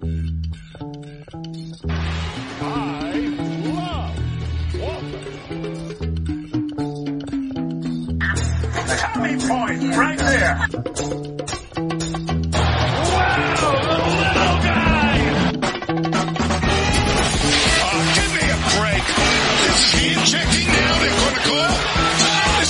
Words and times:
Tommy 0.00 0.32
point 9.36 9.96
right 9.96 10.18
there. 10.18 10.56
Wow, 10.56 10.68
little, 13.50 13.76
little 14.16 14.58
guy. 14.64 15.16
Oh, 17.82 18.00
give 18.16 18.30
me 18.32 18.44
a 18.48 18.58
break. 18.72 19.04
Is 19.68 19.82
he 19.92 20.06
checking 20.30 20.68
now? 20.68 20.92
They're 21.00 21.18
going 21.20 21.34
to 21.34 21.40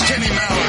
Kenny 0.06 0.30
Mallett 0.30 0.59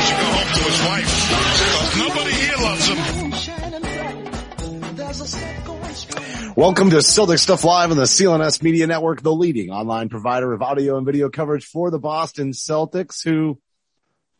Welcome 6.57 6.89
to 6.89 7.01
Celtic 7.01 7.39
Stuff 7.39 7.63
Live 7.63 7.91
on 7.91 7.97
the 7.97 8.03
CLNS 8.03 8.61
Media 8.61 8.85
Network, 8.85 9.21
the 9.21 9.33
leading 9.33 9.69
online 9.69 10.09
provider 10.09 10.51
of 10.51 10.61
audio 10.61 10.97
and 10.97 11.05
video 11.05 11.29
coverage 11.29 11.65
for 11.65 11.89
the 11.91 11.97
Boston 11.97 12.51
Celtics 12.51 13.23
who 13.23 13.57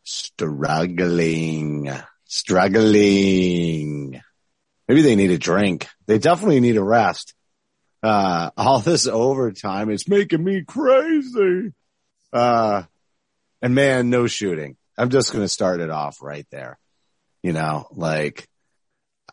struggling, 0.03 1.89
struggling. 2.25 4.21
Maybe 4.89 5.01
they 5.01 5.15
need 5.15 5.31
a 5.31 5.37
drink. 5.37 5.87
They 6.05 6.17
definitely 6.17 6.59
need 6.59 6.75
a 6.75 6.83
rest. 6.83 7.33
Uh, 8.03 8.51
all 8.57 8.79
this 8.79 9.07
overtime, 9.07 9.89
it's 9.89 10.09
making 10.09 10.43
me 10.43 10.65
crazy. 10.65 11.71
Uh, 12.33 12.83
and 13.61 13.73
man, 13.73 14.09
no 14.09 14.27
shooting. 14.27 14.75
I'm 14.97 15.11
just 15.11 15.31
going 15.31 15.45
to 15.45 15.49
start 15.49 15.79
it 15.79 15.89
off 15.89 16.17
right 16.21 16.45
there. 16.51 16.77
You 17.41 17.53
know, 17.53 17.87
like 17.91 18.49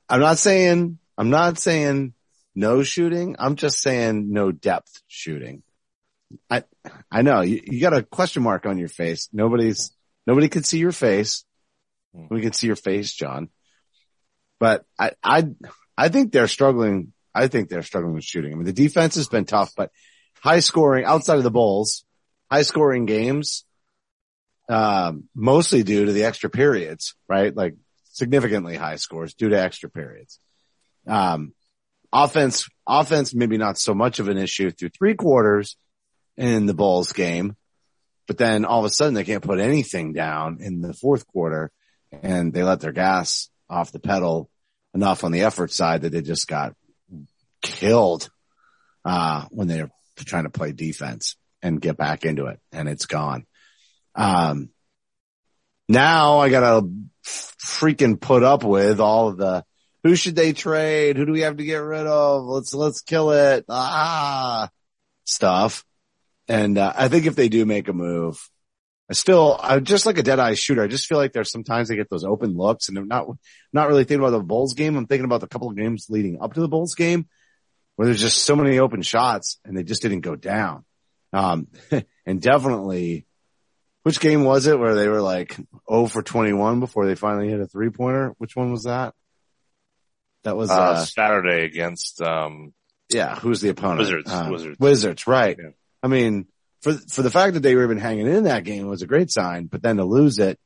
I'm 0.08 0.20
not 0.20 0.38
saying, 0.38 1.00
I'm 1.18 1.30
not 1.30 1.58
saying 1.58 2.14
no 2.58 2.82
shooting. 2.82 3.36
I'm 3.38 3.54
just 3.54 3.80
saying 3.80 4.32
no 4.32 4.50
depth 4.50 5.00
shooting. 5.06 5.62
I, 6.50 6.64
I 7.10 7.22
know 7.22 7.40
you, 7.40 7.62
you 7.64 7.80
got 7.80 7.96
a 7.96 8.02
question 8.02 8.42
mark 8.42 8.66
on 8.66 8.78
your 8.78 8.88
face. 8.88 9.28
Nobody's, 9.32 9.92
nobody 10.26 10.48
can 10.48 10.64
see 10.64 10.78
your 10.78 10.92
face. 10.92 11.44
We 12.12 12.40
can 12.40 12.52
see 12.52 12.66
your 12.66 12.76
face, 12.76 13.12
John. 13.12 13.50
But 14.58 14.84
I, 14.98 15.12
I, 15.22 15.48
I 15.96 16.08
think 16.08 16.32
they're 16.32 16.48
struggling. 16.48 17.12
I 17.32 17.46
think 17.46 17.68
they're 17.68 17.82
struggling 17.82 18.14
with 18.14 18.24
shooting. 18.24 18.52
I 18.52 18.56
mean, 18.56 18.64
the 18.64 18.72
defense 18.72 19.14
has 19.14 19.28
been 19.28 19.44
tough, 19.44 19.72
but 19.76 19.92
high 20.40 20.58
scoring 20.58 21.04
outside 21.04 21.38
of 21.38 21.44
the 21.44 21.52
Bulls, 21.52 22.04
high 22.50 22.62
scoring 22.62 23.06
games, 23.06 23.64
um, 24.68 25.28
mostly 25.32 25.84
due 25.84 26.06
to 26.06 26.12
the 26.12 26.24
extra 26.24 26.50
periods, 26.50 27.14
right? 27.28 27.54
Like 27.54 27.76
significantly 28.10 28.74
high 28.74 28.96
scores 28.96 29.34
due 29.34 29.50
to 29.50 29.60
extra 29.60 29.88
periods. 29.88 30.40
Um, 31.06 31.52
offense, 32.12 32.68
offense, 32.86 33.34
maybe 33.34 33.58
not 33.58 33.78
so 33.78 33.94
much 33.94 34.18
of 34.18 34.28
an 34.28 34.38
issue 34.38 34.70
through 34.70 34.90
three 34.90 35.14
quarters 35.14 35.76
in 36.36 36.66
the 36.66 36.74
Bulls 36.74 37.12
game, 37.12 37.56
but 38.26 38.38
then 38.38 38.64
all 38.64 38.80
of 38.80 38.84
a 38.84 38.90
sudden 38.90 39.14
they 39.14 39.24
can't 39.24 39.42
put 39.42 39.58
anything 39.58 40.12
down 40.12 40.58
in 40.60 40.80
the 40.80 40.94
fourth 40.94 41.26
quarter 41.26 41.70
and 42.22 42.52
they 42.52 42.62
let 42.62 42.80
their 42.80 42.92
gas 42.92 43.50
off 43.68 43.92
the 43.92 43.98
pedal 43.98 44.48
enough 44.94 45.24
on 45.24 45.32
the 45.32 45.42
effort 45.42 45.72
side 45.72 46.02
that 46.02 46.12
they 46.12 46.22
just 46.22 46.48
got 46.48 46.74
killed, 47.60 48.30
uh, 49.04 49.44
when 49.50 49.68
they're 49.68 49.90
trying 50.16 50.44
to 50.44 50.50
play 50.50 50.72
defense 50.72 51.36
and 51.62 51.80
get 51.80 51.96
back 51.96 52.24
into 52.24 52.46
it 52.46 52.60
and 52.72 52.88
it's 52.88 53.06
gone. 53.06 53.46
Um, 54.14 54.70
now 55.88 56.38
I 56.38 56.48
gotta 56.48 56.88
freaking 57.24 58.20
put 58.20 58.42
up 58.42 58.64
with 58.64 59.00
all 59.00 59.28
of 59.28 59.36
the, 59.36 59.64
who 60.04 60.16
should 60.16 60.36
they 60.36 60.52
trade? 60.52 61.16
Who 61.16 61.26
do 61.26 61.32
we 61.32 61.40
have 61.40 61.56
to 61.56 61.64
get 61.64 61.78
rid 61.78 62.06
of? 62.06 62.44
Let's, 62.44 62.74
let's 62.74 63.00
kill 63.02 63.30
it. 63.32 63.64
Ah, 63.68 64.70
stuff. 65.24 65.84
And, 66.46 66.78
uh, 66.78 66.92
I 66.96 67.08
think 67.08 67.26
if 67.26 67.36
they 67.36 67.48
do 67.48 67.66
make 67.66 67.88
a 67.88 67.92
move, 67.92 68.38
I 69.10 69.14
still, 69.14 69.58
I 69.60 69.80
just 69.80 70.06
like 70.06 70.18
a 70.18 70.22
dead 70.22 70.38
eye 70.38 70.54
shooter. 70.54 70.82
I 70.82 70.86
just 70.86 71.06
feel 71.06 71.18
like 71.18 71.32
there's 71.32 71.50
sometimes 71.50 71.88
they 71.88 71.96
get 71.96 72.10
those 72.10 72.24
open 72.24 72.56
looks 72.56 72.88
and 72.88 72.98
I'm 72.98 73.08
not, 73.08 73.26
not 73.72 73.88
really 73.88 74.04
thinking 74.04 74.22
about 74.24 74.36
the 74.36 74.44
Bulls 74.44 74.74
game. 74.74 74.96
I'm 74.96 75.06
thinking 75.06 75.24
about 75.24 75.40
the 75.40 75.48
couple 75.48 75.70
of 75.70 75.76
games 75.76 76.06
leading 76.08 76.40
up 76.40 76.54
to 76.54 76.60
the 76.60 76.68
Bulls 76.68 76.94
game 76.94 77.26
where 77.96 78.06
there's 78.06 78.20
just 78.20 78.44
so 78.44 78.54
many 78.54 78.78
open 78.78 79.02
shots 79.02 79.58
and 79.64 79.76
they 79.76 79.82
just 79.82 80.02
didn't 80.02 80.20
go 80.20 80.36
down. 80.36 80.84
Um, 81.32 81.66
and 82.26 82.40
definitely, 82.40 83.26
which 84.04 84.20
game 84.20 84.44
was 84.44 84.66
it 84.66 84.78
where 84.78 84.94
they 84.94 85.08
were 85.08 85.20
like 85.20 85.56
0 85.90 86.06
for 86.06 86.22
21 86.22 86.80
before 86.80 87.06
they 87.06 87.14
finally 87.14 87.48
hit 87.48 87.60
a 87.60 87.66
three 87.66 87.90
pointer? 87.90 88.34
Which 88.38 88.54
one 88.54 88.70
was 88.70 88.84
that? 88.84 89.14
That 90.48 90.56
was, 90.56 90.70
Uh, 90.70 90.74
uh, 90.80 91.04
Saturday 91.04 91.64
against, 91.66 92.22
um, 92.22 92.72
yeah, 93.12 93.36
who's 93.36 93.60
the 93.60 93.68
opponent? 93.68 93.98
Wizards, 94.00 94.32
Um, 94.32 94.50
Wizards. 94.50 94.78
Wizards, 94.80 95.26
right. 95.26 95.58
Yeah. 95.62 95.70
I 96.02 96.08
mean, 96.08 96.46
for, 96.80 96.94
for 96.94 97.20
the 97.20 97.30
fact 97.30 97.52
that 97.52 97.60
they 97.60 97.74
were 97.74 97.84
even 97.84 97.98
hanging 97.98 98.26
in 98.26 98.44
that 98.44 98.64
game 98.64 98.86
was 98.86 99.02
a 99.02 99.06
great 99.06 99.30
sign, 99.30 99.66
but 99.66 99.82
then 99.82 99.98
to 99.98 100.04
lose 100.04 100.38
it, 100.38 100.58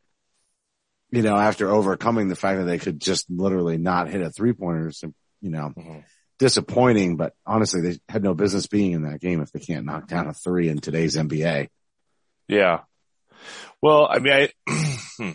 you 1.11 1.23
know, 1.23 1.35
after 1.37 1.69
overcoming 1.69 2.29
the 2.29 2.37
fact 2.37 2.59
that 2.61 2.65
they 2.67 2.79
could 2.79 3.01
just 3.01 3.27
literally 3.29 3.77
not 3.77 4.09
hit 4.09 4.21
a 4.23 4.31
three 4.31 4.53
pointer, 4.53 4.93
you 5.41 5.51
know, 5.51 5.73
Mhm. 5.77 6.05
disappointing, 6.39 7.17
but 7.17 7.35
honestly, 7.45 7.81
they 7.81 7.99
had 8.09 8.23
no 8.23 8.35
business 8.35 8.69
being 8.69 8.93
in 8.93 9.03
that 9.03 9.21
game 9.21 9.41
if 9.43 9.51
they 9.51 9.59
can't 9.59 9.85
knock 9.85 10.07
down 10.07 10.29
a 10.29 10.33
three 10.33 10.69
in 10.69 10.79
today's 10.79 11.17
NBA. 11.17 11.69
yeah. 12.47 12.83
Well, 13.83 14.07
I 14.09 14.21
mean, 14.21 14.49
I, 14.69 15.35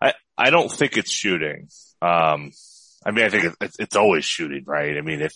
I, 0.00 0.12
I 0.38 0.50
don't 0.50 0.70
think 0.70 0.96
it's 0.96 1.10
shooting. 1.10 1.68
Um, 2.00 2.52
I 3.06 3.12
mean, 3.12 3.24
I 3.24 3.28
think 3.28 3.54
it's, 3.60 3.76
it's 3.78 3.94
always 3.96 4.24
shooting, 4.24 4.64
right? 4.66 4.96
I 4.98 5.00
mean, 5.00 5.20
if 5.22 5.32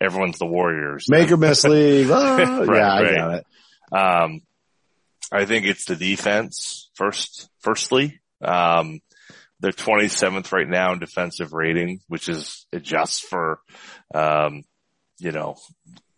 everyone's 0.00 0.38
the 0.38 0.46
Warriors, 0.46 1.04
Make 1.10 1.30
or 1.30 1.36
miss 1.36 1.64
league. 1.64 2.08
Ah, 2.10 2.36
Right, 2.66 2.76
yeah, 2.76 2.92
I 2.92 3.02
right. 3.02 3.16
got 3.16 3.34
it. 3.34 3.46
Um, 3.92 4.40
I 5.30 5.44
think 5.44 5.66
it's 5.66 5.84
the 5.84 5.96
defense 5.96 6.90
first, 6.94 7.50
firstly. 7.60 8.20
Um, 8.40 9.00
they're 9.60 9.70
27th 9.72 10.50
right 10.52 10.66
now 10.66 10.94
in 10.94 10.98
defensive 10.98 11.52
rating, 11.52 12.00
which 12.08 12.30
is 12.30 12.66
adjusts 12.72 13.20
for, 13.20 13.60
um, 14.14 14.64
you 15.18 15.32
know, 15.32 15.56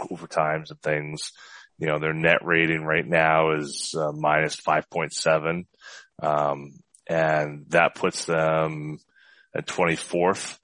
overtimes 0.01 0.71
and 0.71 0.81
things. 0.81 1.33
You 1.79 1.89
know, 1.89 1.99
their 1.99 2.15
net 2.15 2.45
rating 2.45 2.85
right 2.85 3.07
now 3.07 3.57
is 3.57 3.93
uh, 3.99 4.13
minus 4.13 4.55
5.7. 4.57 5.65
Um, 6.23 6.71
and 7.09 7.65
that 7.71 7.97
puts 7.97 8.25
them 8.27 8.99
at 9.55 9.67
24th. 9.67 10.59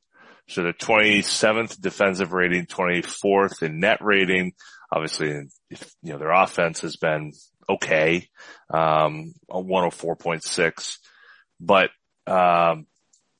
So 0.48 0.62
they're 0.62 0.72
27th 0.72 1.80
defensive 1.80 2.32
rating, 2.32 2.66
24th 2.66 3.62
in 3.62 3.80
net 3.80 3.98
rating. 4.00 4.52
Obviously, 4.90 5.42
if, 5.70 5.92
you 6.02 6.12
know, 6.12 6.18
their 6.18 6.32
offense 6.32 6.80
has 6.80 6.96
been 6.96 7.32
okay, 7.68 8.28
um, 8.70 9.34
a 9.50 9.60
104.6, 9.62 10.96
but, 11.60 11.90
um, 12.26 12.86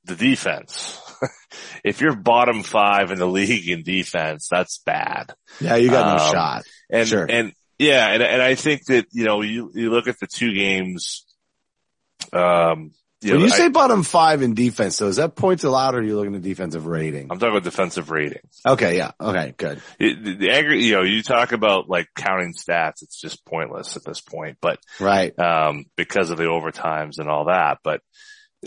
the 0.05 0.17
defense, 0.17 1.01
if 1.85 2.01
you're 2.03 2.15
bottom 2.17 2.63
five 2.63 3.11
in 3.11 3.19
the 3.19 3.27
league 3.27 3.69
in 3.69 3.83
defense, 3.83 4.49
that's 4.51 4.79
bad. 4.85 5.33
Yeah, 5.61 5.77
you 5.77 5.91
got 5.91 6.17
no 6.19 6.25
Um, 6.25 6.33
shot. 6.33 6.65
And, 6.91 7.09
Sure. 7.09 7.27
and 7.29 7.53
yeah, 7.79 8.09
and, 8.09 8.23
and 8.23 8.43
I 8.43 8.55
think 8.55 8.85
that, 8.87 9.07
you 9.13 9.25
know, 9.25 9.41
you, 9.43 9.71
you 9.75 9.91
look 9.91 10.09
at 10.09 10.19
the 10.21 10.27
two 10.27 10.53
games, 10.55 11.25
um, 12.33 12.93
you 13.21 13.33
When 13.33 13.41
know, 13.41 13.47
you 13.47 13.53
I- 13.53 13.57
say 13.57 13.69
bottom 13.69 14.03
five 14.03 14.43
in 14.43 14.55
defense, 14.55 14.99
though, 14.99 15.09
is 15.09 15.17
that 15.17 15.35
points 15.35 15.65
allowed 15.65 15.95
or 15.95 15.99
are 15.99 16.03
you 16.03 16.17
looking 16.17 16.35
at 16.35 16.43
defensive 16.43 16.87
rating? 16.87 17.29
I'm 17.31 17.39
talking 17.39 17.51
about 17.51 17.65
defensive 17.65 18.11
rating. 18.11 18.41
Okay, 18.67 18.97
yeah. 18.97 19.11
Okay, 19.21 19.55
good. 19.57 19.83
It, 19.99 20.23
the, 20.25 20.35
the 20.35 20.51
aggregate, 20.51 20.85
you 20.85 20.93
know, 20.95 21.03
you 21.03 21.23
talk 21.23 21.53
about 21.53 21.89
like 21.89 22.09
counting 22.15 22.55
stats, 22.55 23.03
it's 23.03 23.21
just 23.21 23.45
pointless 23.45 23.97
at 23.97 24.05
this 24.05 24.21
point, 24.21 24.59
but, 24.61 24.79
Right. 25.01 25.37
um, 25.39 25.87
because 25.97 26.31
of 26.31 26.37
the 26.39 26.45
overtimes 26.45 27.19
and 27.19 27.29
all 27.29 27.47
that, 27.47 27.79
but 27.83 28.01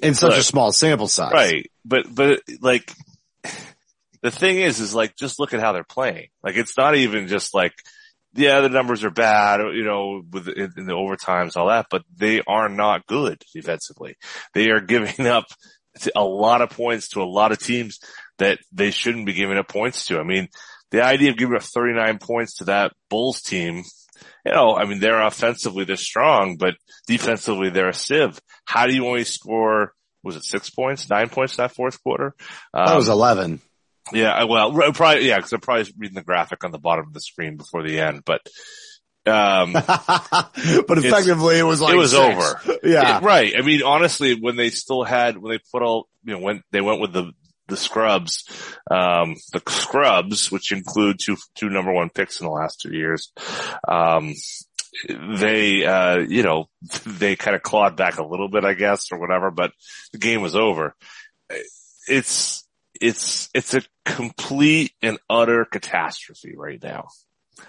In 0.01 0.15
such 0.15 0.37
a 0.37 0.43
small 0.43 0.71
sample 0.71 1.07
size. 1.07 1.31
Right. 1.33 1.71
But, 1.85 2.13
but 2.13 2.41
like, 2.61 2.91
the 4.21 4.31
thing 4.31 4.57
is, 4.57 4.79
is 4.79 4.93
like, 4.93 5.15
just 5.15 5.39
look 5.39 5.53
at 5.53 5.59
how 5.61 5.71
they're 5.71 5.83
playing. 5.83 6.27
Like, 6.43 6.55
it's 6.55 6.77
not 6.77 6.95
even 6.95 7.27
just 7.27 7.53
like, 7.53 7.73
yeah, 8.33 8.61
the 8.61 8.69
numbers 8.69 9.03
are 9.03 9.11
bad, 9.11 9.59
you 9.73 9.83
know, 9.83 10.21
with 10.31 10.47
in, 10.47 10.71
in 10.77 10.85
the 10.85 10.93
overtimes, 10.93 11.57
all 11.57 11.67
that, 11.67 11.87
but 11.89 12.03
they 12.15 12.41
are 12.47 12.69
not 12.69 13.05
good 13.05 13.41
defensively. 13.53 14.15
They 14.53 14.69
are 14.69 14.79
giving 14.79 15.25
up 15.27 15.45
a 16.15 16.23
lot 16.23 16.61
of 16.61 16.69
points 16.69 17.09
to 17.09 17.21
a 17.21 17.25
lot 17.25 17.51
of 17.51 17.59
teams 17.59 17.99
that 18.37 18.59
they 18.71 18.91
shouldn't 18.91 19.25
be 19.25 19.33
giving 19.33 19.57
up 19.57 19.67
points 19.67 20.05
to. 20.07 20.19
I 20.19 20.23
mean, 20.23 20.47
the 20.91 21.03
idea 21.03 21.31
of 21.31 21.37
giving 21.37 21.55
up 21.55 21.63
39 21.63 22.19
points 22.19 22.55
to 22.57 22.65
that 22.65 22.93
Bulls 23.09 23.41
team, 23.41 23.83
you 24.45 24.51
know, 24.51 24.75
I 24.75 24.85
mean, 24.85 24.99
they're 24.99 25.21
offensively, 25.21 25.85
they're 25.85 25.97
strong, 25.97 26.57
but 26.57 26.75
defensively, 27.07 27.69
they're 27.69 27.89
a 27.89 27.93
sieve. 27.93 28.39
How 28.65 28.87
do 28.87 28.93
you 28.93 29.05
only 29.05 29.23
score, 29.23 29.93
was 30.23 30.35
it 30.35 30.43
six 30.43 30.69
points, 30.69 31.09
nine 31.09 31.29
points 31.29 31.57
in 31.57 31.63
that 31.63 31.75
fourth 31.75 32.01
quarter? 32.03 32.33
That 32.73 32.95
was 32.95 33.09
Um, 33.09 33.13
11. 33.13 33.61
Yeah, 34.13 34.31
I- 34.33 34.43
well, 34.45 34.71
probably, 34.93 35.27
yeah, 35.27 35.39
cause 35.39 35.53
I'm 35.53 35.61
probably 35.61 35.91
reading 35.97 36.15
the 36.15 36.23
graphic 36.23 36.63
on 36.63 36.71
the 36.71 36.79
bottom 36.79 37.07
of 37.07 37.13
the 37.13 37.21
screen 37.21 37.57
before 37.57 37.83
the 37.83 37.99
end, 37.99 38.23
but, 38.25 38.41
um, 39.25 39.73
but 39.73 40.97
effectively 40.97 41.59
it 41.59 41.63
was 41.63 41.81
like 41.81 41.93
it 41.93 41.97
was 41.97 42.11
six. 42.11 42.23
over. 42.23 42.79
Yeah. 42.83 43.17
It- 43.17 43.23
right. 43.23 43.53
I 43.57 43.61
mean, 43.61 43.83
honestly, 43.83 44.35
when 44.39 44.55
they 44.55 44.69
still 44.69 45.03
had, 45.03 45.37
when 45.37 45.51
they 45.51 45.59
put 45.71 45.83
all, 45.83 46.07
you 46.23 46.33
know, 46.33 46.39
when 46.39 46.63
they 46.71 46.81
went 46.81 47.01
with 47.01 47.13
the, 47.13 47.31
the 47.67 47.77
scrubs, 47.77 48.43
um, 48.89 49.35
the 49.53 49.61
scrubs, 49.69 50.51
which 50.51 50.71
include 50.71 51.19
two, 51.19 51.37
two 51.55 51.69
number 51.69 51.93
one 51.93 52.09
picks 52.09 52.41
in 52.41 52.45
the 52.45 52.51
last 52.51 52.81
two 52.81 52.93
years, 52.93 53.31
um, 53.87 54.33
they, 55.07 55.85
uh, 55.85 56.17
you 56.17 56.43
know, 56.43 56.65
they 57.05 57.35
kind 57.35 57.55
of 57.55 57.61
clawed 57.61 57.95
back 57.95 58.17
a 58.17 58.25
little 58.25 58.49
bit, 58.49 58.65
I 58.65 58.73
guess, 58.73 59.11
or 59.11 59.19
whatever, 59.19 59.51
but 59.51 59.71
the 60.11 60.17
game 60.17 60.41
was 60.41 60.55
over. 60.55 60.95
It's, 62.07 62.67
it's, 63.01 63.49
it's 63.53 63.73
a 63.73 63.81
complete 64.05 64.93
and 65.01 65.17
utter 65.29 65.65
catastrophe 65.65 66.55
right 66.55 66.81
now. 66.81 67.07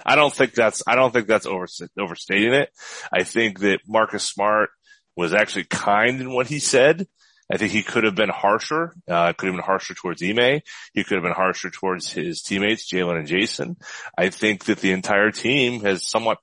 I 0.04 0.14
don't 0.14 0.32
think 0.32 0.54
that's, 0.54 0.82
I 0.86 0.94
don't 0.94 1.12
think 1.12 1.26
that's 1.26 1.46
over, 1.46 1.66
overstating 1.98 2.54
it. 2.54 2.70
I 3.12 3.24
think 3.24 3.60
that 3.60 3.80
Marcus 3.86 4.24
Smart 4.24 4.70
was 5.16 5.34
actually 5.34 5.64
kind 5.64 6.20
in 6.20 6.32
what 6.32 6.46
he 6.46 6.58
said. 6.58 7.06
I 7.50 7.58
think 7.58 7.72
he 7.72 7.82
could 7.82 8.04
have 8.04 8.14
been 8.14 8.30
harsher, 8.30 8.94
uh, 9.08 9.32
could 9.34 9.46
have 9.46 9.56
been 9.56 9.64
harsher 9.64 9.92
towards 9.94 10.22
Ime. 10.22 10.60
He 10.94 11.04
could 11.04 11.16
have 11.16 11.22
been 11.22 11.32
harsher 11.32 11.68
towards 11.68 12.10
his 12.10 12.40
teammates, 12.40 12.90
Jalen 12.90 13.18
and 13.18 13.28
Jayson. 13.28 13.76
I 14.16 14.30
think 14.30 14.64
that 14.66 14.78
the 14.78 14.92
entire 14.92 15.30
team 15.30 15.82
has 15.82 16.08
somewhat, 16.08 16.38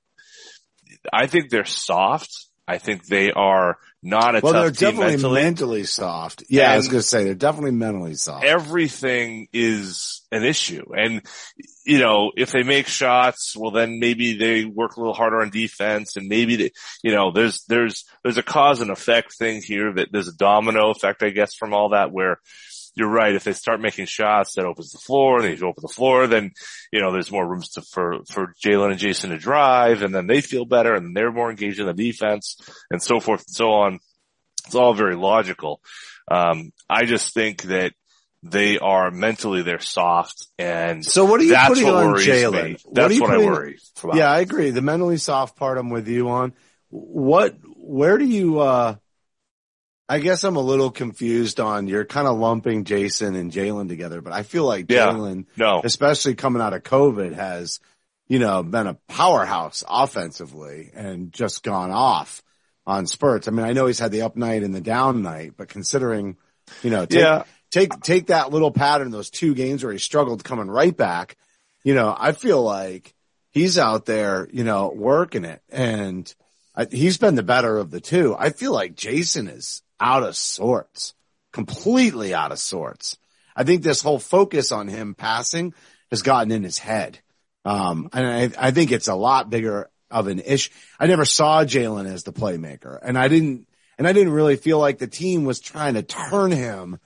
I 1.12 1.26
think 1.26 1.50
they're 1.50 1.64
soft. 1.64 2.46
I 2.68 2.78
think 2.78 3.06
they 3.06 3.32
are 3.32 3.78
not 4.02 4.34
a 4.36 4.40
Well, 4.42 4.54
they're 4.54 4.70
definitely 4.70 5.12
mentally. 5.12 5.42
mentally 5.42 5.84
soft. 5.84 6.44
Yeah, 6.48 6.72
I 6.72 6.76
was 6.76 6.88
going 6.88 7.00
to 7.00 7.06
say 7.06 7.24
they're 7.24 7.34
definitely 7.34 7.72
mentally 7.72 8.14
soft. 8.14 8.44
everything 8.44 9.48
is 9.52 10.22
an 10.32 10.42
issue. 10.44 10.84
And, 10.96 11.22
you 11.84 11.98
know, 11.98 12.32
if 12.36 12.50
they 12.52 12.62
make 12.62 12.86
shots, 12.86 13.54
well, 13.56 13.72
then 13.72 13.98
maybe 14.00 14.38
they 14.38 14.64
work 14.64 14.96
a 14.96 15.00
little 15.00 15.14
harder 15.14 15.40
on 15.42 15.50
defense 15.50 16.16
and 16.16 16.28
maybe 16.28 16.56
they, 16.56 16.70
you 17.02 17.14
know, 17.14 17.30
there's, 17.30 17.64
there's, 17.68 18.04
there's 18.22 18.38
a 18.38 18.42
cause 18.42 18.80
and 18.80 18.90
effect 18.90 19.36
thing 19.36 19.60
here 19.62 19.92
that 19.94 20.08
there's 20.12 20.28
a 20.28 20.36
domino 20.36 20.90
effect, 20.90 21.22
I 21.22 21.30
guess, 21.30 21.54
from 21.54 21.74
all 21.74 21.90
that 21.90 22.12
where 22.12 22.38
you're 22.94 23.08
right. 23.08 23.34
If 23.34 23.44
they 23.44 23.52
start 23.52 23.80
making 23.80 24.06
shots, 24.06 24.54
that 24.54 24.64
opens 24.64 24.90
the 24.90 24.98
floor. 24.98 25.42
They 25.42 25.54
open 25.54 25.82
the 25.82 25.92
floor, 25.92 26.26
then, 26.26 26.52
you 26.92 27.00
know, 27.00 27.12
there's 27.12 27.30
more 27.30 27.48
rooms 27.48 27.70
to, 27.70 27.82
for, 27.82 28.24
for 28.28 28.54
Jalen 28.64 28.90
and 28.90 29.00
Jayson 29.00 29.30
to 29.30 29.38
drive 29.38 30.02
and 30.02 30.14
then 30.14 30.26
they 30.26 30.40
feel 30.40 30.64
better 30.64 30.94
and 30.94 31.16
they're 31.16 31.32
more 31.32 31.50
engaged 31.50 31.80
in 31.80 31.86
the 31.86 31.94
defense 31.94 32.56
and 32.90 33.02
so 33.02 33.20
forth 33.20 33.40
and 33.46 33.54
so 33.54 33.72
on. 33.72 34.00
It's 34.66 34.74
all 34.74 34.94
very 34.94 35.16
logical. 35.16 35.80
Um, 36.30 36.72
I 36.88 37.04
just 37.04 37.34
think 37.34 37.62
that 37.62 37.92
they 38.42 38.78
are 38.78 39.10
mentally 39.10 39.62
they're 39.62 39.80
soft 39.80 40.46
and 40.58 41.04
so 41.04 41.26
what 41.26 41.40
are 41.40 41.44
you 41.44 41.50
that's 41.50 41.68
putting 41.68 41.84
what 41.84 41.94
on 41.94 42.14
Jalen? 42.14 42.78
What 42.84 42.94
That's 42.94 43.14
you 43.14 43.20
what, 43.20 43.30
I 43.32 43.38
worry 43.38 43.78
about. 44.02 44.16
Yeah, 44.16 44.30
I 44.30 44.40
agree. 44.40 44.70
The 44.70 44.80
mentally 44.80 45.18
soft 45.18 45.56
part 45.56 45.76
I'm 45.76 45.90
with 45.90 46.08
you 46.08 46.30
on. 46.30 46.54
What, 46.88 47.56
where 47.76 48.18
do 48.18 48.24
you, 48.24 48.60
uh, 48.60 48.96
I 50.10 50.18
guess 50.18 50.42
I'm 50.42 50.56
a 50.56 50.60
little 50.60 50.90
confused 50.90 51.60
on 51.60 51.86
you're 51.86 52.04
kind 52.04 52.26
of 52.26 52.36
lumping 52.36 52.84
Jayson 52.84 53.36
and 53.36 53.52
Jalen 53.52 53.86
together, 53.88 54.20
but 54.20 54.32
I 54.32 54.42
feel 54.42 54.64
like 54.64 54.90
Yeah. 54.90 55.06
Jalen, 55.12 55.46
No, 55.56 55.80
especially 55.84 56.34
coming 56.34 56.60
out 56.60 56.74
of 56.74 56.82
COVID 56.82 57.32
has, 57.34 57.78
you 58.26 58.40
know, 58.40 58.64
been 58.64 58.88
a 58.88 58.98
powerhouse 59.08 59.84
offensively 59.88 60.90
and 60.94 61.32
just 61.32 61.62
gone 61.62 61.92
off 61.92 62.42
on 62.86 63.06
spurts. 63.06 63.46
I 63.46 63.52
mean, 63.52 63.64
I 63.64 63.72
know 63.72 63.86
he's 63.86 64.00
had 64.00 64.10
the 64.10 64.22
up 64.22 64.34
night 64.36 64.64
and 64.64 64.74
the 64.74 64.80
down 64.80 65.22
night, 65.22 65.52
but 65.56 65.68
considering, 65.68 66.36
you 66.82 66.90
know, 66.90 67.06
take, 67.06 67.20
Yeah. 67.20 67.44
take, 67.70 67.92
take 68.02 68.26
that 68.26 68.50
little 68.50 68.72
pattern, 68.72 69.12
those 69.12 69.30
two 69.30 69.54
games 69.54 69.84
where 69.84 69.92
he 69.92 69.98
struggled 70.00 70.42
coming 70.42 70.66
right 70.68 70.96
back, 70.96 71.36
you 71.84 71.94
know, 71.94 72.12
I 72.18 72.32
feel 72.32 72.60
like 72.62 73.14
he's 73.52 73.78
out 73.78 74.06
there, 74.06 74.48
you 74.52 74.64
know, 74.64 74.92
working 74.92 75.44
it 75.44 75.62
and 75.70 76.34
I, 76.74 76.86
he's 76.90 77.18
been 77.18 77.36
the 77.36 77.42
better 77.44 77.78
of 77.78 77.90
the 77.92 78.00
two. 78.00 78.34
I 78.36 78.50
feel 78.50 78.72
like 78.72 78.96
Jayson 78.96 79.48
is 79.48 79.82
out 80.00 80.22
of 80.22 80.36
sorts, 80.36 81.14
completely 81.52 82.34
out 82.34 82.52
of 82.52 82.58
sorts. 82.58 83.18
I 83.54 83.64
think 83.64 83.82
this 83.82 84.00
whole 84.00 84.18
focus 84.18 84.72
on 84.72 84.88
him 84.88 85.14
passing 85.14 85.74
has 86.10 86.22
gotten 86.22 86.50
in 86.50 86.62
his 86.62 86.78
head. 86.78 87.18
Um, 87.64 88.08
and 88.12 88.26
I, 88.56 88.68
I 88.68 88.70
think 88.70 88.90
it's 88.90 89.08
a 89.08 89.14
lot 89.14 89.50
bigger 89.50 89.90
of 90.10 90.26
an 90.26 90.40
issue. 90.40 90.70
I 90.98 91.06
never 91.06 91.24
saw 91.24 91.64
Jalen 91.64 92.06
as 92.06 92.24
the 92.24 92.32
playmaker 92.32 92.98
and 93.02 93.18
I 93.18 93.28
didn't, 93.28 93.68
and 93.98 94.08
I 94.08 94.12
didn't 94.12 94.32
really 94.32 94.56
feel 94.56 94.78
like 94.78 94.98
the 94.98 95.06
team 95.06 95.44
was 95.44 95.60
trying 95.60 95.94
to 95.94 96.02
turn 96.02 96.52
him, 96.52 96.98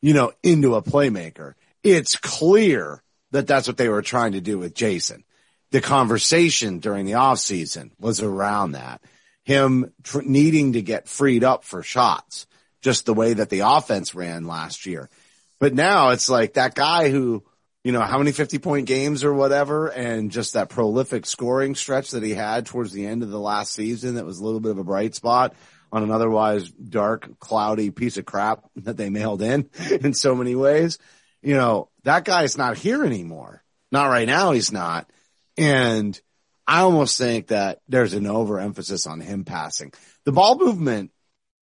you 0.00 0.14
know, 0.14 0.32
into 0.42 0.76
a 0.76 0.82
playmaker. 0.82 1.54
It's 1.82 2.16
clear 2.16 3.02
that 3.32 3.46
that's 3.46 3.66
what 3.66 3.76
they 3.76 3.88
were 3.88 4.02
trying 4.02 4.32
to 4.32 4.40
do 4.40 4.58
with 4.58 4.74
Jayson. 4.74 5.24
The 5.72 5.80
conversation 5.80 6.78
during 6.78 7.06
the 7.06 7.14
off 7.14 7.40
season 7.40 7.90
was 7.98 8.22
around 8.22 8.72
that. 8.72 9.02
Him 9.46 9.92
tr- 10.02 10.22
needing 10.22 10.72
to 10.72 10.82
get 10.82 11.08
freed 11.08 11.44
up 11.44 11.62
for 11.62 11.84
shots, 11.84 12.48
just 12.82 13.06
the 13.06 13.14
way 13.14 13.32
that 13.32 13.48
the 13.48 13.60
offense 13.60 14.12
ran 14.12 14.46
last 14.46 14.86
year. 14.86 15.08
But 15.60 15.72
now 15.72 16.10
it's 16.10 16.28
like 16.28 16.54
that 16.54 16.74
guy 16.74 17.10
who, 17.10 17.44
you 17.84 17.92
know, 17.92 18.00
how 18.00 18.18
many 18.18 18.32
50 18.32 18.58
point 18.58 18.86
games 18.86 19.22
or 19.22 19.32
whatever, 19.32 19.86
and 19.86 20.32
just 20.32 20.54
that 20.54 20.68
prolific 20.68 21.26
scoring 21.26 21.76
stretch 21.76 22.10
that 22.10 22.24
he 22.24 22.34
had 22.34 22.66
towards 22.66 22.92
the 22.92 23.06
end 23.06 23.22
of 23.22 23.30
the 23.30 23.38
last 23.38 23.72
season 23.72 24.16
that 24.16 24.26
was 24.26 24.40
a 24.40 24.44
little 24.44 24.58
bit 24.58 24.72
of 24.72 24.78
a 24.78 24.84
bright 24.84 25.14
spot 25.14 25.54
on 25.92 26.02
an 26.02 26.10
otherwise 26.10 26.68
dark, 26.68 27.38
cloudy 27.38 27.92
piece 27.92 28.16
of 28.16 28.26
crap 28.26 28.64
that 28.76 28.96
they 28.96 29.10
mailed 29.10 29.42
in 29.42 29.70
in 29.90 30.12
so 30.12 30.34
many 30.34 30.56
ways. 30.56 30.98
You 31.40 31.54
know, 31.54 31.88
that 32.02 32.24
guy's 32.24 32.58
not 32.58 32.76
here 32.76 33.04
anymore. 33.04 33.62
Not 33.92 34.08
right 34.08 34.26
now, 34.26 34.50
he's 34.50 34.72
not. 34.72 35.08
And 35.56 36.20
I 36.66 36.80
almost 36.80 37.16
think 37.16 37.48
that 37.48 37.80
there's 37.88 38.12
an 38.12 38.26
overemphasis 38.26 39.06
on 39.06 39.20
him 39.20 39.44
passing. 39.44 39.92
The 40.24 40.32
ball 40.32 40.58
movement, 40.58 41.12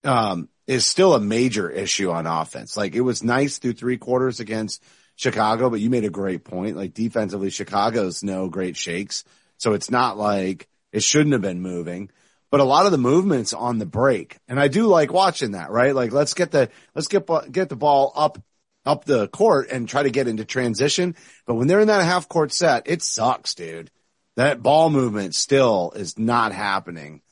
um, 0.05 0.49
is 0.67 0.87
still 0.87 1.15
a 1.15 1.21
major 1.21 1.71
issue 1.71 2.11
on 2.11 2.27
offense. 2.27 2.77
Like 2.77 2.95
it 2.95 3.03
was 3.03 3.23
nice 3.23 3.59
through 3.59 3.75
three 3.75 3.99
quarters 3.99 4.41
against 4.41 4.83
Chicago, 5.17 5.71
but 5.71 5.81
you 5.81 5.91
made 5.91 6.05
a 6.05 6.11
great 6.11 6.45
point. 6.45 6.77
Like 6.77 6.95
defensively, 6.95 7.51
Chicago's 7.51 8.23
no 8.23 8.49
great 8.49 8.77
shakes. 8.77 9.25
So 9.59 9.75
it's 9.75 9.91
not 9.91 10.17
like 10.17 10.69
it 10.93 11.03
shouldn't 11.03 11.33
have 11.33 11.43
been 11.43 11.61
moving, 11.61 12.11
but 12.51 12.61
a 12.61 12.65
lot 12.65 12.87
of 12.87 12.93
the 12.93 12.99
movements 12.99 13.53
on 13.53 13.79
the 13.79 13.87
break. 13.87 14.39
And 14.49 14.59
I 14.59 14.69
do 14.69 14.87
like 14.87 15.13
watching 15.13 15.53
that, 15.53 15.71
right? 15.71 15.95
Like 15.95 16.13
let's 16.13 16.35
get 16.35 16.51
the, 16.51 16.71
let's 16.95 17.09
get, 17.09 17.29
get 17.53 17.69
the 17.69 17.77
ball 17.77 18.13
up, 18.17 18.39
up 18.87 19.05
the 19.05 19.29
court 19.29 19.69
and 19.71 19.89
try 19.89 20.03
to 20.03 20.11
get 20.11 20.29
into 20.29 20.45
transition. 20.45 21.15
But 21.47 21.55
when 21.55 21.69
they're 21.69 21.81
in 21.81 21.89
that 21.89 22.05
half 22.05 22.29
court 22.29 22.53
set, 22.53 22.85
it 22.87 23.03
sucks, 23.03 23.55
dude. 23.55 23.91
That 24.37 24.63
ball 24.63 24.91
movement 24.91 25.35
still 25.35 25.93
is 25.95 26.19
not 26.19 26.53
happening 26.53 27.23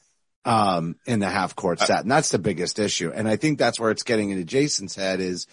um, 0.45 0.97
in 1.07 1.21
the 1.21 1.29
half 1.29 1.55
court 1.57 1.81
set. 1.81 2.01
And 2.01 2.11
that's 2.11 2.31
the 2.31 2.39
biggest 2.39 2.79
issue. 2.79 3.13
And 3.13 3.29
I 3.29 3.37
think 3.37 3.59
that's 3.59 3.79
where 3.79 3.91
it's 3.91 4.03
getting 4.03 4.31
into 4.31 4.45
Jayson's 4.45 4.95
head 4.95 5.21
is 5.21 5.47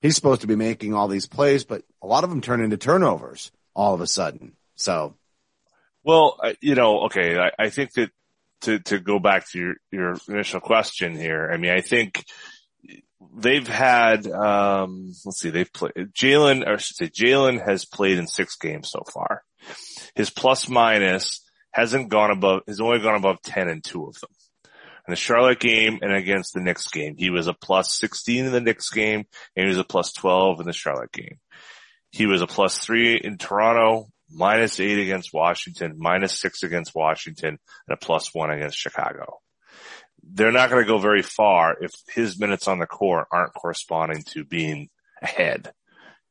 he's 0.00 0.16
supposed 0.16 0.42
to 0.42 0.46
be 0.46 0.56
making 0.56 0.94
all 0.94 1.08
these 1.08 1.26
plays, 1.26 1.64
but 1.64 1.82
a 2.02 2.06
lot 2.06 2.24
of 2.24 2.30
them 2.30 2.40
turn 2.40 2.62
into 2.62 2.76
turnovers 2.76 3.50
all 3.74 3.94
of 3.94 4.00
a 4.00 4.06
sudden. 4.06 4.56
So 4.76 5.14
Well, 6.02 6.40
you 6.60 6.74
know, 6.74 7.02
okay, 7.02 7.38
I, 7.38 7.50
I 7.58 7.70
think 7.70 7.92
that 7.94 8.10
to, 8.62 8.78
to 8.80 8.98
go 8.98 9.18
back 9.18 9.48
to 9.50 9.58
your, 9.58 9.74
your 9.90 10.16
initial 10.28 10.60
question 10.60 11.16
here, 11.16 11.50
I 11.52 11.56
mean, 11.56 11.70
I 11.70 11.80
think 11.80 12.24
they've 13.36 13.66
had, 13.66 14.26
um, 14.26 15.12
let's 15.24 15.40
see, 15.40 15.50
they've 15.50 15.72
played, 15.72 15.92
Jalen, 15.96 16.66
or 16.66 16.74
I 16.74 16.76
should 16.76 16.96
say 16.96 17.08
Jalen 17.08 17.64
has 17.64 17.84
played 17.84 18.18
in 18.18 18.26
six 18.26 18.56
games 18.56 18.90
so 18.90 19.02
far. 19.12 19.42
His 20.14 20.30
plus 20.30 20.68
minus 20.68 21.44
hasn't 21.72 22.08
gone 22.08 22.30
above, 22.30 22.62
has 22.66 22.80
only 22.80 23.00
gone 23.00 23.16
above 23.16 23.42
10 23.42 23.68
in 23.68 23.80
two 23.80 24.06
of 24.06 24.14
them. 24.20 24.30
in 25.06 25.12
the 25.12 25.16
Charlotte 25.16 25.60
game 25.60 25.98
and 26.02 26.12
against 26.12 26.54
the 26.54 26.60
Knicks 26.60 26.88
game. 26.88 27.16
He 27.16 27.30
was 27.30 27.46
a 27.46 27.54
plus 27.54 27.96
16 27.98 28.46
in 28.46 28.52
the 28.52 28.60
Knicks 28.60 28.90
game 28.90 29.24
and 29.56 29.64
he 29.64 29.68
was 29.68 29.78
a 29.78 29.84
plus 29.84 30.12
12 30.12 30.60
in 30.60 30.66
the 30.66 30.72
Charlotte 30.72 31.12
game. 31.12 31.38
He 32.10 32.26
was 32.26 32.42
a 32.42 32.46
plus 32.46 32.78
three 32.78 33.16
in 33.16 33.38
Toronto, 33.38 34.08
minus 34.28 34.80
eight 34.80 34.98
against 34.98 35.32
Washington, 35.32 35.94
minus 35.96 36.38
six 36.38 36.62
against 36.62 36.94
Washington, 36.94 37.58
and 37.86 37.94
a 37.94 37.96
plus 37.96 38.34
one 38.34 38.50
against 38.50 38.78
Chicago. 38.78 39.38
They're 40.22 40.52
not 40.52 40.70
going 40.70 40.82
to 40.82 40.88
go 40.88 40.98
very 40.98 41.22
far 41.22 41.76
if 41.80 41.92
his 42.12 42.38
minutes 42.38 42.68
on 42.68 42.78
the 42.78 42.86
court 42.86 43.28
aren't 43.32 43.54
corresponding 43.54 44.22
to 44.30 44.44
being 44.44 44.90
ahead. 45.22 45.72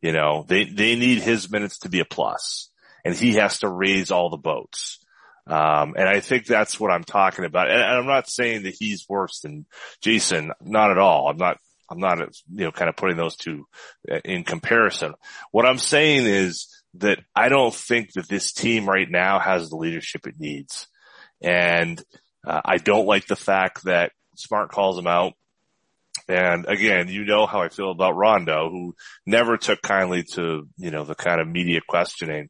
You 0.01 0.11
know, 0.11 0.45
they, 0.47 0.65
they 0.65 0.95
need 0.95 1.21
his 1.21 1.49
minutes 1.49 1.79
to 1.79 1.89
be 1.89 1.99
a 1.99 2.05
plus 2.05 2.68
and 3.09 3.17
he 3.17 3.33
has 3.33 3.59
to 3.59 3.67
raise 3.67 4.11
all 4.11 4.29
the 4.29 4.37
boats. 4.37 4.99
Um, 5.47 5.95
and 5.97 6.07
I 6.07 6.19
think 6.19 6.45
that's 6.45 6.79
what 6.79 6.91
I'm 6.91 7.03
talking 7.03 7.43
about. 7.43 7.71
And, 7.71 7.81
and 7.81 7.91
I'm 7.97 8.05
not 8.05 8.29
saying 8.29 8.63
that 8.63 8.75
he's 8.77 9.09
worse 9.09 9.39
than 9.39 9.65
Jayson, 10.03 10.51
not 10.61 10.91
at 10.91 10.99
all. 10.99 11.27
I'm 11.27 11.37
not, 11.37 11.57
I'm 11.89 11.97
not, 11.97 12.19
you 12.19 12.65
know, 12.65 12.71
kind 12.71 12.87
of 12.87 12.95
putting 12.95 13.17
those 13.17 13.35
two 13.35 13.65
uh, 14.11 14.19
in 14.23 14.43
comparison. 14.43 15.15
What 15.49 15.65
I'm 15.65 15.79
saying 15.79 16.27
is 16.27 16.67
that 16.95 17.17
I 17.35 17.49
don't 17.49 17.73
think 17.73 18.13
that 18.13 18.29
this 18.29 18.53
team 18.53 18.87
right 18.87 19.09
now 19.09 19.39
has 19.39 19.69
the 19.69 19.75
leadership 19.75 20.27
it 20.27 20.35
needs. 20.37 20.85
And 21.41 21.99
uh, 22.45 22.61
I 22.63 22.77
don't 22.77 23.07
like 23.07 23.25
the 23.25 23.35
fact 23.35 23.85
that 23.85 24.11
Smart 24.35 24.69
calls 24.69 24.99
him 24.99 25.07
out. 25.07 25.33
And 26.27 26.67
again, 26.67 27.07
you 27.07 27.25
know 27.25 27.47
how 27.47 27.61
I 27.61 27.69
feel 27.69 27.89
about 27.89 28.15
Rondo, 28.15 28.69
who 28.69 28.93
never 29.25 29.57
took 29.57 29.81
kindly 29.81 30.21
to, 30.33 30.67
you 30.77 30.91
know, 30.91 31.05
the 31.05 31.15
kind 31.15 31.41
of 31.41 31.47
media 31.47 31.79
questioning. 31.87 32.49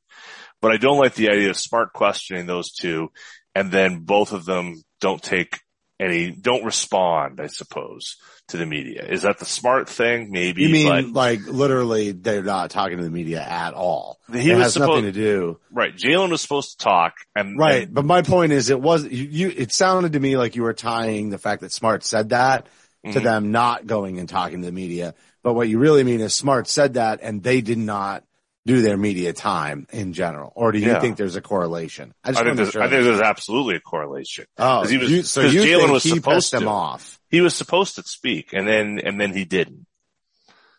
But 0.61 0.71
I 0.71 0.77
don't 0.77 0.97
like 0.97 1.15
the 1.15 1.29
idea 1.29 1.49
of 1.49 1.57
Smart 1.57 1.93
questioning 1.93 2.45
those 2.45 2.71
two 2.71 3.11
and 3.55 3.71
then 3.71 3.99
both 3.99 4.31
of 4.33 4.45
them 4.45 4.81
don't 5.01 5.21
take 5.21 5.59
any, 5.99 6.31
don't 6.31 6.63
respond, 6.63 7.41
I 7.41 7.47
suppose, 7.47 8.15
to 8.49 8.57
the 8.57 8.65
media. 8.65 9.05
Is 9.05 9.23
that 9.23 9.37
the 9.39 9.45
smart 9.45 9.89
thing? 9.89 10.31
Maybe. 10.31 10.61
You 10.63 10.69
mean 10.69 10.87
but 10.87 11.05
like 11.13 11.45
literally 11.45 12.11
they're 12.13 12.41
not 12.43 12.69
talking 12.71 12.97
to 12.97 13.03
the 13.03 13.09
media 13.09 13.41
at 13.41 13.73
all? 13.73 14.17
He 14.31 14.49
it 14.51 14.57
has 14.57 14.73
supposed- 14.73 14.89
nothing 14.89 15.03
to 15.05 15.11
do. 15.11 15.59
right. 15.71 15.93
Jalen 15.95 16.29
was 16.31 16.41
supposed 16.41 16.79
to 16.79 16.83
talk 16.83 17.15
and 17.35 17.57
Right. 17.59 17.83
and- 17.83 17.93
But 17.93 18.05
my 18.05 18.21
point 18.21 18.53
is 18.53 18.69
it 18.69 18.79
was, 18.79 19.03
you, 19.03 19.25
you, 19.29 19.53
it 19.55 19.73
sounded 19.73 20.13
to 20.13 20.19
me 20.19 20.37
like 20.37 20.55
you 20.55 20.63
were 20.63 20.73
tying 20.73 21.29
the 21.31 21.37
fact 21.37 21.61
that 21.61 21.71
Smart 21.73 22.03
said 22.05 22.29
that 22.29 22.67
to 23.05 23.19
Mhm. 23.19 23.23
them 23.23 23.51
not 23.51 23.85
going 23.85 24.19
and 24.19 24.27
talking 24.29 24.61
to 24.61 24.65
the 24.67 24.71
media. 24.71 25.15
But 25.43 25.53
what 25.53 25.67
you 25.69 25.79
really 25.79 26.03
mean 26.05 26.21
is 26.21 26.33
Smart 26.33 26.67
said 26.67 26.93
that 26.93 27.19
and 27.21 27.43
they 27.43 27.59
did 27.61 27.77
not 27.77 28.23
do 28.69 28.81
their 28.81 28.97
media 28.97 29.33
time 29.33 29.87
in 29.91 30.13
general. 30.13 30.51
Or 30.55 30.71
do 30.71 30.79
you 30.79 30.87
Yeah. 30.87 30.99
think 31.01 31.17
there's 31.17 31.35
a 31.35 31.41
correlation? 31.41 32.13
I 32.23 32.27
think, 32.27 32.37
wanna 32.37 32.55
there's, 32.55 32.71
sure 32.71 32.81
I 32.81 32.89
think 32.89 33.03
there's 33.03 33.19
absolutely 33.21 33.75
a 33.75 33.79
correlation. 33.79 34.45
Oh, 34.57 34.81
was- 34.81 34.91
you, 34.91 35.23
so 35.23 35.41
you 35.41 35.61
Jalen 35.61 35.77
think 35.79 35.91
was 35.91 36.03
he 36.03 36.09
supposed 36.11 36.51
to. 36.51 36.65
off? 36.65 37.19
He 37.29 37.41
was 37.41 37.55
supposed 37.55 37.95
to 37.95 38.03
speak 38.03 38.53
and 38.53 38.67
then, 38.67 38.99
and 39.03 39.19
then 39.19 39.33
he 39.33 39.45
didn't. 39.45 39.85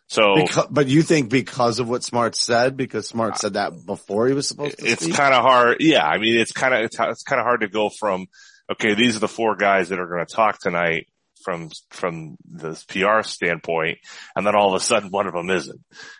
So 0.07 0.35
Because, 0.35 0.67
but 0.69 0.87
you 0.87 1.03
think 1.03 1.29
because 1.29 1.79
of 1.79 1.87
what 1.87 2.03
Smart 2.03 2.35
said, 2.35 2.75
because 2.75 3.07
Smart 3.07 3.37
said 3.37 3.53
that 3.53 3.85
before 3.85 4.27
he 4.27 4.33
was 4.33 4.47
supposed 4.47 4.77
to 4.79 4.85
it's 4.85 5.07
kind 5.07 5.33
of 5.33 5.41
hard. 5.43 5.77
Yeah. 5.79 6.05
I 6.05 6.17
mean, 6.17 6.37
it's 6.37 6.51
kind 6.51 6.73
of, 6.73 6.81
it's, 6.81 6.97
it's 6.99 7.23
kind 7.23 7.39
of 7.39 7.45
hard 7.45 7.61
to 7.61 7.69
go 7.69 7.89
from, 7.89 8.25
okay, 8.71 8.93
these 8.93 9.15
are 9.15 9.19
the 9.19 9.27
four 9.29 9.55
guys 9.55 9.89
that 9.89 9.99
are 9.99 10.07
going 10.07 10.25
to 10.25 10.33
talk 10.33 10.59
tonight 10.59 11.07
from, 11.43 11.69
from 11.89 12.37
the 12.49 12.71
PR 12.87 13.27
standpoint. 13.27 13.99
And 14.35 14.45
then 14.45 14.55
all 14.55 14.69
of 14.73 14.81
a 14.81 14.83
sudden 14.83 15.09
one 15.09 15.27
of 15.27 15.33
them 15.33 15.49
isn't 15.49 15.79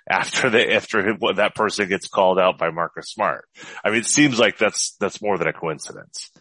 after 0.10 0.50
the, 0.50 0.74
after 0.74 1.18
that 1.36 1.56
person 1.56 1.90
gets 1.90 2.08
called 2.08 2.40
out 2.40 2.58
by 2.58 2.70
Marcus 2.70 3.12
Smart. 3.12 3.46
I 3.84 3.90
mean, 3.90 4.00
it 4.00 4.06
seems 4.06 4.40
like 4.40 4.58
that's, 4.58 4.96
that's 5.00 5.22
more 5.22 5.38
than 5.38 5.48
a 5.48 5.54
coincidence. 5.54 6.32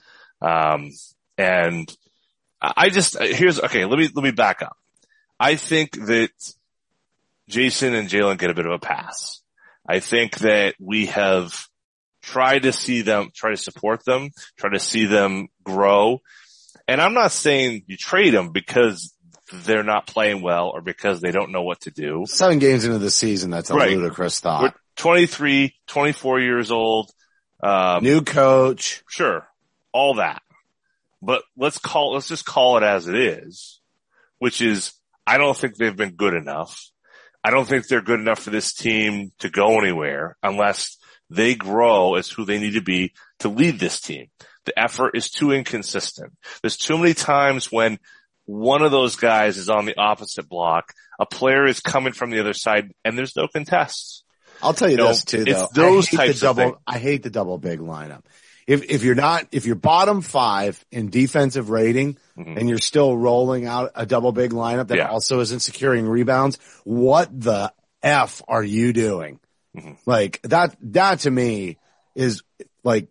Um, 0.41 0.91
and 1.37 1.95
I 2.61 2.91
just, 2.91 3.19
here's, 3.19 3.61
okay, 3.61 3.85
let 3.85 3.99
me, 3.99 4.09
let 4.15 4.23
me 4.23 4.33
back 4.33 4.63
up. 4.63 4.77
I 5.39 5.57
think 5.57 5.93
that 6.07 6.31
Jayson 7.49 7.95
and 7.95 8.09
Jalen 8.09 8.39
get 8.39 8.51
a 8.51 8.55
bit 8.55 8.67
of 8.67 8.73
a 8.73 8.79
pass. 8.79 9.41
I 9.89 10.01
think 10.01 10.39
that 10.41 10.75
we 10.79 11.07
have 11.07 11.67
tried 12.23 12.63
to 12.63 12.73
see 12.73 13.03
them, 13.03 13.31
try 13.35 13.51
to 13.51 13.57
support 13.57 14.05
them, 14.05 14.31
try 14.57 14.71
to 14.71 14.79
see 14.79 15.07
them 15.07 15.49
grow. 15.65 16.21
And 16.91 17.01
I'm 17.01 17.15
not 17.15 17.31
saying 17.31 17.85
you 17.87 17.97
trade 17.97 18.35
them 18.35 18.51
because 18.51 19.15
they're 19.53 19.85
not 19.85 20.09
playing 20.09 20.43
well 20.43 20.71
or 20.71 20.81
because 20.81 21.21
they 21.21 21.31
don't 21.31 21.53
know 21.53 21.63
what 21.63 21.83
to 21.83 21.93
do. 21.93 22.25
Seven 22.27 22.59
games 22.59 22.85
into 22.85 22.99
the 22.99 23.13
season, 23.13 23.51
that's 23.51 23.71
a 23.71 23.75
Right. 23.75 23.97
ludicrous 23.97 24.43
We're 24.43 24.51
thought. 24.51 24.77
23, 24.97 25.73
24 25.87 26.41
years 26.41 26.73
old. 26.73 27.09
Um, 27.63 28.03
New 28.03 28.23
coach. 28.23 29.05
sure, 29.09 29.47
all 29.93 30.15
that. 30.15 30.43
But 31.23 31.45
let's 31.57 31.79
call, 31.79 32.15
let's 32.15 32.27
just 32.27 32.45
call 32.45 32.77
it 32.79 32.83
as 32.83 33.07
it 33.07 33.15
is, 33.15 33.79
which 34.41 34.61
is, 34.61 34.93
I 35.25 35.39
don't 35.39 35.57
think 35.57 35.77
they've 35.77 35.95
been 35.95 36.17
good 36.17 36.35
enough. 36.35 36.91
I 37.45 37.51
don't 37.53 37.69
think 37.69 37.87
they're 37.87 38.03
good 38.03 38.19
enough 38.19 38.41
for 38.41 38.51
this 38.51 38.73
team 38.73 39.31
to 39.39 39.49
go 39.49 39.79
anywhere 39.79 40.37
unless 40.43 40.97
they 41.29 41.55
grow 41.55 42.17
as 42.17 42.29
who 42.29 42.45
they 42.45 42.59
need 42.59 42.75
to 42.75 42.83
be 42.83 43.13
to 43.39 43.49
lead 43.49 43.79
this 43.79 44.01
team. 44.01 44.27
The 44.71 44.79
effort 44.83 45.17
is 45.17 45.31
too 45.31 45.51
inconsistent. 45.53 46.33
There's 46.63 46.77
too 46.77 46.97
many 46.97 47.15
times 47.15 47.73
when 47.73 47.99
one 48.47 48.83
of 48.83 48.91
those 48.93 49.17
guys 49.17 49.57
is 49.59 49.69
on 49.69 49.85
the 49.85 49.97
opposite 49.99 50.49
block, 50.49 50.93
a 51.19 51.27
player 51.27 51.67
is 51.67 51.81
coming 51.81 52.13
from 52.13 52.31
the 52.31 52.39
other 52.41 52.53
side 52.55 52.93
and 53.05 53.17
there's 53.19 53.35
no 53.37 53.49
contests. 53.49 54.23
I'll 54.63 54.75
tell 54.75 54.91
you 54.91 54.97
No, 54.99 55.09
this 55.09 55.25
too, 55.25 55.45
it's 55.47 55.61
though. 55.73 55.95
those 55.95 56.07
I 56.07 56.11
hate 56.11 56.17
types 56.17 56.41
the 56.41 56.51
of 56.51 56.57
double. 56.57 56.71
things. 56.73 56.83
I 56.87 56.99
hate 56.99 57.23
the 57.23 57.31
double 57.31 57.59
big 57.59 57.81
lineup. 57.81 58.23
If 58.67 58.85
if 58.91 59.03
you're 59.03 59.15
not 59.17 59.49
if 59.53 59.67
you're 59.67 59.75
bottom 59.75 60.21
five 60.21 60.85
in 60.93 61.11
defensive 61.11 61.71
rating 61.71 62.17
Mhm. 62.39 62.59
and 62.59 62.69
you're 62.69 62.79
still 62.79 63.17
rolling 63.17 63.67
out 63.67 63.91
a 63.97 64.07
double 64.07 64.31
big 64.33 64.53
lineup 64.53 64.89
that 64.89 64.99
Yeah. 64.99 65.09
also 65.09 65.41
isn't 65.41 65.61
securing 65.61 66.07
rebounds, 66.07 66.59
what 66.85 67.29
the 67.41 67.73
f 68.03 68.43
are 68.47 68.63
you 68.63 68.93
doing? 68.93 69.41
Mhm. 69.77 69.97
Like 70.07 70.41
that 70.43 70.77
that 70.83 71.21
to 71.21 71.31
me 71.31 71.79
is 72.15 72.43
like, 72.85 73.09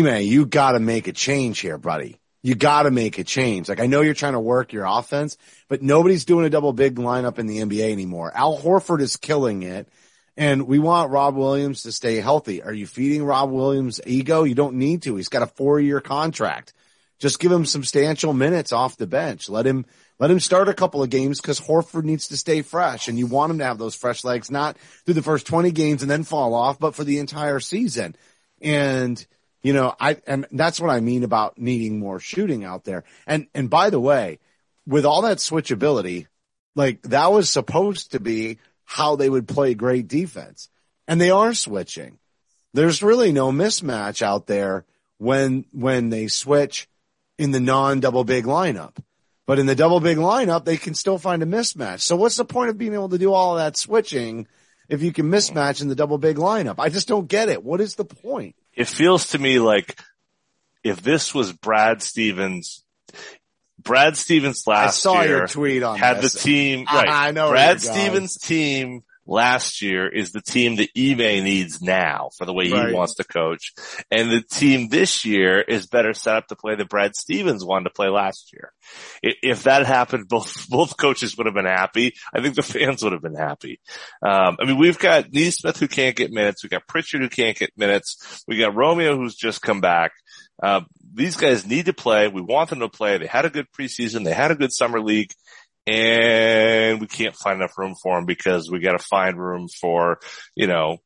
You 0.00 0.46
got 0.46 0.72
to 0.72 0.80
make 0.80 1.08
a 1.08 1.12
change 1.12 1.60
here, 1.60 1.78
buddy. 1.78 2.18
You 2.42 2.54
got 2.54 2.84
to 2.84 2.90
make 2.90 3.18
a 3.18 3.24
change. 3.24 3.68
Like 3.68 3.80
I 3.80 3.86
know 3.86 4.00
you're 4.00 4.14
trying 4.14 4.32
to 4.32 4.40
work 4.40 4.72
your 4.72 4.84
offense, 4.84 5.36
but 5.68 5.82
nobody's 5.82 6.24
doing 6.24 6.44
a 6.44 6.50
double 6.50 6.72
big 6.72 6.96
lineup 6.96 7.38
in 7.38 7.46
the 7.46 7.58
NBA 7.58 7.92
anymore. 7.92 8.32
Al 8.34 8.58
Horford 8.58 9.00
is 9.00 9.16
killing 9.16 9.62
it. 9.62 9.88
And 10.36 10.66
we 10.66 10.78
want 10.78 11.10
Rob 11.10 11.36
Williams 11.36 11.82
to 11.82 11.92
stay 11.92 12.16
healthy. 12.16 12.62
Are 12.62 12.72
you 12.72 12.86
feeding 12.86 13.22
Rob 13.22 13.50
Williams 13.50 14.00
ego? 14.06 14.44
You 14.44 14.54
don't 14.54 14.76
need 14.76 15.02
to. 15.02 15.16
He's 15.16 15.28
got 15.28 15.42
a 15.42 15.46
four 15.46 15.78
year 15.78 16.00
contract. 16.00 16.72
Just 17.18 17.38
give 17.38 17.52
him 17.52 17.66
substantial 17.66 18.32
minutes 18.32 18.72
off 18.72 18.96
the 18.96 19.06
bench. 19.06 19.48
Let 19.48 19.66
him, 19.66 19.84
let 20.18 20.30
him 20.30 20.40
start 20.40 20.68
a 20.68 20.74
couple 20.74 21.02
of 21.02 21.10
games 21.10 21.40
because 21.40 21.60
Horford 21.60 22.04
needs 22.04 22.28
to 22.28 22.36
stay 22.36 22.62
fresh 22.62 23.08
and 23.08 23.18
you 23.18 23.26
want 23.26 23.52
him 23.52 23.58
to 23.58 23.64
have 23.64 23.78
those 23.78 23.94
fresh 23.94 24.24
legs, 24.24 24.50
not 24.50 24.78
through 25.04 25.14
the 25.14 25.22
first 25.22 25.46
20 25.46 25.70
games 25.70 26.02
and 26.02 26.10
then 26.10 26.24
fall 26.24 26.54
off, 26.54 26.78
but 26.80 26.94
for 26.94 27.04
the 27.04 27.18
entire 27.18 27.60
season. 27.60 28.16
And, 28.62 29.24
you 29.62 29.72
know, 29.72 29.94
I, 29.98 30.16
and 30.26 30.46
that's 30.50 30.80
what 30.80 30.90
I 30.90 31.00
mean 31.00 31.22
about 31.22 31.58
needing 31.58 31.98
more 31.98 32.18
shooting 32.18 32.64
out 32.64 32.84
there. 32.84 33.04
And, 33.26 33.46
and 33.54 33.70
by 33.70 33.90
the 33.90 34.00
way, 34.00 34.40
with 34.86 35.06
all 35.06 35.22
that 35.22 35.38
switchability, 35.38 36.26
like 36.74 37.02
that 37.02 37.30
was 37.32 37.48
supposed 37.48 38.12
to 38.12 38.20
be 38.20 38.58
how 38.84 39.16
they 39.16 39.30
would 39.30 39.46
play 39.46 39.74
great 39.74 40.08
defense. 40.08 40.68
And 41.06 41.20
they 41.20 41.30
are 41.30 41.54
switching. 41.54 42.18
There's 42.74 43.02
really 43.02 43.32
no 43.32 43.52
mismatch 43.52 44.22
out 44.22 44.46
there 44.46 44.84
when, 45.18 45.64
when 45.72 46.10
they 46.10 46.28
switch 46.28 46.88
in 47.38 47.50
the 47.50 47.60
non 47.60 48.00
double 48.00 48.24
big 48.24 48.44
lineup. 48.44 48.96
But 49.46 49.58
in 49.58 49.66
the 49.66 49.74
double 49.74 50.00
big 50.00 50.18
lineup, 50.18 50.64
they 50.64 50.76
can 50.76 50.94
still 50.94 51.18
find 51.18 51.42
a 51.42 51.46
mismatch. 51.46 52.00
So 52.00 52.16
what's 52.16 52.36
the 52.36 52.44
point 52.44 52.70
of 52.70 52.78
being 52.78 52.94
able 52.94 53.10
to 53.10 53.18
do 53.18 53.32
all 53.32 53.56
that 53.56 53.76
switching 53.76 54.46
if 54.88 55.02
you 55.02 55.12
can 55.12 55.30
mismatch 55.30 55.82
in 55.82 55.88
the 55.88 55.94
double 55.94 56.18
big 56.18 56.36
lineup? 56.36 56.76
I 56.78 56.88
just 56.88 57.08
don't 57.08 57.28
get 57.28 57.48
it. 57.48 57.62
What 57.62 57.80
is 57.80 57.96
the 57.96 58.04
point? 58.04 58.56
It 58.74 58.88
feels 58.88 59.28
to 59.28 59.38
me 59.38 59.58
like 59.58 59.98
if 60.82 61.02
this 61.02 61.34
was 61.34 61.52
Brad 61.52 62.02
Stevens, 62.02 62.84
Brad 63.78 64.16
Stevens 64.16 64.66
last 64.66 64.98
I 65.06 65.12
saw 65.12 65.22
year 65.22 65.38
your 65.38 65.46
tweet 65.46 65.82
on 65.82 65.98
had 65.98 66.20
this. 66.20 66.32
the 66.32 66.38
team, 66.38 66.86
right. 66.92 67.08
I 67.08 67.30
know 67.32 67.50
Brad. 67.50 67.80
Stevens 67.80 68.38
team 68.38 69.02
last 69.26 69.82
year 69.82 70.08
is 70.08 70.32
the 70.32 70.40
team 70.40 70.76
that 70.76 70.88
Ime 70.96 71.44
needs 71.44 71.80
now 71.80 72.30
for 72.36 72.44
the 72.44 72.52
way 72.52 72.70
Right. 72.70 72.88
he 72.88 72.94
wants 72.94 73.14
to 73.14 73.24
coach. 73.24 73.72
And 74.10 74.30
the 74.30 74.42
team 74.42 74.88
this 74.88 75.24
year 75.24 75.60
is 75.60 75.86
better 75.86 76.12
set 76.12 76.36
up 76.36 76.46
to 76.48 76.56
play 76.56 76.74
the 76.74 76.84
Brad 76.84 77.14
Stevens 77.14 77.64
wanted 77.64 77.84
to 77.84 77.90
play 77.90 78.08
last 78.08 78.52
year. 78.52 78.72
If 79.22 79.64
that 79.64 79.86
happened, 79.86 80.28
both, 80.28 80.68
both 80.68 80.96
coaches 80.96 81.36
would 81.36 81.46
have 81.46 81.54
been 81.54 81.64
happy. 81.66 82.14
I 82.34 82.40
think 82.42 82.56
the 82.56 82.62
fans 82.62 83.02
would 83.02 83.12
have 83.12 83.22
been 83.22 83.36
happy. 83.36 83.80
Um, 84.22 84.56
I 84.60 84.64
mean, 84.66 84.78
we've 84.78 84.98
got 84.98 85.32
Nesmith 85.32 85.78
who 85.78 85.88
can't 85.88 86.16
get 86.16 86.32
minutes. 86.32 86.62
We 86.62 86.68
got 86.68 86.86
Pritchard 86.88 87.20
who 87.22 87.28
can't 87.28 87.56
get 87.56 87.70
minutes. 87.76 88.42
We 88.48 88.58
got 88.58 88.74
Romeo 88.74 89.16
who's 89.16 89.34
just 89.36 89.62
come 89.62 89.80
back. 89.80 90.12
Uh, 90.62 90.82
these 91.14 91.36
guys 91.36 91.66
need 91.66 91.86
to 91.86 91.92
play. 91.92 92.28
We 92.28 92.40
want 92.40 92.70
them 92.70 92.80
to 92.80 92.88
play. 92.88 93.18
They 93.18 93.26
had 93.26 93.44
a 93.44 93.50
good 93.50 93.66
preseason. 93.76 94.24
They 94.24 94.32
had 94.32 94.50
a 94.50 94.54
good 94.56 94.72
summer 94.72 95.00
league 95.00 95.32
and 95.86 97.00
we 97.00 97.06
can't 97.06 97.34
find 97.36 97.56
enough 97.60 97.76
room 97.78 97.94
for 98.00 98.16
them 98.16 98.26
because 98.26 98.70
we 98.70 98.80
got 98.80 98.92
to 98.92 98.98
find 99.04 99.38
room 99.38 99.68
for, 99.80 100.18
you 100.54 100.66
know, 100.66 100.98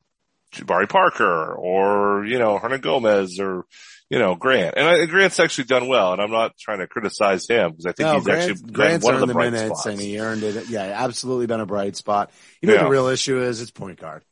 Jabari 0.54 0.88
Parker 0.88 1.54
or, 1.54 2.24
you 2.24 2.38
know, 2.38 2.58
Hernangómez 2.58 3.40
or, 3.40 3.64
you 4.08 4.18
know, 4.18 4.34
Grant. 4.36 4.74
And 4.76 4.86
I, 4.86 5.04
Grant's 5.06 5.40
actually 5.40 5.64
done 5.64 5.88
well, 5.88 6.12
and 6.12 6.22
I'm 6.22 6.30
not 6.30 6.56
trying 6.58 6.78
to 6.78 6.86
criticize 6.86 7.48
him 7.48 7.70
because 7.72 7.86
I 7.86 7.92
think 7.92 8.06
No, 8.06 8.14
he's 8.14 8.24
Grant, 8.24 8.50
actually 8.50 8.72
Grant's 8.72 9.04
one 9.04 9.14
of 9.14 9.20
the 9.20 9.26
the, 9.26 9.32
bright 9.32 9.52
minutes 9.52 9.80
spots. 9.80 9.86
and 9.86 10.00
he 10.00 10.20
earned 10.20 10.42
it. 10.42 10.68
Yeah, 10.68 10.82
absolutely 10.82 11.46
been 11.46 11.60
a 11.60 11.66
bright 11.66 11.96
spot. 11.96 12.30
You 12.62 12.68
know 12.68 12.74
Yeah. 12.74 12.84
the 12.84 12.90
real 12.90 13.08
issue 13.08 13.40
is? 13.42 13.60
It's 13.60 13.70
point 13.70 13.98
guard. 14.00 14.24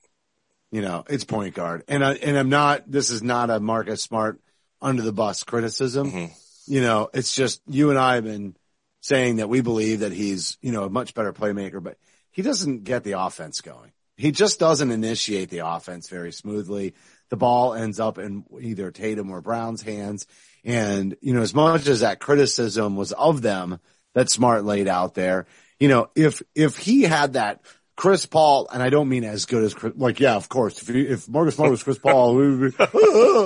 You 0.70 0.82
know, 0.82 1.04
it's 1.08 1.24
point 1.24 1.54
guard. 1.54 1.82
And 1.88 2.04
I, 2.04 2.14
and 2.14 2.36
I'm 2.38 2.48
not, 2.48 2.90
this 2.90 3.10
is 3.10 3.22
not 3.22 3.50
a 3.50 3.60
Marcus 3.60 4.02
Smart 4.02 4.40
under 4.80 5.02
the 5.02 5.12
bus 5.12 5.42
criticism. 5.44 6.10
Mhm. 6.10 6.30
You 6.66 6.80
know, 6.80 7.10
it's 7.12 7.34
just 7.34 7.60
you 7.68 7.90
and 7.90 7.98
I 7.98 8.14
have 8.16 8.24
been 8.24 8.54
saying 9.04 9.36
that 9.36 9.50
we 9.50 9.60
believe 9.60 10.00
that 10.00 10.12
he's, 10.12 10.56
you 10.62 10.72
know, 10.72 10.84
a 10.84 10.88
much 10.88 11.12
better 11.12 11.34
playmaker, 11.34 11.82
but 11.82 11.98
he 12.30 12.40
doesn't 12.40 12.84
get 12.84 13.04
the 13.04 13.20
offense 13.20 13.60
going. 13.60 13.92
He 14.16 14.30
just 14.30 14.58
doesn't 14.58 14.90
initiate 14.90 15.50
the 15.50 15.66
offense 15.66 16.08
very 16.08 16.32
smoothly. 16.32 16.94
The 17.28 17.36
ball 17.36 17.74
ends 17.74 18.00
up 18.00 18.16
in 18.16 18.44
either 18.62 18.90
Tatum 18.90 19.30
or 19.30 19.42
Brown's 19.42 19.82
hands. 19.82 20.26
And, 20.64 21.14
you 21.20 21.34
know, 21.34 21.42
as 21.42 21.54
much 21.54 21.86
as 21.86 22.00
that 22.00 22.18
criticism 22.18 22.96
was 22.96 23.12
of 23.12 23.42
them 23.42 23.78
that 24.14 24.30
Smart 24.30 24.64
laid 24.64 24.88
out 24.88 25.12
there, 25.12 25.44
you 25.78 25.88
know, 25.88 26.08
if, 26.16 26.42
if 26.54 26.78
he 26.78 27.02
had 27.02 27.34
that 27.34 27.60
Chris 27.96 28.24
Paul, 28.24 28.68
and 28.72 28.82
I 28.82 28.88
don't 28.88 29.10
mean 29.10 29.24
as 29.24 29.44
good 29.44 29.64
as 29.64 29.74
Chris, 29.74 29.92
like, 29.96 30.18
yeah, 30.18 30.36
of 30.36 30.48
course, 30.48 30.80
if, 30.80 30.88
if 30.88 31.28
Marcus 31.28 31.56
Smart 31.56 31.70
was 31.70 31.82
Chris 31.82 31.98
Paul, 31.98 32.36
we 32.36 32.70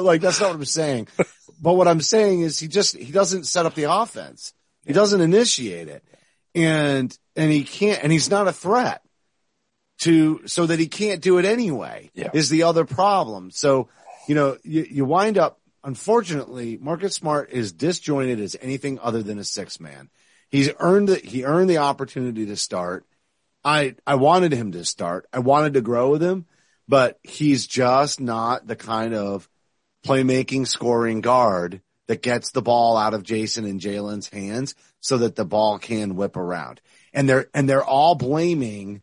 like, 0.02 0.20
that's 0.20 0.40
not 0.40 0.50
what 0.50 0.56
I'm 0.56 0.64
saying. 0.66 1.08
But 1.60 1.74
what 1.74 1.88
I'm 1.88 2.00
saying 2.00 2.42
is 2.42 2.60
he 2.60 2.68
just, 2.68 2.96
he 2.96 3.10
doesn't 3.10 3.48
set 3.48 3.66
up 3.66 3.74
the 3.74 3.92
offense. 3.92 4.52
He 4.88 4.92
doesn't 4.94 5.20
initiate 5.20 5.86
it. 5.88 6.02
And, 6.54 7.16
and 7.36 7.52
he 7.52 7.62
can't, 7.62 8.02
and 8.02 8.10
he's 8.10 8.30
not 8.30 8.48
a 8.48 8.52
threat 8.52 9.02
to, 10.00 10.46
so 10.46 10.66
that 10.66 10.80
he 10.80 10.88
can't 10.88 11.20
do 11.20 11.38
it 11.38 11.44
anyway 11.44 12.10
Yeah. 12.14 12.30
is 12.34 12.48
the 12.48 12.64
other 12.64 12.84
problem. 12.84 13.50
So, 13.50 13.88
you 14.26 14.34
know, 14.34 14.56
you, 14.64 14.86
you 14.90 15.04
wind 15.04 15.38
up, 15.38 15.60
unfortunately, 15.84 16.78
Marcus 16.80 17.14
Smart 17.14 17.50
is 17.52 17.72
disjointed 17.72 18.40
as 18.40 18.56
anything 18.60 18.98
other 18.98 19.22
than 19.22 19.38
a 19.38 19.44
six 19.44 19.78
man. 19.78 20.08
He's 20.50 20.70
earned 20.80 21.10
it. 21.10 21.24
He 21.24 21.44
earned 21.44 21.68
the 21.68 21.78
opportunity 21.78 22.46
to 22.46 22.56
start. 22.56 23.04
I, 23.62 23.94
I 24.06 24.14
wanted 24.14 24.52
him 24.52 24.72
to 24.72 24.84
start. 24.84 25.26
I 25.32 25.40
wanted 25.40 25.74
to 25.74 25.82
grow 25.82 26.10
with 26.10 26.22
him, 26.22 26.46
but 26.88 27.18
he's 27.22 27.66
just 27.66 28.20
not 28.20 28.66
the 28.66 28.76
kind 28.76 29.14
of 29.14 29.48
playmaking 30.06 30.66
scoring 30.66 31.20
guard 31.20 31.82
that 32.08 32.22
gets 32.22 32.50
the 32.50 32.62
ball 32.62 32.96
out 32.96 33.14
of 33.14 33.22
Jayson 33.22 33.64
and 33.64 33.80
Jalen's 33.80 34.28
hands 34.28 34.74
so 35.00 35.18
that 35.18 35.36
the 35.36 35.44
ball 35.44 35.78
can 35.78 36.16
whip 36.16 36.36
around. 36.36 36.80
And 37.12 37.28
they're, 37.28 37.48
and 37.54 37.68
they're 37.68 37.84
all 37.84 38.14
blaming, 38.14 39.02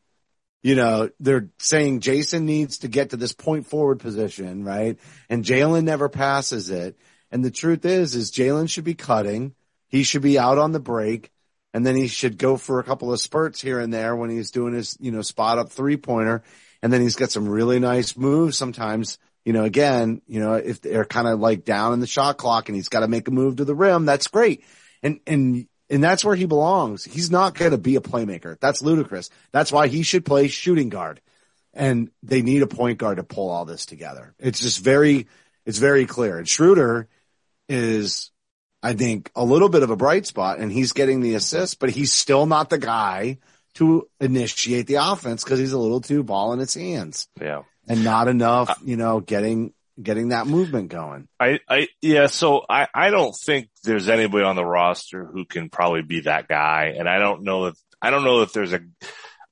you 0.61 0.75
know, 0.75 1.09
they're 1.19 1.49
saying 1.59 2.01
Jayson 2.01 2.45
needs 2.45 2.79
to 2.79 2.87
get 2.87 3.11
to 3.11 3.17
this 3.17 3.33
point 3.33 3.67
forward 3.67 3.99
position, 3.99 4.65
right? 4.65 4.99
And 5.29 5.45
Jalen 5.45 5.83
never 5.83 6.09
passes 6.09 6.69
it. 6.69 6.97
And 7.31 7.45
the 7.45 7.51
truth 7.51 7.85
is, 7.85 8.15
is 8.15 8.31
Jalen 8.31 8.69
should 8.69 8.83
be 8.83 8.95
cutting. 8.95 9.53
He 9.87 10.03
should 10.03 10.23
be 10.23 10.39
out 10.39 10.57
on 10.57 10.71
the 10.71 10.79
break. 10.79 11.31
And 11.73 11.85
then 11.85 11.95
he 11.95 12.07
should 12.07 12.37
go 12.37 12.57
for 12.57 12.79
a 12.79 12.83
couple 12.83 13.11
of 13.11 13.19
spurts 13.19 13.61
here 13.61 13.79
and 13.79 13.93
there 13.93 14.15
when 14.15 14.29
he's 14.29 14.51
doing 14.51 14.73
his, 14.73 14.97
you 14.99 15.11
know, 15.11 15.21
spot 15.21 15.59
up 15.59 15.71
three 15.71 15.97
pointer. 15.97 16.41
And 16.81 16.91
then 16.91 17.01
he's 17.01 17.15
got 17.15 17.31
some 17.31 17.49
really 17.49 17.79
nice 17.79 18.15
moves 18.17 18.57
sometimes. 18.57 19.19
You 19.45 19.53
know, 19.53 19.63
again, 19.63 20.21
you 20.27 20.39
know, 20.39 20.55
if 20.55 20.81
they're 20.81 21.05
kind 21.05 21.27
of 21.27 21.39
like 21.39 21.63
down 21.63 21.93
in 21.93 21.99
the 21.99 22.07
shot 22.07 22.37
clock 22.37 22.67
and 22.67 22.75
he's 22.75 22.89
got 22.89 23.01
to 23.01 23.07
make 23.07 23.27
a 23.27 23.31
move 23.31 23.57
to 23.57 23.65
the 23.65 23.75
rim, 23.75 24.05
that's 24.05 24.27
great. 24.27 24.63
And, 25.03 25.19
and, 25.27 25.67
and 25.89 26.03
that's 26.03 26.25
where 26.25 26.35
he 26.35 26.45
belongs. 26.45 27.03
He's 27.05 27.29
not 27.29 27.53
going 27.53 27.71
to 27.71 27.77
be 27.77 27.95
a 27.95 28.01
playmaker. 28.01 28.59
That's 28.59 28.81
ludicrous. 28.81 29.29
That's 29.51 29.71
why 29.71 29.87
he 29.87 30.01
should 30.01 30.25
play 30.25 30.47
shooting 30.47 30.89
guard. 30.89 31.21
And 31.73 32.09
they 32.23 32.41
need 32.41 32.63
a 32.63 32.67
point 32.67 32.97
guard 32.97 33.17
to 33.17 33.23
pull 33.23 33.49
all 33.49 33.65
this 33.65 33.85
together. 33.85 34.33
It's 34.39 34.59
just 34.59 34.79
very, 34.79 35.27
it's 35.65 35.77
very 35.77 36.07
clear. 36.07 36.39
And 36.39 36.49
Schroeder 36.49 37.07
is, 37.69 38.31
I 38.81 38.93
think, 38.93 39.29
a 39.35 39.43
little 39.43 39.69
bit 39.69 39.83
of 39.83 39.91
a 39.91 39.95
bright 39.95 40.25
spot 40.25 40.57
and 40.57 40.71
he's 40.71 40.93
getting 40.93 41.21
the 41.21 41.35
assist, 41.35 41.79
but 41.79 41.91
he's 41.91 42.11
still 42.11 42.47
not 42.47 42.69
the 42.71 42.77
guy 42.79 43.37
to 43.75 44.07
initiate 44.19 44.87
the 44.87 44.95
offense 44.95 45.43
because 45.43 45.59
he's 45.59 45.73
a 45.73 45.77
little 45.77 46.01
too 46.01 46.23
ball 46.23 46.53
in 46.53 46.59
his 46.59 46.73
hands 46.73 47.27
Yeah. 47.39 47.63
And 47.87 48.03
not 48.03 48.27
enough, 48.27 48.79
you 48.83 48.97
know, 48.97 49.19
getting, 49.19 49.73
getting 50.01 50.29
that 50.29 50.47
movement 50.47 50.89
going. 50.89 51.27
I, 51.39 51.59
I, 51.69 51.87
yeah, 52.01 52.27
so 52.27 52.65
I, 52.67 52.87
I 52.93 53.09
don't 53.09 53.35
think 53.35 53.69
there's 53.83 54.09
anybody 54.09 54.43
on 54.43 54.55
the 54.55 54.65
roster 54.65 55.25
who 55.25 55.45
can 55.45 55.69
probably 55.69 56.01
be 56.01 56.21
that 56.21 56.47
guy. 56.47 56.95
And 56.97 57.07
I 57.07 57.19
don't 57.19 57.43
know 57.43 57.65
that, 57.65 57.75
I 58.01 58.09
don't 58.09 58.23
know 58.23 58.39
that 58.41 58.53
there's 58.53 58.73
a, 58.73 58.79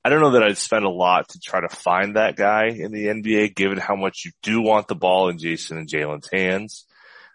I 0.04 0.10
don't 0.10 0.20
know 0.20 0.32
that 0.32 0.42
I'd 0.42 0.58
spend 0.58 0.84
a 0.84 0.90
lot 0.90 1.30
to 1.30 1.40
try 1.40 1.60
to 1.60 1.68
find 1.68 2.16
that 2.16 2.36
guy 2.36 2.66
in 2.66 2.92
the 2.92 3.06
NBA, 3.06 3.54
given 3.54 3.78
how 3.78 3.96
much 3.96 4.24
you 4.26 4.32
do 4.42 4.60
want 4.60 4.86
the 4.86 4.94
ball 4.94 5.30
in 5.30 5.38
Jayson 5.38 5.78
and 5.78 5.88
Jalen's 5.88 6.28
hands. 6.30 6.84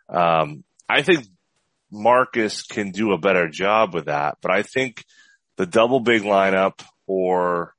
Um, 0.08 0.64
I 0.88 1.02
think 1.02 1.26
Marcus 1.92 2.64
can 2.64 2.92
do 2.92 3.14
a 3.14 3.18
better 3.18 3.50
job 3.50 3.96
with 3.96 4.06
that, 4.06 4.38
but 4.42 4.52
I 4.52 4.62
think 4.62 5.04
the 5.58 5.66
double 5.66 6.00
big 6.00 6.22
lineup 6.22 6.82
or 7.08 7.74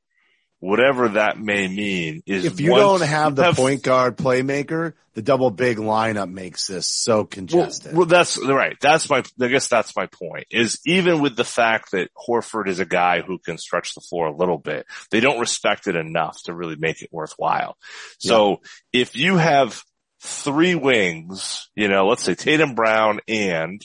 whatever 0.61 1.09
that 1.09 1.41
may 1.41 1.67
mean 1.67 2.23
is 2.27 2.45
If 2.45 2.61
you 2.61 2.71
don't 2.71 3.01
have 3.01 3.35
the 3.35 3.49
you 3.49 3.55
point 3.55 3.83
guard 3.83 4.17
playmaker, 4.17 4.93
the 5.15 5.23
double 5.23 5.51
big 5.51 5.79
lineup 5.79 6.31
makes 6.31 6.67
this 6.67 6.87
so 6.87 7.25
congested. 7.25 7.97
well, 7.97 8.07
that's 8.07 8.39
right. 8.39 8.77
That's 8.81 9.09
my, 9.09 9.25
I 9.41 9.49
guess 9.49 9.69
that's 9.69 9.97
my 9.97 10.07
point 10.07 10.47
is 10.51 10.79
even 10.87 11.21
with 11.21 11.35
the 11.35 11.45
fact 11.45 11.93
that 11.93 12.11
Horford 12.15 12.69
is 12.69 12.79
a 12.79 12.85
guy 12.85 13.23
who 13.23 13.39
can 13.39 13.57
stretch 13.57 13.95
the 13.95 14.03
floor 14.03 14.27
a 14.27 14.37
little 14.37 14.59
bit, 14.59 14.87
they 15.11 15.21
don't 15.21 15.41
respect 15.41 15.87
it 15.89 15.97
enough 15.97 16.41
to 16.45 16.55
really 16.55 16.77
make 16.77 17.03
it 17.03 17.09
worthwhile. 17.11 17.77
So 18.19 18.61
if 18.93 19.17
you 19.17 19.39
have 19.39 19.83
three 20.21 20.75
wings, 20.75 21.71
you 21.75 21.89
know, 21.89 22.07
let's 22.07 22.23
say 22.23 22.35
Tatum 22.35 22.75
Brown 22.75 23.21
and 23.27 23.85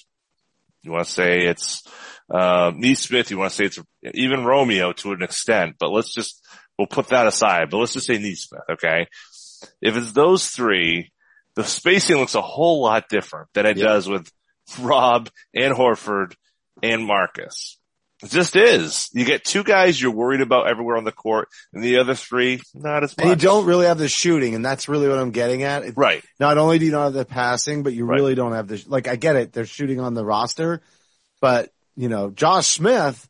you 0.84 0.92
want 0.92 1.08
to 1.08 1.12
say 1.12 1.46
it's, 1.46 1.88
uh, 2.30 2.72
Nesmith, 2.76 3.32
you 3.32 3.38
want 3.38 3.52
to 3.52 3.56
say 3.56 3.66
it's 3.66 3.80
even 4.14 4.44
Romeo 4.44 4.92
to 4.94 5.14
an 5.14 5.24
extent, 5.24 5.78
but 5.80 5.92
let's 5.92 6.14
just, 6.14 6.42
we'll 6.78 6.88
put 6.88 7.08
that 7.10 7.28
aside, 7.28 7.70
but 7.70 7.78
let's 7.78 7.94
just 7.94 8.08
say 8.08 8.18
Nesmith, 8.18 8.62
okay? 8.72 9.08
If 9.82 9.96
it's 9.96 10.12
those 10.12 10.48
three, 10.48 11.12
the 11.56 11.64
spacing 11.64 12.18
looks 12.18 12.36
a 12.36 12.42
whole 12.42 12.82
lot 12.82 13.10
different 13.10 13.50
than 13.54 13.66
it 13.66 13.78
Yeah. 13.78 13.86
does 13.86 14.10
with 14.10 14.30
Rob 14.80 15.30
and 15.54 15.74
Horford 15.74 16.34
and 16.84 17.06
Marcus. 17.06 17.78
It 18.24 18.30
just 18.32 18.56
is. 18.56 19.10
You 19.14 19.26
get 19.26 19.44
two 19.44 19.64
guys 19.64 20.02
you're 20.02 20.12
worried 20.12 20.42
about 20.42 20.68
everywhere 20.70 20.98
on 20.98 21.04
the 21.04 21.12
court 21.12 21.50
and 21.74 21.84
the 21.84 21.98
other 22.00 22.16
three, 22.16 22.62
not 22.74 23.04
as 23.04 23.16
much. 23.18 23.26
and 23.26 23.30
you 23.30 23.36
don't 23.36 23.66
really 23.66 23.86
have 23.88 23.98
the 23.98 24.08
shooting, 24.10 24.56
and 24.56 24.64
that's 24.66 24.88
really 24.88 25.08
what 25.10 25.18
I'm 25.20 25.32
getting 25.32 25.64
at. 25.64 25.96
Right. 25.98 26.24
Not 26.40 26.58
only 26.58 26.80
do 26.80 26.86
you 26.86 26.92
not 26.92 27.04
have 27.06 27.14
the 27.14 27.26
passing, 27.26 27.84
but 27.84 27.94
you 27.94 28.06
Right. 28.06 28.16
really 28.16 28.34
don't 28.36 28.54
have 28.54 28.68
the, 28.68 28.84
like, 28.88 29.08
I 29.08 29.16
get 29.18 29.36
it. 29.36 29.52
They're 29.54 29.66
shooting 29.66 30.00
on 30.00 30.14
the 30.14 30.26
roster, 30.26 30.82
but, 31.42 31.72
you 31.96 32.08
know, 32.10 32.30
Josh 32.32 32.68
Smith 32.68 33.28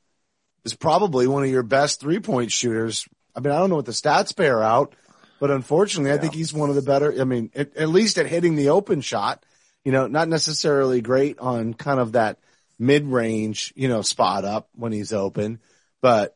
is 0.65 0.75
probably 0.75 1.27
one 1.27 1.43
of 1.43 1.49
your 1.49 1.63
best 1.63 1.99
three 1.99 2.19
point 2.19 2.51
shooters. 2.51 3.05
I 3.35 3.39
mean, 3.41 3.51
I 3.51 3.57
don't 3.59 3.69
know 3.69 3.75
what 3.75 3.85
the 3.85 3.91
stats 3.91 4.35
bear 4.35 4.63
out, 4.63 4.95
but 5.39 5.51
unfortunately, 5.51 6.11
I 6.11 6.17
think 6.17 6.33
he's 6.33 6.53
one 6.53 6.69
of 6.69 6.75
the 6.75 6.81
better. 6.81 7.13
I 7.19 7.23
mean, 7.25 7.51
at, 7.55 7.75
at 7.75 7.89
least 7.89 8.17
at 8.17 8.27
hitting 8.27 8.55
the 8.55 8.69
open 8.69 9.01
shot, 9.01 9.43
you 9.83 9.91
know, 9.91 10.07
not 10.07 10.27
necessarily 10.29 11.01
great 11.01 11.39
on 11.39 11.73
kind 11.73 11.99
of 11.99 12.13
that 12.13 12.39
mid 12.79 13.05
range, 13.05 13.73
you 13.75 13.87
know, 13.87 14.01
spot 14.01 14.45
up 14.45 14.69
when 14.73 14.91
he's 14.91 15.13
open, 15.13 15.59
but 16.01 16.35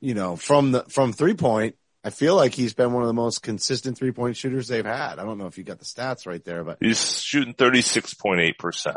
you 0.00 0.12
know, 0.14 0.36
from 0.36 0.72
the, 0.72 0.82
from 0.88 1.12
three 1.14 1.34
point, 1.34 1.76
I 2.04 2.10
feel 2.10 2.36
like 2.36 2.52
he's 2.52 2.74
been 2.74 2.92
one 2.92 3.02
of 3.02 3.06
the 3.06 3.14
most 3.14 3.42
consistent 3.42 3.96
three 3.96 4.12
point 4.12 4.36
shooters 4.36 4.68
they've 4.68 4.84
had. 4.84 5.18
I 5.18 5.24
don't 5.24 5.38
know 5.38 5.46
if 5.46 5.56
you 5.56 5.64
got 5.64 5.78
the 5.78 5.86
stats 5.86 6.26
right 6.26 6.44
there, 6.44 6.62
but 6.62 6.76
He's 6.82 7.22
shooting 7.22 7.54
36.8%. 7.54 8.96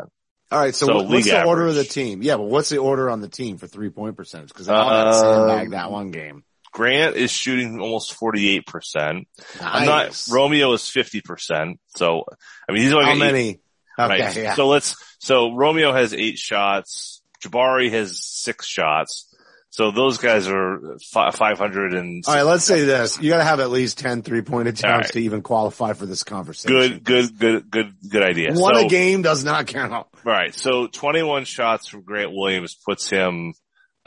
all 0.50 0.58
right. 0.58 0.74
So, 0.74 0.86
So 0.86 0.96
what- 0.96 1.08
what's 1.08 1.24
the 1.26 1.44
order 1.44 1.66
of 1.66 1.74
the 1.74 1.84
team? 1.84 2.22
Yeah, 2.22 2.36
but 2.36 2.44
what's 2.44 2.68
the 2.68 2.78
order 2.78 3.08
on 3.08 3.20
the 3.22 3.28
team 3.28 3.56
for 3.56 3.66
three 3.66 3.88
point 3.90 4.16
percentage? 4.16 4.52
Cause 4.52 4.68
I 4.68 4.74
got 4.74 5.06
Um, 5.08 5.14
sandbagged 5.14 5.72
that 5.72 5.90
one 5.90 6.10
game. 6.10 6.44
Grant 6.72 7.16
is 7.16 7.30
shooting 7.30 7.80
almost 7.80 8.18
48%. 8.18 9.26
I'm 9.60 9.86
not, 9.86 10.26
Romeo 10.30 10.72
is 10.72 10.82
50%. 10.82 11.76
So, 11.96 12.24
I 12.68 12.72
mean, 12.72 12.82
he's 12.82 12.92
only 12.92 13.06
How 13.06 13.12
eight- 13.12 13.18
many? 13.18 13.60
Okay, 13.98 14.22
right. 14.22 14.36
yeah. 14.36 14.54
So 14.54 14.68
let's, 14.68 14.94
so 15.18 15.54
Romeo 15.54 15.92
has 15.92 16.14
eight 16.14 16.38
shots. 16.38 17.20
Jabari 17.44 17.90
has 17.90 18.24
six 18.24 18.66
shots. 18.66 19.24
So 19.70 19.90
those 19.90 20.18
guys 20.18 20.48
are 20.48 20.96
fi- 21.12 21.30
500 21.30 21.94
and 21.94 22.24
All 22.26 22.34
right, 22.34 22.42
let's 22.42 22.64
say 22.64 22.84
this. 22.84 23.20
You 23.20 23.28
got 23.30 23.38
to 23.38 23.44
have 23.44 23.60
at 23.60 23.70
least 23.70 23.98
10 23.98 24.22
three 24.22 24.42
point 24.42 24.66
attempts 24.68 24.84
All 24.84 24.90
right. 24.98 25.12
to 25.12 25.18
even 25.20 25.42
qualify 25.42 25.92
for 25.92 26.06
this 26.06 26.24
conversation. 26.24 26.76
good, 27.00 27.04
good, 27.04 27.38
good, 27.38 27.70
good, 27.70 27.94
good 28.08 28.22
idea. 28.22 28.54
One 28.54 28.74
so, 28.76 28.86
a 28.86 28.88
game 28.88 29.22
does 29.22 29.44
not 29.44 29.66
count. 29.66 30.06
Right. 30.24 30.54
So 30.54 30.86
21 30.86 31.44
shots 31.44 31.88
from 31.88 32.02
Grant 32.02 32.32
Williams 32.32 32.76
puts 32.86 33.08
him, 33.10 33.52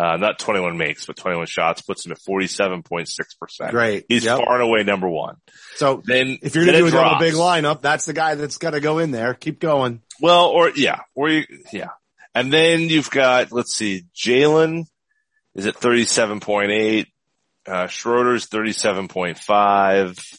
uh, 0.02 0.18
not 0.18 0.40
21 0.40 0.78
makes, 0.78 1.06
but 1.06 1.16
21 1.16 1.46
shots 1.46 1.84
puts 1.84 2.04
him 2.06 2.12
at 2.12 2.18
47.6%. 2.20 3.70
Great. 3.70 4.06
He's 4.10 4.26
Yep. 4.26 4.40
far 4.40 4.60
and 4.60 4.64
away 4.64 4.84
number 4.84 5.08
one. 5.08 5.36
So 5.76 6.02
Then 6.04 6.40
if 6.42 6.56
you're 6.56 6.66
going 6.66 6.84
to 6.86 6.90
do 6.92 6.98
a 6.98 7.20
big 7.20 7.36
lineup, 7.36 7.82
that's 7.82 8.06
the 8.06 8.14
guy 8.14 8.34
that's 8.34 8.58
got 8.58 8.72
to 8.72 8.80
go 8.80 8.98
in 8.98 9.12
there. 9.12 9.36
Keep 9.36 9.60
going. 9.60 10.02
Well, 10.20 10.48
or 10.48 10.72
yeah, 10.72 11.02
or 11.14 11.30
you, 11.30 11.46
yeah. 11.72 11.90
And 12.34 12.52
then 12.52 12.82
you've 12.82 13.12
got, 13.12 13.52
let's 13.52 13.76
see, 13.76 14.06
Jalen 14.16 14.86
is 15.54 15.68
at 15.68 15.76
37.8, 15.76 17.06
uh, 17.68 17.88
Schroeder's 17.88 18.48
37.5, 18.48 20.38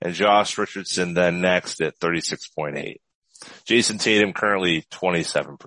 and 0.00 0.14
Josh 0.14 0.56
Richardson 0.56 1.12
then 1.14 1.40
next 1.42 1.82
at 1.82 1.98
36.8. 1.98 2.96
Jayson 3.66 3.98
Tatum 3.98 4.32
currently 4.32 4.82
27%. 4.90 5.58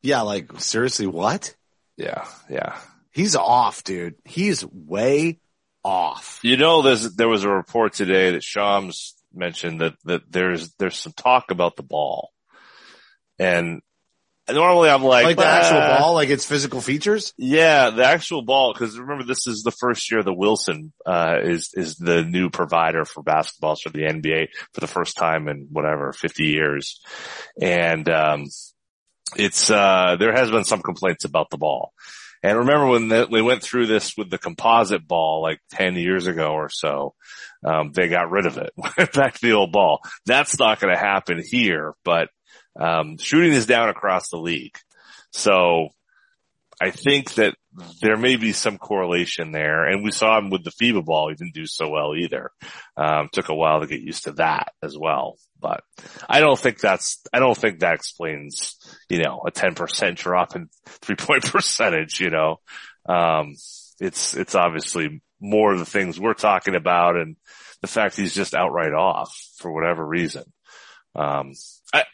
Yeah, 0.00 0.22
like 0.22 0.60
seriously, 0.60 1.06
what? 1.06 1.54
Yeah, 2.02 2.26
yeah. 2.50 2.76
He's 3.12 3.36
off, 3.36 3.84
dude. 3.84 4.14
He's 4.24 4.64
way 4.66 5.38
off. 5.84 6.40
You 6.42 6.56
know, 6.56 6.82
there's, 6.82 7.14
there 7.14 7.28
was 7.28 7.44
a 7.44 7.48
report 7.48 7.92
today 7.92 8.32
that 8.32 8.42
Shams 8.42 9.14
mentioned 9.32 9.80
that, 9.80 9.94
that 10.04 10.22
there's, 10.30 10.72
there's 10.74 10.96
some 10.96 11.12
talk 11.12 11.50
about 11.50 11.76
the 11.76 11.82
ball. 11.82 12.30
And 13.38 13.82
normally 14.50 14.88
I'm 14.88 15.02
like, 15.02 15.24
Like 15.24 15.36
the 15.36 15.46
actual 15.46 15.78
"Ah." 15.78 15.98
ball, 15.98 16.14
like 16.14 16.28
its 16.28 16.44
physical 16.44 16.80
features. 16.80 17.32
Yeah, 17.36 17.90
the 17.90 18.04
actual 18.04 18.42
ball, 18.42 18.72
because 18.72 18.98
remember 18.98 19.24
this 19.24 19.46
is 19.46 19.62
the 19.62 19.70
first 19.70 20.10
year 20.10 20.22
the 20.22 20.32
Wilson 20.32 20.92
uh, 21.06 21.38
is 21.42 21.70
is 21.74 21.96
the 21.96 22.22
new 22.22 22.50
provider 22.50 23.04
for 23.04 23.22
basketballs 23.22 23.80
for 23.82 23.90
the 23.90 24.02
NBA 24.02 24.48
for 24.72 24.80
the 24.80 24.86
first 24.86 25.16
time 25.16 25.48
in 25.48 25.68
whatever 25.70 26.12
50 26.12 26.44
years, 26.44 27.00
and 27.60 28.08
um, 28.08 28.46
it's 29.36 29.70
uh, 29.70 30.16
there 30.18 30.32
has 30.32 30.50
been 30.50 30.64
some 30.64 30.82
complaints 30.82 31.24
about 31.24 31.50
the 31.50 31.58
ball. 31.58 31.92
And 32.42 32.58
remember 32.58 32.86
when 32.88 33.08
the, 33.08 33.28
we 33.30 33.40
went 33.40 33.62
through 33.62 33.86
this 33.86 34.16
with 34.16 34.28
the 34.28 34.38
composite 34.38 35.06
ball 35.06 35.42
like 35.42 35.60
10 35.72 35.94
years 35.94 36.26
ago 36.26 36.52
or 36.52 36.68
so, 36.68 37.14
um, 37.64 37.92
they 37.92 38.08
got 38.08 38.30
rid 38.30 38.46
of 38.46 38.58
it. 38.58 38.72
Went 38.76 39.12
back 39.12 39.34
to 39.34 39.46
the 39.46 39.52
old 39.52 39.70
ball. 39.70 40.00
That's 40.26 40.58
not 40.58 40.80
going 40.80 40.92
to 40.92 40.98
happen 40.98 41.40
here, 41.44 41.94
but 42.04 42.28
um, 42.78 43.16
shooting 43.18 43.52
is 43.52 43.66
down 43.66 43.88
across 43.90 44.28
the 44.28 44.38
league. 44.38 44.76
So 45.30 45.90
I 46.82 46.90
think 46.90 47.34
that 47.34 47.54
there 48.00 48.16
may 48.16 48.34
be 48.34 48.52
some 48.52 48.76
correlation 48.76 49.52
there. 49.52 49.86
And 49.86 50.02
we 50.02 50.10
saw 50.10 50.36
him 50.36 50.50
with 50.50 50.64
the 50.64 50.72
FIBA 50.72 51.04
ball. 51.04 51.28
He 51.28 51.36
didn't 51.36 51.54
do 51.54 51.64
so 51.64 51.88
well 51.88 52.16
either. 52.16 52.50
Um, 52.96 53.28
took 53.32 53.50
a 53.50 53.54
while 53.54 53.80
to 53.80 53.86
get 53.86 54.00
used 54.00 54.24
to 54.24 54.32
that 54.32 54.72
as 54.82 54.98
well. 54.98 55.36
But 55.60 55.84
I 56.28 56.40
don't 56.40 56.58
think 56.58 56.80
that's, 56.80 57.22
I 57.32 57.38
don't 57.38 57.56
think 57.56 57.78
that 57.78 57.94
explains, 57.94 58.76
you 59.08 59.22
know, 59.22 59.42
a 59.46 59.52
10% 59.52 60.16
drop 60.16 60.56
in 60.56 60.70
three 60.86 61.14
point 61.14 61.44
percentage, 61.52 62.20
you 62.20 62.30
know. 62.30 62.56
Um, 63.08 63.54
it's, 64.00 64.34
it's 64.34 64.56
obviously 64.56 65.22
more 65.40 65.72
of 65.72 65.78
the 65.78 65.86
things 65.86 66.18
we're 66.18 66.34
talking 66.34 66.74
about 66.74 67.14
and 67.16 67.36
the 67.80 67.86
fact 67.86 68.16
he's 68.16 68.34
just 68.34 68.54
outright 68.54 68.92
off 68.92 69.32
for 69.58 69.72
whatever 69.72 70.04
reason. 70.04 70.44
Um, 71.14 71.52
I, 71.94 72.04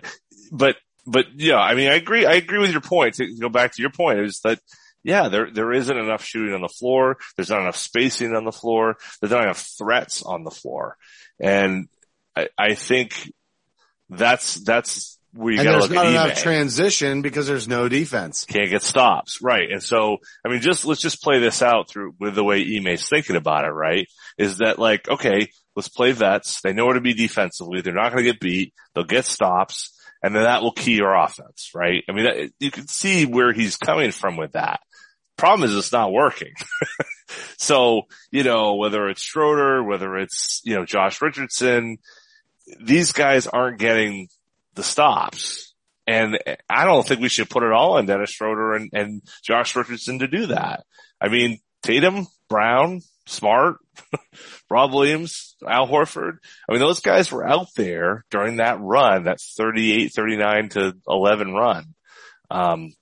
but, 0.52 0.76
but 1.09 1.27
yeah, 1.35 1.59
I 1.59 1.75
mean, 1.75 1.88
I 1.88 1.94
agree. 1.94 2.27
I 2.27 2.35
agree 2.35 2.59
with 2.59 2.73
your 2.73 2.81
point. 2.81 3.14
To 3.16 3.37
go 3.37 3.49
back 3.49 3.75
to 3.75 3.83
your 3.83 3.90
point 3.90 4.21
is 4.21 4.40
that, 4.40 4.61
yeah, 5.03 5.29
there, 5.29 5.51
there 5.51 5.73
isn't 5.73 5.97
enough 5.97 6.25
shooting 6.25 6.55
on 6.55 6.61
the 6.61 6.68
floor. 6.68 7.16
There's 7.37 7.51
not 7.51 7.62
enough 7.62 7.77
spacing 7.77 8.35
on 8.35 8.44
the 8.44 8.53
floor. 8.53 8.97
There's 9.21 9.33
not 9.33 9.44
enough 9.44 9.66
threats 9.79 10.23
on 10.23 10.44
the 10.44 10.51
floor. 10.51 10.97
And 11.40 11.88
I, 12.37 12.49
I 12.59 12.75
think 12.75 13.33
that's, 14.11 14.55
that's 14.57 15.18
where 15.33 15.53
you 15.53 15.61
and 15.61 15.66
gotta 15.66 15.79
there's 15.79 15.90
look 15.90 15.94
not 15.94 16.07
at 16.07 16.12
enough 16.12 16.38
eBay 16.38 16.42
transition 16.42 17.23
because 17.23 17.47
there's 17.47 17.68
no 17.68 17.88
defense. 17.88 18.44
can't 18.44 18.71
get 18.71 18.83
stops. 18.83 19.40
Right. 19.40 19.71
And 19.71 19.83
so, 19.83 20.18
I 20.44 20.49
mean, 20.49 20.61
just, 20.61 20.85
let's 20.85 21.01
just 21.01 21.23
play 21.23 21.38
this 21.38 21.62
out 21.62 21.88
through 21.88 22.14
with 22.18 22.35
the 22.35 22.44
way 22.44 22.61
Ime's 22.61 23.09
thinking 23.09 23.37
about 23.37 23.64
it, 23.64 23.71
right? 23.71 24.09
Is 24.37 24.59
that 24.59 24.79
like, 24.79 25.09
okay, 25.09 25.49
let's 25.77 25.88
play 25.88 26.12
vets. 26.12 26.61
They 26.61 26.73
know 26.73 26.87
where 26.87 26.94
to 26.94 27.01
be 27.01 27.14
defensively. 27.14 27.81
They're 27.81 27.94
not 27.94 28.12
going 28.12 28.25
to 28.25 28.33
get 28.33 28.40
beat. 28.40 28.75
They'll 28.94 29.05
get 29.05 29.27
stops 29.27 29.94
and 30.22 30.35
then 30.35 30.42
that 30.42 30.62
will 30.62 30.72
key 30.72 30.96
your 30.96 31.14
offense, 31.14 31.70
right? 31.74 32.04
I 32.09 32.12
mean, 32.12 32.24
that, 32.24 32.50
you 32.59 32.70
can 32.70 32.88
see 32.88 33.26
where 33.26 33.52
he's 33.52 33.76
coming 33.76 34.11
from 34.11 34.37
with 34.37 34.52
that. 34.52 34.81
Problem 35.37 35.68
is 35.68 35.76
it's 35.76 35.92
not 35.92 36.12
working. 36.12 36.52
so, 37.59 38.02
you 38.31 38.42
know, 38.42 38.74
whether 38.74 39.09
it's 39.09 39.22
Schroeder, 39.22 39.83
whether 39.85 40.16
it's, 40.16 40.61
you 40.64 40.74
know, 40.74 40.85
Josh 40.85 41.22
Richardson, 41.22 41.98
these 42.81 43.12
guys 43.12 43.46
aren't 43.46 43.78
getting 43.78 44.28
the 44.74 44.83
stops. 44.83 45.74
And 46.07 46.38
I 46.68 46.85
don't 46.85 47.07
think 47.07 47.20
we 47.20 47.28
should 47.28 47.50
put 47.50 47.62
it 47.62 47.72
all 47.72 47.98
on 47.98 48.07
Dennis 48.07 48.31
Schroeder 48.31 48.72
and, 48.72 48.90
and 48.92 49.22
Josh 49.44 49.76
Richardson 49.76 50.20
to 50.20 50.26
do 50.26 50.46
that. 50.46 50.85
I 51.20 51.28
mean, 51.28 51.61
Tatum, 51.83 52.26
Brown, 52.48 53.02
Smart, 53.28 53.76
Rob 54.70 54.92
Williams, 54.92 55.54
Al 55.66 55.86
Horford. 55.86 56.38
I 56.68 56.72
mean, 56.72 56.80
those 56.80 57.00
guys 57.00 57.30
were 57.30 57.46
out 57.46 57.68
there 57.76 58.24
during 58.30 58.56
that 58.56 58.80
run, 58.80 59.24
that 59.24 59.40
38, 59.40 60.12
39 60.14 60.68
to 60.70 60.92
11 61.06 61.52
run. 61.52 61.94
Um, 62.50 62.92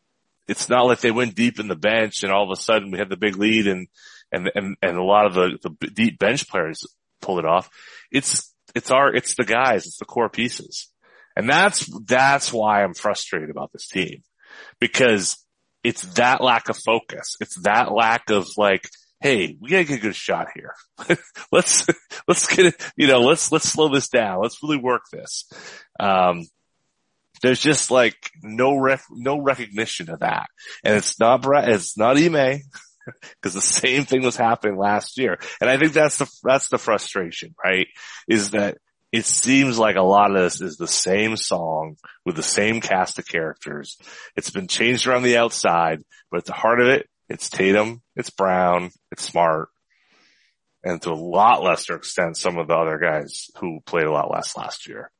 it's 0.48 0.68
not 0.68 0.86
like 0.86 1.00
they 1.00 1.10
went 1.10 1.34
deep 1.34 1.60
in 1.60 1.68
the 1.68 1.76
bench 1.76 2.22
and 2.22 2.32
all 2.32 2.44
of 2.44 2.50
a 2.50 2.60
sudden 2.60 2.90
we 2.90 2.98
had 2.98 3.08
the 3.08 3.16
big 3.16 3.36
lead 3.36 3.66
and, 3.66 3.88
and, 4.32 4.50
and, 4.54 4.76
and 4.82 4.96
a 4.96 5.02
lot 5.02 5.26
of 5.26 5.34
the, 5.34 5.58
the 5.62 5.86
deep 5.88 6.18
bench 6.18 6.48
players 6.48 6.84
pulled 7.20 7.38
it 7.38 7.44
off. 7.44 7.70
It's, 8.10 8.52
it's 8.74 8.90
our, 8.90 9.14
it's 9.14 9.34
the 9.34 9.44
guys, 9.44 9.86
it's 9.86 9.98
the 9.98 10.04
core 10.04 10.28
pieces. 10.28 10.90
And 11.36 11.48
that's, 11.48 11.86
that's 12.04 12.52
why 12.52 12.82
I'm 12.82 12.94
frustrated 12.94 13.50
about 13.50 13.72
this 13.72 13.88
team 13.88 14.22
because 14.80 15.36
it's 15.84 16.02
that 16.14 16.42
lack 16.42 16.68
of 16.68 16.78
focus. 16.78 17.36
It's 17.40 17.60
that 17.62 17.92
lack 17.92 18.30
of 18.30 18.48
like, 18.56 18.88
Hey, 19.20 19.56
we 19.60 19.70
gotta 19.70 19.84
get 19.84 19.98
a 19.98 20.02
good 20.02 20.16
shot 20.16 20.48
here. 20.54 20.74
let's, 21.52 21.86
let's 22.28 22.46
get 22.54 22.66
it, 22.66 22.92
you 22.96 23.06
know, 23.06 23.20
let's, 23.20 23.50
let's 23.50 23.68
slow 23.68 23.88
this 23.88 24.08
down. 24.08 24.42
Let's 24.42 24.62
really 24.62 24.78
work 24.78 25.02
this. 25.10 25.50
Um, 25.98 26.46
there's 27.42 27.60
just 27.60 27.90
like 27.90 28.16
no 28.42 28.76
rec- 28.76 29.04
no 29.10 29.38
recognition 29.38 30.10
of 30.10 30.20
that. 30.20 30.46
And 30.84 30.94
it's 30.94 31.18
not, 31.20 31.42
Brad, 31.42 31.68
it's 31.68 31.96
not 31.96 32.16
Ime 32.16 32.62
because 33.34 33.54
the 33.54 33.60
same 33.60 34.04
thing 34.04 34.22
was 34.22 34.36
happening 34.36 34.78
last 34.78 35.18
year. 35.18 35.38
And 35.60 35.68
I 35.68 35.78
think 35.78 35.92
that's 35.92 36.18
the, 36.18 36.30
that's 36.42 36.68
the 36.68 36.78
frustration, 36.78 37.54
right? 37.62 37.88
Is 38.28 38.50
that 38.50 38.78
it 39.12 39.24
seems 39.24 39.78
like 39.78 39.96
a 39.96 40.02
lot 40.02 40.30
of 40.30 40.36
this 40.36 40.60
is 40.60 40.76
the 40.76 40.88
same 40.88 41.36
song 41.36 41.96
with 42.24 42.36
the 42.36 42.42
same 42.42 42.80
cast 42.80 43.18
of 43.18 43.26
characters. 43.26 43.96
It's 44.36 44.50
been 44.50 44.68
changed 44.68 45.06
around 45.06 45.22
the 45.22 45.38
outside, 45.38 46.02
but 46.30 46.38
at 46.38 46.44
the 46.44 46.52
heart 46.52 46.80
of 46.80 46.88
it, 46.88 47.08
it's 47.28 47.48
Tatum, 47.50 48.02
it's 48.14 48.30
Brown, 48.30 48.90
it's 49.10 49.24
Smart, 49.24 49.68
and 50.84 51.00
to 51.02 51.10
a 51.10 51.14
lot 51.14 51.62
lesser 51.62 51.96
extent, 51.96 52.36
some 52.36 52.58
of 52.58 52.68
the 52.68 52.74
other 52.74 52.98
guys 52.98 53.50
who 53.58 53.80
played 53.86 54.06
a 54.06 54.12
lot 54.12 54.30
less 54.30 54.56
last 54.56 54.86
year. 54.88 55.10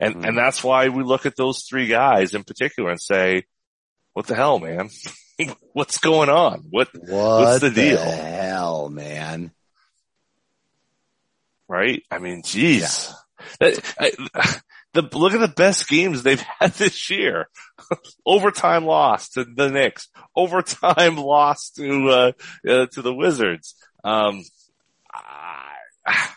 And, 0.00 0.16
Mhm. 0.16 0.28
and 0.28 0.38
that's 0.38 0.64
why 0.64 0.88
we 0.88 1.02
look 1.02 1.26
at 1.26 1.36
those 1.36 1.64
three 1.68 1.86
guys 1.86 2.34
in 2.34 2.42
particular 2.44 2.90
and 2.90 3.00
say, 3.00 3.44
what 4.14 4.26
the 4.26 4.34
hell, 4.34 4.58
man? 4.58 4.88
What's 5.74 5.98
going 5.98 6.28
on? 6.30 6.64
What, 6.70 6.88
What 6.94 7.60
the 7.60 7.70
deal? 7.70 7.98
hell, 7.98 8.88
man? 8.88 9.52
right? 11.68 12.02
I 12.10 12.18
mean, 12.18 12.42
geez. 12.44 13.12
That- 13.60 13.94
I- 14.00 14.60
the, 14.92 15.02
look 15.02 15.32
at 15.34 15.40
the 15.40 15.48
best 15.48 15.88
games 15.88 16.22
they've 16.22 16.40
had 16.58 16.72
this 16.72 17.10
year. 17.10 17.48
Overtime 18.26 18.84
loss 18.84 19.30
to 19.30 19.44
the 19.44 19.70
Knicks. 19.70 20.08
Overtime 20.34 21.16
loss 21.18 21.70
to, 21.70 22.08
uh, 22.08 22.32
uh 22.68 22.86
to 22.86 23.02
the 23.02 23.14
Wizards. 23.14 23.74
Um, 24.04 24.42
I- 25.12 25.76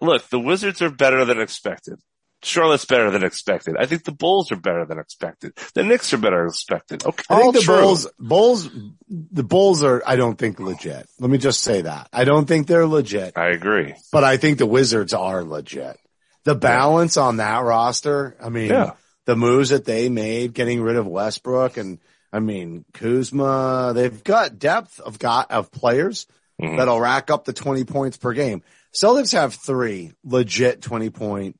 look, 0.00 0.28
the 0.28 0.40
Wizards 0.40 0.82
are 0.82 0.90
better 0.90 1.24
than 1.24 1.40
expected. 1.40 1.98
Charlotte's 2.44 2.84
better 2.84 3.10
than 3.12 3.22
expected. 3.22 3.76
I 3.78 3.86
think 3.86 4.02
the 4.02 4.10
Bulls 4.10 4.50
are 4.50 4.56
better 4.56 4.84
than 4.84 4.98
expected. 4.98 5.52
The 5.74 5.84
Knicks 5.84 6.12
are 6.12 6.18
better 6.18 6.38
than 6.38 6.48
expected. 6.48 7.04
Okay. 7.04 7.22
I 7.30 7.34
think 7.36 7.44
all 7.44 7.52
the 7.52 7.60
true. 7.60 7.76
Bulls, 7.76 8.08
Bulls, 8.18 8.68
the 9.08 9.44
Bulls 9.44 9.84
are, 9.84 10.02
I 10.04 10.16
don't 10.16 10.36
think 10.36 10.58
legit. 10.58 11.08
Let 11.20 11.30
me 11.30 11.38
just 11.38 11.62
say 11.62 11.82
that. 11.82 12.08
I 12.12 12.24
don't 12.24 12.46
think 12.46 12.66
they're 12.66 12.86
legit, 12.86 13.38
I 13.38 13.50
agree. 13.50 13.94
but 14.10 14.24
I 14.24 14.38
think 14.38 14.58
the 14.58 14.66
Wizards 14.66 15.14
are 15.14 15.44
legit. 15.44 16.00
The 16.44 16.54
balance 16.54 17.16
on 17.16 17.36
that 17.36 17.62
roster, 17.62 18.36
I 18.42 18.48
mean, 18.48 18.70
Yeah. 18.70 18.92
the 19.26 19.36
moves 19.36 19.70
that 19.70 19.84
they 19.84 20.08
made, 20.08 20.54
getting 20.54 20.80
rid 20.82 20.96
of 20.96 21.06
Westbrook 21.06 21.76
and 21.76 21.98
I 22.34 22.40
mean, 22.40 22.86
Kuzma, 22.94 23.92
they've 23.94 24.24
got 24.24 24.58
depth 24.58 24.98
of 25.00 25.18
got, 25.18 25.50
of 25.50 25.70
players 25.70 26.26
Mhm. 26.60 26.78
that'll 26.78 26.98
rack 27.00 27.30
up 27.30 27.44
the 27.44 27.52
20 27.52 27.84
points 27.84 28.16
per 28.16 28.32
game. 28.32 28.62
Celtics 28.94 29.32
have 29.32 29.54
three 29.54 30.12
legit 30.24 30.80
20 30.80 31.10
point 31.10 31.58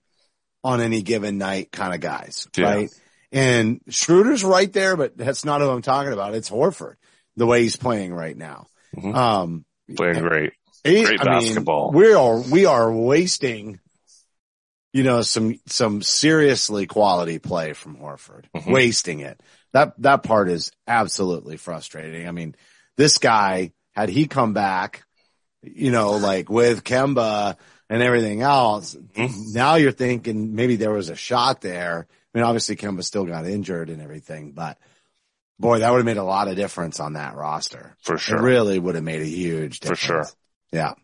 on 0.64 0.80
any 0.80 1.02
given 1.02 1.36
night 1.38 1.70
kind 1.72 1.92
of 1.94 2.00
guys, 2.00 2.48
Yeah. 2.56 2.64
right? 2.74 2.90
And 3.32 3.80
Schroeder's 3.88 4.44
right 4.44 4.72
there, 4.72 4.96
but 4.96 5.16
that's 5.16 5.44
not 5.44 5.60
who 5.60 5.68
I'm 5.68 5.82
talking 5.82 6.12
about. 6.12 6.34
It's 6.34 6.48
Horford, 6.50 6.94
the 7.36 7.46
way 7.46 7.62
he's 7.62 7.76
playing 7.76 8.14
right 8.14 8.36
now. 8.36 8.66
Mhm. 8.96 9.14
Um, 9.14 9.64
Playing 9.96 10.20
great. 10.22 10.52
he- 10.84 11.04
Great 11.04 11.20
I 11.20 11.24
mean, 11.38 11.44
basketball. 11.48 11.92
we 11.92 12.12
are, 12.14 12.40
we 12.40 12.64
are 12.66 12.90
wasting, 12.92 13.78
you 14.92 15.02
know, 15.02 15.22
some, 15.22 15.58
some 15.66 16.02
seriously 16.02 16.86
quality 16.86 17.38
play 17.38 17.72
from 17.72 17.96
Horford, 17.96 18.44
Mhm. 18.54 18.72
wasting 18.72 19.20
it. 19.20 19.40
That, 19.72 19.94
that 20.02 20.22
part 20.22 20.50
is 20.50 20.70
absolutely 20.86 21.56
frustrating. 21.56 22.28
I 22.28 22.30
mean, 22.32 22.54
this 22.96 23.18
guy, 23.18 23.72
had 23.92 24.08
he 24.10 24.26
come 24.26 24.52
back, 24.52 25.04
you 25.62 25.90
know, 25.90 26.12
like 26.12 26.50
with 26.50 26.84
Kemba 26.84 27.56
and 27.88 28.02
everything 28.02 28.42
else, 28.42 28.94
Mhm. 28.94 29.54
now 29.54 29.76
you're 29.76 29.92
thinking 29.92 30.54
maybe 30.54 30.76
there 30.76 30.90
was 30.92 31.08
a 31.08 31.16
shot 31.16 31.60
there. 31.62 32.06
I 32.34 32.38
mean, 32.38 32.44
obviously 32.46 32.76
Kemba 32.76 33.02
still 33.04 33.24
got 33.24 33.46
injured 33.46 33.88
and 33.90 34.02
everything, 34.02 34.52
but 34.52 34.78
boy, 35.58 35.78
that 35.78 35.90
would 35.90 35.98
have 35.98 36.06
made 36.06 36.16
a 36.16 36.24
lot 36.24 36.48
of 36.48 36.56
difference 36.56 37.00
on 37.00 37.14
that 37.14 37.34
roster. 37.34 37.96
For 38.02 38.18
sure. 38.18 38.38
It 38.38 38.42
really 38.42 38.78
would 38.78 38.94
have 38.94 39.04
made 39.04 39.22
a 39.22 39.26
huge 39.26 39.80
difference. 39.80 40.00
For 40.00 40.06
sure. 40.06 40.26
Yeah. 40.72 40.94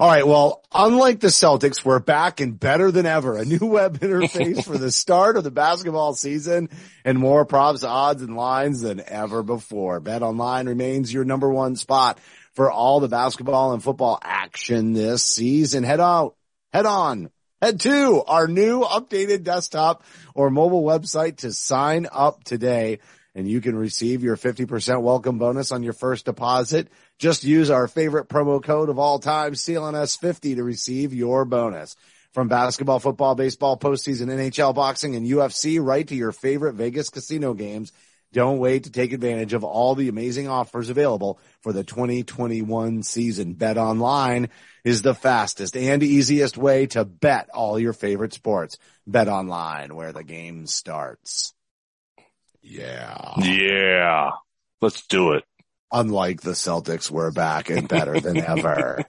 All 0.00 0.08
right. 0.08 0.26
Well, 0.26 0.64
unlike 0.72 1.20
the 1.20 1.28
Celtics, 1.28 1.84
we're 1.84 1.98
back 1.98 2.40
and 2.40 2.58
better 2.58 2.90
than 2.90 3.04
ever. 3.04 3.36
A 3.36 3.44
new 3.44 3.66
web 3.66 3.98
interface 4.00 4.64
for 4.64 4.78
the 4.78 4.90
start 4.90 5.36
of 5.36 5.44
the 5.44 5.50
basketball 5.50 6.14
season 6.14 6.70
and 7.04 7.18
more 7.18 7.44
props, 7.44 7.84
odds 7.84 8.22
and 8.22 8.34
lines 8.34 8.80
than 8.80 9.02
ever 9.06 9.42
before. 9.42 10.00
Bet 10.00 10.22
online 10.22 10.66
remains 10.70 11.12
your 11.12 11.26
number 11.26 11.50
one 11.50 11.76
spot 11.76 12.18
for 12.54 12.70
all 12.70 13.00
the 13.00 13.08
basketball 13.08 13.74
and 13.74 13.82
football 13.82 14.18
action 14.22 14.94
this 14.94 15.22
season. 15.22 15.84
Head 15.84 16.00
out, 16.00 16.34
head 16.72 16.86
on, 16.86 17.28
head 17.60 17.80
to 17.80 18.22
our 18.26 18.48
new 18.48 18.80
updated 18.80 19.42
desktop 19.42 20.02
or 20.34 20.48
mobile 20.48 20.82
website 20.82 21.36
to 21.40 21.52
sign 21.52 22.06
up 22.10 22.42
today 22.42 23.00
and 23.34 23.48
you 23.48 23.60
can 23.60 23.76
receive 23.76 24.22
your 24.22 24.36
50% 24.36 25.02
welcome 25.02 25.38
bonus 25.38 25.72
on 25.72 25.82
your 25.82 25.92
first 25.92 26.24
deposit. 26.24 26.88
Just 27.18 27.44
use 27.44 27.70
our 27.70 27.88
favorite 27.88 28.28
promo 28.28 28.62
code 28.62 28.88
of 28.88 28.98
all 28.98 29.18
time, 29.18 29.52
CLNS50 29.52 30.56
to 30.56 30.64
receive 30.64 31.14
your 31.14 31.44
bonus. 31.44 31.96
From 32.32 32.48
basketball, 32.48 33.00
football, 33.00 33.34
baseball, 33.34 33.76
postseason, 33.76 34.28
NHL, 34.28 34.74
boxing, 34.74 35.16
and 35.16 35.26
UFC, 35.26 35.82
right 35.82 36.06
to 36.06 36.14
your 36.14 36.30
favorite 36.30 36.74
Vegas 36.74 37.10
casino 37.10 37.54
games. 37.54 37.92
Don't 38.32 38.58
wait 38.58 38.84
to 38.84 38.92
take 38.92 39.12
advantage 39.12 39.54
of 39.54 39.64
all 39.64 39.96
the 39.96 40.08
amazing 40.08 40.46
offers 40.46 40.88
available 40.88 41.40
for 41.62 41.72
the 41.72 41.82
2021 41.82 43.02
season. 43.02 43.54
Bet 43.54 43.76
online 43.76 44.50
is 44.84 45.02
the 45.02 45.14
fastest 45.14 45.76
and 45.76 46.02
easiest 46.04 46.56
way 46.56 46.86
to 46.86 47.04
bet 47.04 47.50
all 47.52 47.78
your 47.78 47.92
favorite 47.92 48.32
sports. 48.32 48.78
Bet 49.04 49.26
online 49.26 49.96
where 49.96 50.12
the 50.12 50.22
game 50.22 50.68
starts. 50.68 51.52
Yeah. 52.62 53.34
Yeah. 53.38 54.30
Let's 54.80 55.06
do 55.06 55.32
it. 55.32 55.44
Unlike 55.92 56.42
the 56.42 56.52
Celtics, 56.52 57.10
we're 57.10 57.32
back 57.32 57.68
and 57.70 57.88
better 57.88 58.20
than 58.20 58.36
ever. 58.38 59.04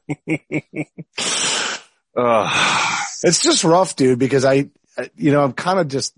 Uh, 2.15 2.97
It's 3.23 3.41
just 3.41 3.63
rough, 3.63 3.95
dude, 3.95 4.19
because 4.19 4.45
I, 4.45 4.69
you 5.15 5.31
know, 5.31 5.43
I'm 5.43 5.53
kind 5.53 5.79
of 5.79 5.87
just, 5.87 6.13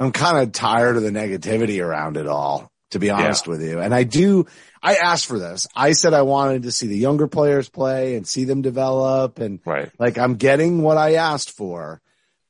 I'm 0.00 0.12
kind 0.12 0.38
of 0.38 0.52
tired 0.52 0.96
of 0.96 1.02
the 1.02 1.10
negativity 1.10 1.84
around 1.84 2.16
it 2.16 2.26
all, 2.26 2.70
to 2.90 2.98
be 2.98 3.10
honest 3.10 3.46
with 3.46 3.62
you. 3.62 3.80
And 3.80 3.94
I 3.94 4.02
do, 4.02 4.46
I 4.82 4.96
asked 4.96 5.26
for 5.26 5.38
this. 5.38 5.68
I 5.74 5.92
said 5.92 6.14
I 6.14 6.22
wanted 6.22 6.64
to 6.64 6.72
see 6.72 6.88
the 6.88 6.96
younger 6.96 7.28
players 7.28 7.68
play 7.68 8.16
and 8.16 8.26
see 8.26 8.44
them 8.44 8.62
develop 8.62 9.38
and 9.38 9.60
right. 9.64 9.90
like 9.98 10.18
I'm 10.18 10.34
getting 10.34 10.82
what 10.82 10.98
I 10.98 11.14
asked 11.14 11.52
for. 11.52 12.00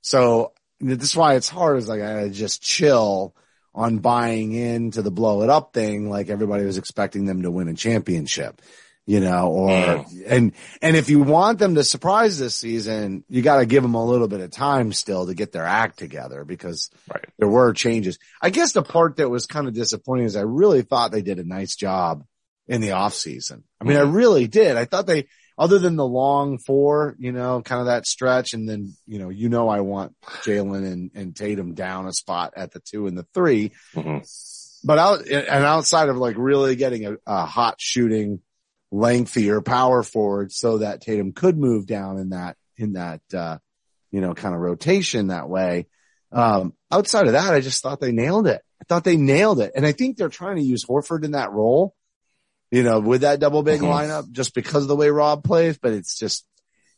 So 0.00 0.52
this 0.80 1.02
is 1.02 1.16
why 1.16 1.34
it's 1.34 1.48
hard 1.48 1.78
is 1.78 1.88
like 1.88 2.00
I 2.02 2.28
just 2.28 2.62
chill 2.62 3.34
on 3.78 3.98
buying 3.98 4.52
into 4.54 5.02
the 5.02 5.10
blow 5.10 5.42
it 5.42 5.50
up 5.50 5.72
thing. 5.72 6.10
Like 6.10 6.28
everybody 6.28 6.64
was 6.64 6.78
expecting 6.78 7.26
them 7.26 7.42
to 7.42 7.50
win 7.50 7.68
a 7.68 7.74
championship, 7.74 8.60
you 9.06 9.20
know, 9.20 9.48
or, 9.52 9.70
mm. 9.70 10.24
and, 10.26 10.52
and 10.82 10.96
if 10.96 11.08
you 11.08 11.22
want 11.22 11.60
them 11.60 11.76
to 11.76 11.84
surprise 11.84 12.40
this 12.40 12.56
season, 12.56 13.22
you 13.28 13.40
got 13.40 13.58
to 13.58 13.66
give 13.66 13.84
them 13.84 13.94
a 13.94 14.04
little 14.04 14.26
bit 14.26 14.40
of 14.40 14.50
time 14.50 14.92
still 14.92 15.26
to 15.26 15.34
get 15.34 15.52
their 15.52 15.64
act 15.64 15.96
together 15.96 16.44
because 16.44 16.90
Right. 17.08 17.24
there 17.38 17.48
were 17.48 17.72
changes. 17.72 18.18
I 18.42 18.50
guess 18.50 18.72
the 18.72 18.82
part 18.82 19.18
that 19.18 19.30
was 19.30 19.46
kind 19.46 19.68
of 19.68 19.74
disappointing 19.74 20.26
is 20.26 20.34
I 20.34 20.42
really 20.42 20.82
thought 20.82 21.12
they 21.12 21.22
did 21.22 21.38
a 21.38 21.44
nice 21.44 21.76
job 21.76 22.24
in 22.66 22.80
the 22.80 22.92
off 22.92 23.14
season. 23.14 23.62
I 23.80 23.84
mean, 23.84 23.96
I 23.96 24.00
mm-hmm. 24.00 24.12
really 24.12 24.48
did. 24.48 24.76
I 24.76 24.86
thought 24.86 25.06
they, 25.06 25.28
other 25.58 25.78
than 25.78 25.96
the 25.96 26.06
long 26.06 26.58
four, 26.58 27.16
you 27.18 27.32
know, 27.32 27.60
kind 27.62 27.80
of 27.80 27.86
that 27.86 28.06
stretch. 28.06 28.54
And 28.54 28.68
then, 28.68 28.94
you 29.06 29.18
know, 29.18 29.28
you 29.28 29.48
know, 29.48 29.68
I 29.68 29.80
want 29.80 30.14
Jalen 30.44 30.86
and, 30.90 31.10
and 31.14 31.34
Tatum 31.36 31.74
down 31.74 32.06
a 32.06 32.12
spot 32.12 32.54
at 32.56 32.72
the 32.72 32.80
two 32.80 33.06
and 33.08 33.18
the 33.18 33.26
three, 33.34 33.72
Mhm. 33.94 34.24
but 34.84 34.98
out 34.98 35.26
and 35.26 35.64
outside 35.64 36.08
of 36.08 36.16
like 36.16 36.36
really 36.38 36.76
getting 36.76 37.04
a, 37.06 37.16
a 37.26 37.44
hot 37.44 37.76
shooting 37.80 38.40
lengthier 38.90 39.60
power 39.60 40.02
forward 40.02 40.52
so 40.52 40.78
that 40.78 41.00
Tatum 41.02 41.32
could 41.32 41.58
move 41.58 41.86
down 41.86 42.18
in 42.18 42.30
that, 42.30 42.56
in 42.76 42.92
that, 42.92 43.20
uh, 43.34 43.58
you 44.10 44.20
know, 44.20 44.34
kind 44.34 44.54
of 44.54 44.60
rotation 44.60 45.26
that 45.26 45.48
way. 45.48 45.86
Um, 46.32 46.74
outside 46.90 47.26
of 47.26 47.32
that, 47.32 47.52
I 47.52 47.60
just 47.60 47.82
thought 47.82 48.00
they 48.00 48.12
nailed 48.12 48.46
it. 48.46 48.62
I 48.80 48.84
thought 48.88 49.04
they 49.04 49.16
nailed 49.16 49.60
it. 49.60 49.72
And 49.74 49.84
I 49.84 49.92
think 49.92 50.16
they're 50.16 50.28
trying 50.28 50.56
to 50.56 50.62
use 50.62 50.84
Horford 50.84 51.24
in 51.24 51.32
that 51.32 51.52
role, 51.52 51.94
you 52.70 52.82
know, 52.82 53.00
with 53.00 53.22
that 53.22 53.40
double 53.40 53.62
big 53.62 53.80
Mhm. 53.80 53.88
lineup 53.88 54.30
just 54.32 54.54
because 54.54 54.82
of 54.82 54.88
the 54.88 54.96
way 54.96 55.08
Rob 55.10 55.42
plays, 55.44 55.78
but 55.78 55.92
it's 55.92 56.16
just, 56.18 56.44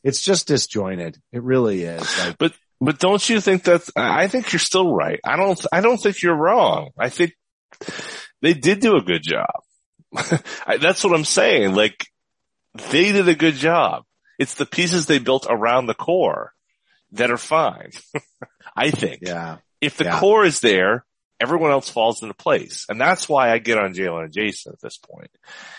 it's 0.02 0.20
just 0.22 0.48
disjointed. 0.48 1.18
It 1.32 1.42
really 1.42 1.82
is. 1.84 2.18
Like, 2.18 2.38
But, 2.38 2.54
but 2.80 2.98
don't 2.98 3.28
you 3.28 3.40
think 3.40 3.62
that's, 3.64 3.90
I 3.94 4.26
think 4.28 4.52
you're 4.52 4.58
still 4.60 4.92
right. 4.92 5.20
I 5.24 5.36
don't, 5.36 5.64
I 5.72 5.80
don't 5.80 5.98
think 5.98 6.22
you're 6.22 6.34
wrong. 6.34 6.90
I 6.98 7.08
think 7.10 7.34
they 8.42 8.54
did 8.54 8.80
do 8.80 8.96
a 8.96 9.02
good 9.02 9.22
job. 9.22 9.50
I, 10.66 10.78
that's 10.78 11.04
what 11.04 11.14
I'm 11.14 11.24
saying. 11.24 11.74
Like 11.74 12.06
they 12.90 13.12
did 13.12 13.28
a 13.28 13.34
good 13.34 13.54
job. 13.54 14.04
It's 14.38 14.54
the 14.54 14.66
pieces 14.66 15.06
they 15.06 15.18
built 15.18 15.46
around 15.48 15.86
the 15.86 15.94
core 15.94 16.52
that 17.12 17.30
are 17.30 17.36
fine. 17.36 17.90
I 18.76 18.90
think. 18.90 19.20
yeah. 19.22 19.58
If 19.80 19.96
the 19.98 20.04
Yeah. 20.04 20.18
core 20.18 20.44
is 20.44 20.60
there, 20.60 21.04
everyone 21.40 21.70
else 21.70 21.88
falls 21.88 22.22
into 22.22 22.34
place. 22.34 22.86
And 22.88 23.00
that's 23.00 23.28
why 23.28 23.50
I 23.50 23.58
get 23.58 23.78
on 23.78 23.94
Jalen 23.94 24.24
and 24.24 24.32
Jayson 24.32 24.72
at 24.72 24.80
this 24.80 24.98
point. 24.98 25.30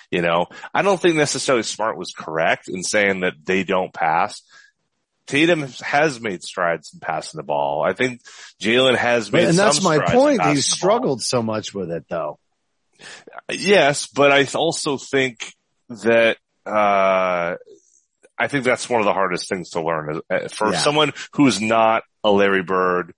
You 0.10 0.22
know, 0.22 0.48
I 0.74 0.82
don't 0.82 1.00
think 1.00 1.16
necessarily 1.16 1.64
Smart 1.64 1.98
was 1.98 2.14
correct 2.14 2.68
in 2.68 2.84
saying 2.84 3.22
that 3.22 3.34
they 3.46 3.64
don't 3.64 3.94
pass. 3.94 4.42
Tatum 5.28 5.62
has 5.82 6.20
made 6.20 6.44
strides 6.44 6.92
in 6.94 7.00
passing 7.00 7.38
the 7.38 7.44
ball. 7.44 7.84
I 7.84 7.94
think 7.94 8.22
Jalen 8.60 8.98
has 8.98 9.32
made 9.32 9.46
and 9.48 9.58
that's 9.58 9.82
my 9.84 10.00
point. 10.00 10.42
He's 10.44 10.66
struggled 10.66 11.22
so 11.22 11.42
much 11.42 11.74
with 11.74 11.92
it 11.92 12.06
though. 12.10 12.40
Yes, 13.50 14.08
but 14.08 14.32
I 14.32 14.46
also 14.56 14.98
think 14.98 15.54
that, 15.90 16.38
uh, 16.66 17.56
I 18.38 18.48
think 18.48 18.66
that's 18.66 18.90
one 18.90 19.02
of 19.02 19.06
the 19.06 19.14
hardest 19.14 19.48
things 19.50 19.72
to 19.72 19.82
learn 19.82 20.22
Uh, 20.30 20.48
for 20.50 20.72
Yeah. 20.72 20.80
someone 20.80 21.14
who's 21.34 21.62
not 21.62 22.04
a 22.24 22.32
Larry 22.32 22.64
Bird, 22.64 23.14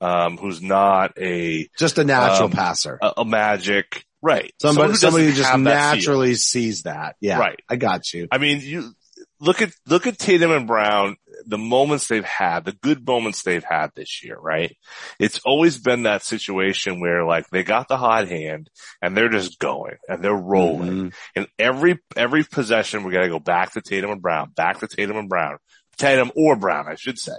um, 0.00 0.36
who's 0.36 0.62
not 0.62 1.12
a, 1.18 1.68
Just 1.78 1.98
a 1.98 2.04
natural 2.04 2.46
Um, 2.46 2.50
passer. 2.52 2.98
a, 3.02 3.14
a 3.18 3.24
magic, 3.24 4.04
right? 4.22 4.52
Somebody, 4.60 4.94
somebody 4.94 5.26
who 5.26 5.32
just 5.32 5.48
have 5.50 5.62
that 5.64 5.94
naturally 5.96 6.34
sees 6.34 6.82
that. 6.82 7.16
Yeah. 7.20 7.38
Right. 7.38 7.60
I 7.68 7.76
got 7.76 8.12
you. 8.12 8.28
I 8.30 8.38
mean, 8.38 8.60
you 8.60 8.92
look 9.40 9.62
at, 9.62 9.70
look 9.86 10.06
at 10.06 10.18
Tatum 10.18 10.50
and 10.52 10.66
Brown, 10.66 11.16
the 11.46 11.58
moments 11.58 12.08
they've 12.08 12.24
had, 12.24 12.64
the 12.64 12.72
good 12.72 13.06
moments 13.06 13.42
they've 13.42 13.62
had 13.64 13.90
this 13.94 14.22
year, 14.24 14.36
right? 14.38 14.76
It's 15.20 15.40
always 15.44 15.78
been 15.78 16.02
that 16.02 16.22
situation 16.24 17.00
where 17.00 17.24
like 17.24 17.48
they 17.50 17.62
got 17.62 17.88
the 17.88 17.96
hot 17.96 18.28
hand 18.28 18.68
and 19.00 19.16
they're 19.16 19.28
just 19.28 19.58
going 19.58 19.96
and 20.08 20.22
they're 20.22 20.34
rolling. 20.34 20.90
Mhm. 21.10 21.14
And 21.36 21.46
every, 21.58 21.98
every 22.16 22.44
possession, 22.44 23.04
we 23.04 23.12
got 23.12 23.22
to 23.22 23.28
go 23.28 23.38
back 23.38 23.72
to 23.72 23.80
Tatum 23.80 24.10
and 24.10 24.22
Brown, 24.22 24.50
back 24.56 24.80
to 24.80 24.88
Tatum 24.88 25.16
and 25.16 25.28
Brown, 25.28 25.58
Tatum 25.96 26.30
or 26.36 26.56
Brown, 26.56 26.86
I 26.88 26.96
should 26.96 27.18
say. 27.18 27.32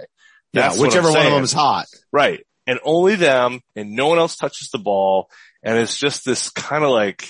Yeah. 0.52 0.62
That's 0.62 0.78
what 0.78 0.88
Whichever 0.88 1.10
one 1.12 1.26
of 1.26 1.32
them 1.32 1.44
is 1.44 1.52
hot. 1.52 1.86
Right. 2.12 2.44
And 2.70 2.78
only 2.84 3.16
them 3.16 3.62
and 3.74 3.96
no 3.96 4.06
one 4.06 4.18
else 4.18 4.36
touches 4.36 4.70
the 4.70 4.78
ball. 4.78 5.28
And 5.60 5.76
it's 5.76 5.96
just 5.96 6.24
this 6.24 6.50
kind 6.50 6.84
of 6.84 6.90
like, 6.90 7.28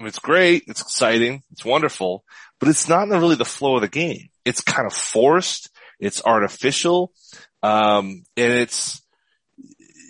it's 0.00 0.18
great. 0.18 0.64
It's 0.66 0.80
exciting. 0.80 1.44
It's 1.52 1.64
wonderful, 1.64 2.24
but 2.58 2.68
it's 2.68 2.88
not 2.88 3.06
really 3.06 3.36
the 3.36 3.44
flow 3.44 3.76
of 3.76 3.82
the 3.82 3.88
game. 3.88 4.30
It's 4.44 4.60
kind 4.60 4.84
of 4.84 4.92
forced. 4.92 5.70
It's 6.00 6.20
artificial. 6.24 7.12
Um, 7.62 8.24
and 8.36 8.52
it's, 8.52 9.00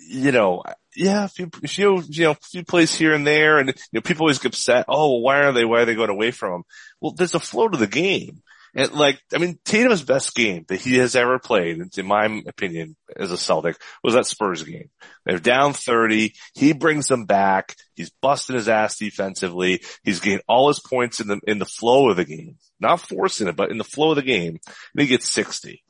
you 0.09 0.31
know, 0.31 0.63
yeah, 0.95 1.25
if 1.25 1.37
you, 1.37 1.51
if 1.61 1.77
you 1.77 1.99
know, 2.23 2.31
a 2.31 2.35
few 2.35 2.63
plays 2.63 2.95
here 2.95 3.13
and 3.13 3.27
there 3.27 3.59
and, 3.59 3.69
you 3.69 3.75
know, 3.93 4.01
people 4.01 4.23
always 4.23 4.39
get 4.39 4.53
upset. 4.53 4.85
Oh, 4.87 5.11
well, 5.11 5.21
why 5.21 5.43
are 5.43 5.51
they, 5.51 5.65
why 5.65 5.81
are 5.81 5.85
they 5.85 5.93
going 5.93 6.09
away 6.09 6.31
from 6.31 6.51
them? 6.51 6.63
Well, 6.99 7.11
there's 7.11 7.35
a 7.35 7.39
flow 7.39 7.67
to 7.67 7.77
the 7.77 7.85
game. 7.85 8.41
And 8.75 8.91
like, 8.93 9.19
I 9.33 9.37
mean, 9.37 9.59
Tatum's 9.65 10.01
best 10.01 10.33
game 10.33 10.65
that 10.67 10.81
he 10.81 10.95
has 10.97 11.15
ever 11.15 11.37
played, 11.37 11.79
in 11.97 12.05
my 12.07 12.25
opinion, 12.47 12.95
as 13.15 13.31
a 13.31 13.37
Celtic, 13.37 13.77
was 14.03 14.15
that 14.15 14.25
Spurs 14.25 14.63
game. 14.63 14.89
They're 15.25 15.37
down 15.37 15.73
30. 15.73 16.33
He 16.55 16.73
brings 16.73 17.07
them 17.07 17.25
back. 17.25 17.75
He's 17.95 18.09
busting 18.21 18.55
his 18.55 18.67
ass 18.67 18.97
defensively. 18.97 19.83
He's 20.03 20.19
getting 20.21 20.41
all 20.47 20.69
his 20.69 20.79
points 20.79 21.19
in 21.19 21.27
the, 21.27 21.39
in 21.45 21.59
the 21.59 21.65
flow 21.65 22.09
of 22.09 22.17
the 22.17 22.25
game, 22.25 22.57
not 22.79 22.99
forcing 22.99 23.47
it, 23.47 23.55
but 23.55 23.69
in 23.69 23.77
the 23.77 23.83
flow 23.83 24.09
of 24.09 24.15
the 24.15 24.21
game. 24.23 24.59
And 24.65 25.01
he 25.01 25.05
gets 25.07 25.29
60. 25.29 25.83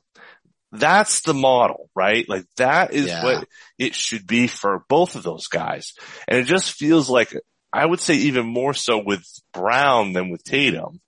That's 0.73 1.21
the 1.21 1.33
model, 1.35 1.89
right? 1.95 2.27
Like 2.27 2.45
that 2.57 2.93
is 2.93 3.07
Yeah. 3.07 3.23
what 3.23 3.47
it 3.77 3.93
should 3.95 4.25
be 4.25 4.47
for 4.47 4.83
both 4.89 5.15
of 5.15 5.23
those 5.23 5.47
guys. 5.47 5.93
And 6.27 6.39
it 6.39 6.45
just 6.45 6.71
feels 6.73 7.09
like, 7.09 7.33
I 7.71 7.85
would 7.85 7.99
say 7.99 8.15
even 8.15 8.45
more 8.45 8.73
so 8.73 8.97
with 8.97 9.23
Brown 9.53 10.13
than 10.13 10.29
with 10.29 10.43
Tatum 10.43 10.99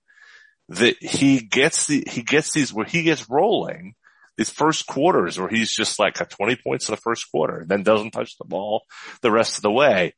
that 0.68 0.96
he 1.02 1.40
gets 1.40 1.86
the, 1.86 2.04
he 2.10 2.22
gets 2.22 2.52
these 2.52 2.72
where 2.72 2.86
he 2.86 3.02
gets 3.02 3.28
rolling 3.30 3.94
these 4.36 4.50
first 4.50 4.86
quarters 4.86 5.38
where 5.38 5.48
he's 5.48 5.72
just 5.72 5.98
like 5.98 6.14
got 6.18 6.28
20 6.28 6.56
points 6.56 6.88
in 6.88 6.92
the 6.94 7.00
first 7.00 7.30
quarter 7.30 7.60
and 7.60 7.68
then 7.68 7.82
doesn't 7.82 8.10
touch 8.10 8.36
the 8.36 8.44
ball 8.44 8.82
the 9.22 9.30
rest 9.30 9.56
of 9.56 9.62
the 9.62 9.70
way. 9.70 10.14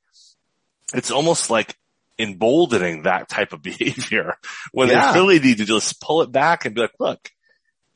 It's 0.95 1.11
almost 1.11 1.51
like 1.51 1.77
emboldening 2.19 3.03
that 3.05 3.29
type 3.29 3.53
of 3.53 3.63
behavior 3.63 4.35
when 4.73 4.89
Yeah. 4.89 5.13
they 5.13 5.19
really 5.19 5.39
need 5.39 5.59
to 5.59 5.65
just 5.65 6.01
pull 6.01 6.23
it 6.23 6.33
back 6.33 6.65
and 6.65 6.75
be 6.75 6.81
like, 6.81 6.95
look, 6.99 7.31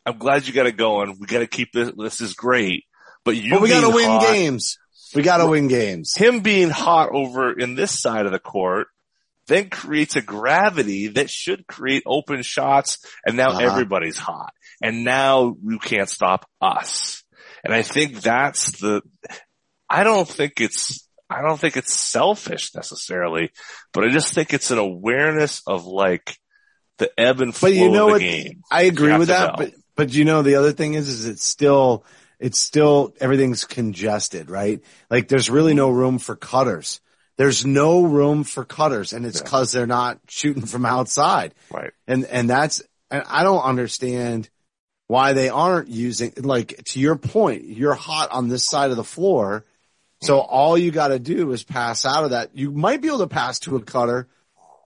I'm 0.06 0.18
glad 0.18 0.46
you 0.46 0.52
got 0.52 0.66
it 0.66 0.76
going. 0.76 1.16
We 1.18 1.26
got 1.26 1.40
to 1.40 1.46
keep 1.46 1.72
this. 1.72 1.90
This 1.96 2.20
is 2.20 2.34
great, 2.34 2.84
but 3.24 3.36
you, 3.36 3.50
But 3.52 3.62
we 3.62 3.68
got 3.68 3.80
to 3.88 3.90
win 3.94 4.20
games. 4.20 4.78
We 5.14 5.22
got 5.22 5.38
to 5.38 5.46
win 5.46 5.68
games. 5.68 6.14
him 6.14 6.40
being 6.40 6.70
hot 6.70 7.10
over 7.12 7.52
in 7.52 7.74
this 7.74 7.98
side 7.98 8.26
of 8.26 8.32
the 8.32 8.38
court 8.38 8.86
then 9.46 9.70
creates 9.70 10.16
a 10.16 10.22
gravity 10.22 11.08
that 11.08 11.30
should 11.30 11.66
create 11.66 12.02
open 12.06 12.42
shots. 12.42 13.04
And 13.26 13.36
now 13.36 13.50
Uh-huh. 13.50 13.60
everybody's 13.60 14.18
hot 14.18 14.52
and 14.82 15.04
now 15.04 15.56
you 15.62 15.78
can't 15.78 16.08
stop 16.08 16.46
us. 16.60 17.22
And 17.64 17.72
I 17.74 17.82
think 17.82 18.20
that's 18.20 18.80
the, 18.80 19.02
I 19.88 20.04
don't 20.04 20.28
think 20.28 20.60
it's, 20.60 21.06
I 21.30 21.40
don't 21.42 21.58
think 21.58 21.76
it's 21.76 21.92
selfish 21.94 22.74
necessarily, 22.74 23.50
but 23.92 24.04
I 24.04 24.10
just 24.10 24.34
think 24.34 24.52
it's 24.52 24.70
an 24.70 24.78
awareness 24.78 25.62
of 25.66 25.84
like 25.86 26.36
the 26.98 27.10
ebb 27.18 27.40
and 27.40 27.54
flow 27.54 27.70
But 27.70 27.74
you 27.76 27.90
know 27.90 28.06
of 28.06 28.10
what? 28.12 28.18
the 28.20 28.28
game. 28.44 28.62
I 28.70 28.82
agree 28.82 29.16
with 29.16 29.28
that, 29.28 29.58
know. 29.58 29.64
but 29.64 29.74
but 29.96 30.12
you 30.14 30.24
know 30.24 30.42
the 30.42 30.56
other 30.56 30.72
thing 30.72 30.94
is 30.94 31.08
is 31.08 31.26
it's 31.26 31.44
still 31.44 32.04
it's 32.38 32.58
still 32.58 33.14
everything's 33.20 33.64
congested, 33.64 34.50
right? 34.50 34.80
Like 35.10 35.28
there's 35.28 35.48
really 35.50 35.74
no 35.74 35.90
room 35.90 36.18
for 36.18 36.36
cutters. 36.36 37.00
There's 37.36 37.64
no 37.64 38.02
room 38.02 38.44
for 38.44 38.64
cutters, 38.64 39.12
and 39.12 39.24
it's 39.24 39.40
because 39.40 39.72
they're 39.72 39.86
not 39.86 40.18
shooting 40.28 40.66
from 40.66 40.84
outside, 40.84 41.54
Right. 41.70 41.90
and 42.06 42.24
and 42.26 42.48
that's 42.48 42.82
and 43.10 43.24
I 43.26 43.42
don't 43.42 43.62
understand 43.62 44.48
why 45.06 45.32
they 45.32 45.48
aren't 45.48 45.88
using 45.88 46.32
like 46.38 46.82
to 46.84 47.00
your 47.00 47.16
point. 47.16 47.64
You're 47.64 47.94
hot 47.94 48.30
on 48.30 48.48
this 48.48 48.64
side 48.64 48.90
of 48.90 48.96
the 48.96 49.04
floor, 49.04 49.64
so 50.20 50.38
all 50.40 50.76
you 50.76 50.90
got 50.90 51.08
to 51.08 51.18
do 51.18 51.52
is 51.52 51.64
pass 51.64 52.04
out 52.04 52.24
of 52.24 52.30
that. 52.30 52.50
You 52.54 52.70
might 52.70 53.00
be 53.00 53.08
able 53.08 53.18
to 53.20 53.26
pass 53.26 53.58
to 53.60 53.76
a 53.76 53.82
cutter. 53.82 54.28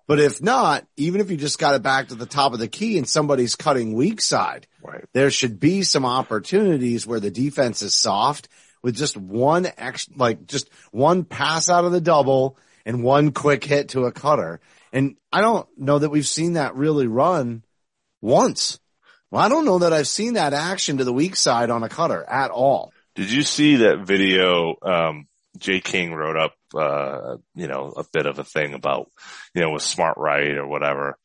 But 0.08 0.20
if 0.20 0.40
not, 0.40 0.86
even 0.96 1.20
if 1.20 1.32
you 1.32 1.36
just 1.36 1.58
got 1.58 1.74
it 1.74 1.82
back 1.82 2.08
to 2.08 2.14
the 2.14 2.26
top 2.26 2.52
of 2.52 2.60
the 2.60 2.68
key 2.68 2.96
and 2.96 3.08
somebody's 3.08 3.56
cutting 3.56 3.92
weak 3.94 4.20
side, 4.20 4.68
Right. 4.80 5.04
there 5.12 5.32
should 5.32 5.58
be 5.58 5.82
some 5.82 6.06
opportunities 6.06 7.04
where 7.08 7.18
the 7.18 7.30
defense 7.32 7.82
is 7.82 7.92
soft 7.92 8.48
with 8.82 8.96
just 8.96 9.16
one 9.16 9.66
ex, 9.76 10.08
like 10.14 10.46
just 10.46 10.68
one 10.90 11.24
pass 11.24 11.68
out 11.68 11.84
of 11.84 11.92
the 11.92 12.00
double 12.00 12.56
and 12.84 13.02
one 13.02 13.32
quick 13.32 13.64
hit 13.64 13.90
to 13.90 14.04
a 14.04 14.12
cutter. 14.12 14.60
And 14.92 15.16
I 15.32 15.40
don't 15.40 15.68
know 15.76 15.98
that 15.98 16.10
we've 16.10 16.26
seen 16.26 16.54
that 16.54 16.76
really 16.76 17.06
run 17.06 17.64
once. 18.22 18.78
Well, 19.30 19.42
I 19.42 19.48
don't 19.48 19.64
know 19.64 19.80
that 19.80 19.92
I've 19.92 20.08
seen 20.08 20.34
that 20.34 20.52
action 20.52 20.98
to 20.98 21.04
the 21.04 21.12
weak 21.12 21.36
side 21.36 21.70
on 21.70 21.82
a 21.82 21.88
cutter 21.88 22.24
at 22.24 22.50
all. 22.50 22.92
Did 23.16 23.30
you 23.30 23.42
see 23.42 23.76
that 23.76 24.06
video? 24.06 24.76
Um, 24.80 25.26
Jay 25.58 25.80
King 25.80 26.14
wrote 26.14 26.36
up, 26.36 26.54
uh, 26.74 27.36
you 27.54 27.66
know, 27.66 27.92
a 27.96 28.04
bit 28.12 28.26
of 28.26 28.38
a 28.38 28.44
thing 28.44 28.74
about, 28.74 29.10
you 29.54 29.62
know, 29.62 29.70
with 29.70 29.82
smart 29.82 30.16
right 30.18 30.56
or 30.56 30.66
whatever. 30.66 31.18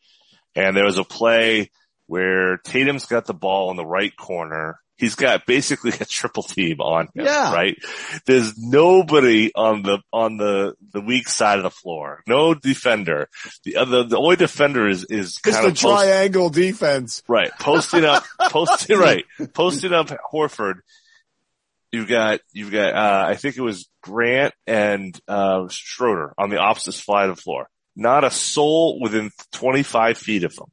And 0.56 0.76
there 0.76 0.86
was 0.86 0.98
a 0.98 1.04
play 1.04 1.70
where 2.08 2.58
Tatum's 2.58 3.06
got 3.06 3.26
the 3.26 3.34
ball 3.34 3.72
in 3.72 3.78
the 3.78 3.86
right 3.86 4.16
corner. 4.16 4.81
He's 5.02 5.16
got 5.16 5.48
basically 5.48 5.92
a 6.00 6.06
triple 6.06 6.44
team 6.44 6.80
on 6.80 7.06
him, 7.16 7.26
Yeah. 7.26 7.52
right? 7.54 7.76
There's 8.28 8.56
nobody 8.56 9.52
on 9.56 9.82
the, 9.82 9.98
on 10.14 10.38
the, 10.38 10.76
the 10.94 11.02
weak 11.02 11.28
side 11.28 11.58
of 11.58 11.64
the 11.64 11.72
floor. 11.72 12.22
No 12.28 12.54
defender. 12.54 13.28
The 13.64 13.78
other, 13.78 14.04
the 14.04 14.18
only 14.20 14.36
defender 14.36 14.88
is, 14.88 15.04
is 15.06 15.40
It's 15.40 15.40
kind 15.40 15.66
the 15.66 15.70
post- 15.72 15.82
triangle 15.82 16.52
defense. 16.52 17.24
Right. 17.28 17.50
Posting 17.60 18.06
up, 18.06 18.24
posting, 18.52 19.00
right. 19.00 19.26
Posting 19.54 19.92
up 19.92 20.10
Horford. 20.32 20.82
You've 21.92 22.08
got, 22.08 22.40
you've 22.54 22.72
got, 22.72 22.94
uh, 22.94 23.26
I 23.28 23.34
think 23.36 23.58
it 23.58 23.62
was 23.62 23.90
Grant 24.04 24.54
and, 24.68 25.20
uh, 25.28 25.68
Schroeder 25.70 26.34
on 26.38 26.52
the 26.52 26.58
opposite 26.60 26.92
side 26.94 27.30
of 27.30 27.38
the 27.38 27.42
floor. 27.42 27.68
Not 27.96 28.24
a 28.24 28.30
soul 28.30 29.00
within 29.02 29.32
25 29.54 30.18
feet 30.20 30.44
of 30.44 30.56
them, 30.56 30.70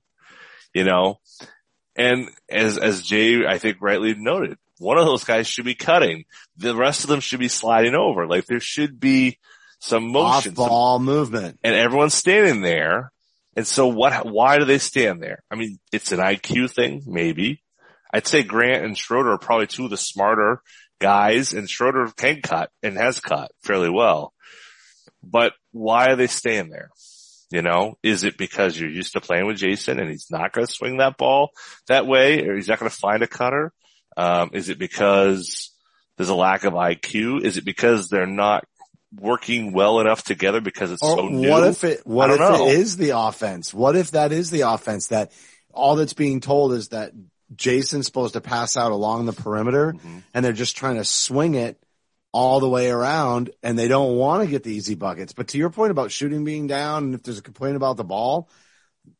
you 0.74 0.84
know? 0.84 1.18
And 1.98 2.30
as, 2.48 2.78
as 2.78 3.02
Jay, 3.02 3.44
I 3.44 3.58
think 3.58 3.78
rightly 3.80 4.14
noted, 4.14 4.56
one 4.78 4.98
of 4.98 5.04
those 5.04 5.24
guys 5.24 5.48
should 5.48 5.64
be 5.64 5.74
cutting. 5.74 6.24
The 6.56 6.74
rest 6.74 7.02
of 7.02 7.10
them 7.10 7.20
should 7.20 7.40
be 7.40 7.48
sliding 7.48 7.96
over. 7.96 8.26
Like 8.26 8.46
there 8.46 8.60
should 8.60 9.00
be 9.00 9.38
some 9.80 10.14
Off 10.16 10.44
motion, 10.46 10.54
some 10.54 10.68
ball 10.68 11.00
movement. 11.00 11.58
and 11.64 11.74
everyone's 11.74 12.14
standing 12.14 12.62
there. 12.62 13.10
And 13.56 13.66
so 13.66 13.88
what, 13.88 14.24
why 14.24 14.58
do 14.58 14.64
they 14.64 14.78
stand 14.78 15.20
there? 15.20 15.42
I 15.50 15.56
mean, 15.56 15.80
it's 15.92 16.12
an 16.12 16.20
IQ 16.20 16.70
thing, 16.70 17.02
maybe. 17.04 17.62
I'd 18.14 18.28
say 18.28 18.44
Grant 18.44 18.84
and 18.84 18.96
Schroeder 18.96 19.32
are 19.32 19.38
probably 19.38 19.66
two 19.66 19.84
of 19.84 19.90
the 19.90 19.96
smarter 19.96 20.62
guys 21.00 21.52
and 21.52 21.68
Schroeder 21.68 22.10
can 22.16 22.40
cut 22.42 22.70
and 22.82 22.96
has 22.96 23.18
cut 23.18 23.50
fairly 23.62 23.90
well. 23.90 24.32
But 25.22 25.52
why 25.72 26.06
are 26.06 26.16
they 26.16 26.28
staying 26.28 26.70
there? 26.70 26.90
You 27.50 27.62
know, 27.62 27.96
is 28.02 28.24
it 28.24 28.36
because 28.36 28.78
you're 28.78 28.90
used 28.90 29.14
to 29.14 29.20
playing 29.22 29.46
with 29.46 29.56
Jayson 29.56 29.98
and 29.98 30.10
he's 30.10 30.26
not 30.30 30.52
going 30.52 30.66
to 30.66 30.72
swing 30.72 30.98
that 30.98 31.16
ball 31.16 31.50
that 31.86 32.06
way 32.06 32.46
or 32.46 32.54
he's 32.56 32.68
not 32.68 32.78
going 32.78 32.90
to 32.90 32.96
find 32.96 33.22
a 33.22 33.26
cutter? 33.26 33.72
Um, 34.18 34.50
is 34.52 34.68
it 34.68 34.78
because 34.78 35.70
there's 36.16 36.28
a 36.28 36.34
lack 36.34 36.64
of 36.64 36.74
IQ? 36.74 37.42
Is 37.42 37.56
it 37.56 37.64
because 37.64 38.08
they're 38.10 38.26
not 38.26 38.64
working 39.18 39.72
well 39.72 40.00
enough 40.00 40.22
together 40.24 40.60
because 40.60 40.92
it's 40.92 41.02
Or 41.02 41.16
so 41.16 41.28
new? 41.28 41.48
what 41.48 41.64
if 41.66 41.84
it, 41.84 42.06
what 42.06 42.30
if 42.30 42.38
know. 42.38 42.66
it 42.68 42.74
is 42.78 42.96
the 42.98 43.10
offense? 43.16 43.72
What 43.72 43.96
if 43.96 44.10
that 44.10 44.30
is 44.32 44.50
the 44.50 44.62
offense 44.62 45.06
that 45.06 45.32
all 45.72 45.96
that's 45.96 46.12
being 46.12 46.40
told 46.40 46.72
is 46.74 46.88
that 46.88 47.12
Jayson's 47.56 48.04
supposed 48.04 48.34
to 48.34 48.42
pass 48.42 48.76
out 48.76 48.92
along 48.92 49.24
the 49.24 49.32
perimeter 49.32 49.94
Mm-hmm. 49.94 50.18
and 50.34 50.44
they're 50.44 50.52
just 50.52 50.76
trying 50.76 50.96
to 50.96 51.04
swing 51.04 51.54
it 51.54 51.82
all 52.38 52.60
the 52.60 52.68
way 52.68 52.88
around 52.88 53.50
and 53.64 53.76
they 53.76 53.88
don't 53.88 54.16
want 54.16 54.44
to 54.44 54.48
get 54.50 54.62
the 54.62 54.72
easy 54.72 54.94
buckets. 54.94 55.32
But 55.32 55.48
to 55.48 55.58
your 55.58 55.70
point 55.70 55.90
about 55.90 56.12
shooting 56.12 56.44
being 56.44 56.68
down 56.68 57.02
and 57.04 57.14
if 57.14 57.22
there's 57.24 57.38
a 57.38 57.42
complaint 57.42 57.74
about 57.74 57.96
the 57.96 58.04
ball, 58.04 58.48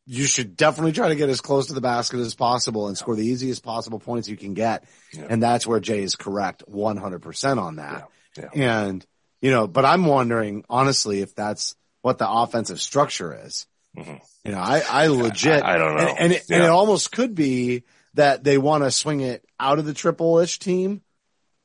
you 0.05 0.23
should 0.25 0.55
definitely 0.55 0.93
try 0.93 1.09
to 1.09 1.15
get 1.15 1.27
as 1.29 1.41
close 1.41 1.67
to 1.67 1.73
the 1.73 1.81
basket 1.81 2.19
as 2.19 2.33
possible 2.33 2.87
and 2.87 2.97
score 2.97 3.15
the 3.17 3.25
easiest 3.25 3.61
possible 3.61 3.99
points 3.99 4.29
you 4.29 4.37
can 4.37 4.53
get. 4.53 4.85
And 5.29 5.43
that's 5.43 5.67
where 5.67 5.81
Jay 5.81 6.01
is 6.01 6.15
correct 6.15 6.63
100% 6.71 7.61
on 7.61 7.75
that. 7.75 8.07
Yeah. 8.37 8.85
And, 8.87 9.05
you 9.41 9.51
know, 9.51 9.67
but 9.67 9.83
I'm 9.83 10.05
wondering 10.05 10.63
honestly 10.69 11.19
if 11.21 11.35
that's 11.35 11.75
what 12.01 12.19
the 12.19 12.29
offensive 12.29 12.79
structure 12.79 13.37
is. 13.45 13.67
Mhm. 13.97 14.21
You 14.45 14.51
know, 14.53 14.59
I, 14.59 14.81
I 14.89 15.07
legit, 15.07 15.61
I- 15.63 15.75
I 15.75 15.77
don't 15.77 15.95
know. 15.97 16.07
And, 16.07 16.17
and, 16.19 16.33
it, 16.33 16.43
and 16.49 16.63
it 16.63 16.69
almost 16.69 17.11
could 17.11 17.35
be 17.35 17.83
that 18.13 18.43
they 18.45 18.57
want 18.57 18.83
to 18.85 18.91
swing 18.91 19.19
it 19.21 19.43
out 19.59 19.77
of 19.79 19.85
the 19.85 19.93
triple-ish 19.93 20.59
team 20.59 21.01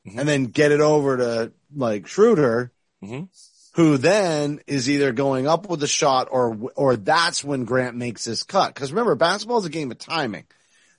Mhm. 0.05 0.19
and 0.19 0.29
then 0.29 0.45
get 0.45 0.71
it 0.71 0.81
over 0.81 1.17
to 1.17 1.51
like 1.75 2.07
Schroeder, 2.07 2.71
Mhm. 3.03 3.27
who 3.73 3.97
then 3.97 4.61
is 4.67 4.89
either 4.89 5.11
going 5.11 5.47
up 5.47 5.69
with 5.69 5.79
the 5.79 5.87
shot 5.87 6.27
or, 6.31 6.57
or 6.75 6.95
that's 6.95 7.43
when 7.43 7.65
Grant 7.65 7.95
makes 7.95 8.25
his 8.25 8.43
cut. 8.43 8.75
Cause 8.75 8.91
remember, 8.91 9.15
basketball 9.15 9.57
is 9.57 9.65
a 9.65 9.69
game 9.69 9.91
of 9.91 9.97
timing. 9.97 10.45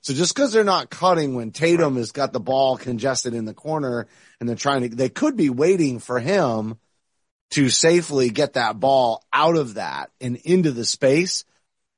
So 0.03 0.15
just 0.15 0.35
cause 0.35 0.53
they're 0.53 0.63
not 0.63 0.91
cutting 0.91 1.35
when 1.35 1.51
Tatum 1.51 1.97
has 1.97 2.13
got 2.13 2.33
the 2.33 2.41
ball 2.41 2.77
congested 2.77 3.35
in 3.35 3.45
the 3.45 3.55
corner 3.55 4.07
and 4.39 4.49
they're 4.49 4.57
trying 4.57 4.83
to, 4.83 4.95
they 4.95 5.09
could 5.09 5.37
be 5.37 5.51
waiting 5.51 5.99
for 5.99 6.21
him 6.21 6.79
to 7.51 7.69
safely 7.71 8.31
get 8.31 8.55
that 8.55 8.79
ball 8.79 9.25
out 9.33 9.57
of 9.57 9.75
that 9.75 10.11
and 10.21 10.37
into 10.37 10.71
the 10.71 10.85
space. 10.85 11.45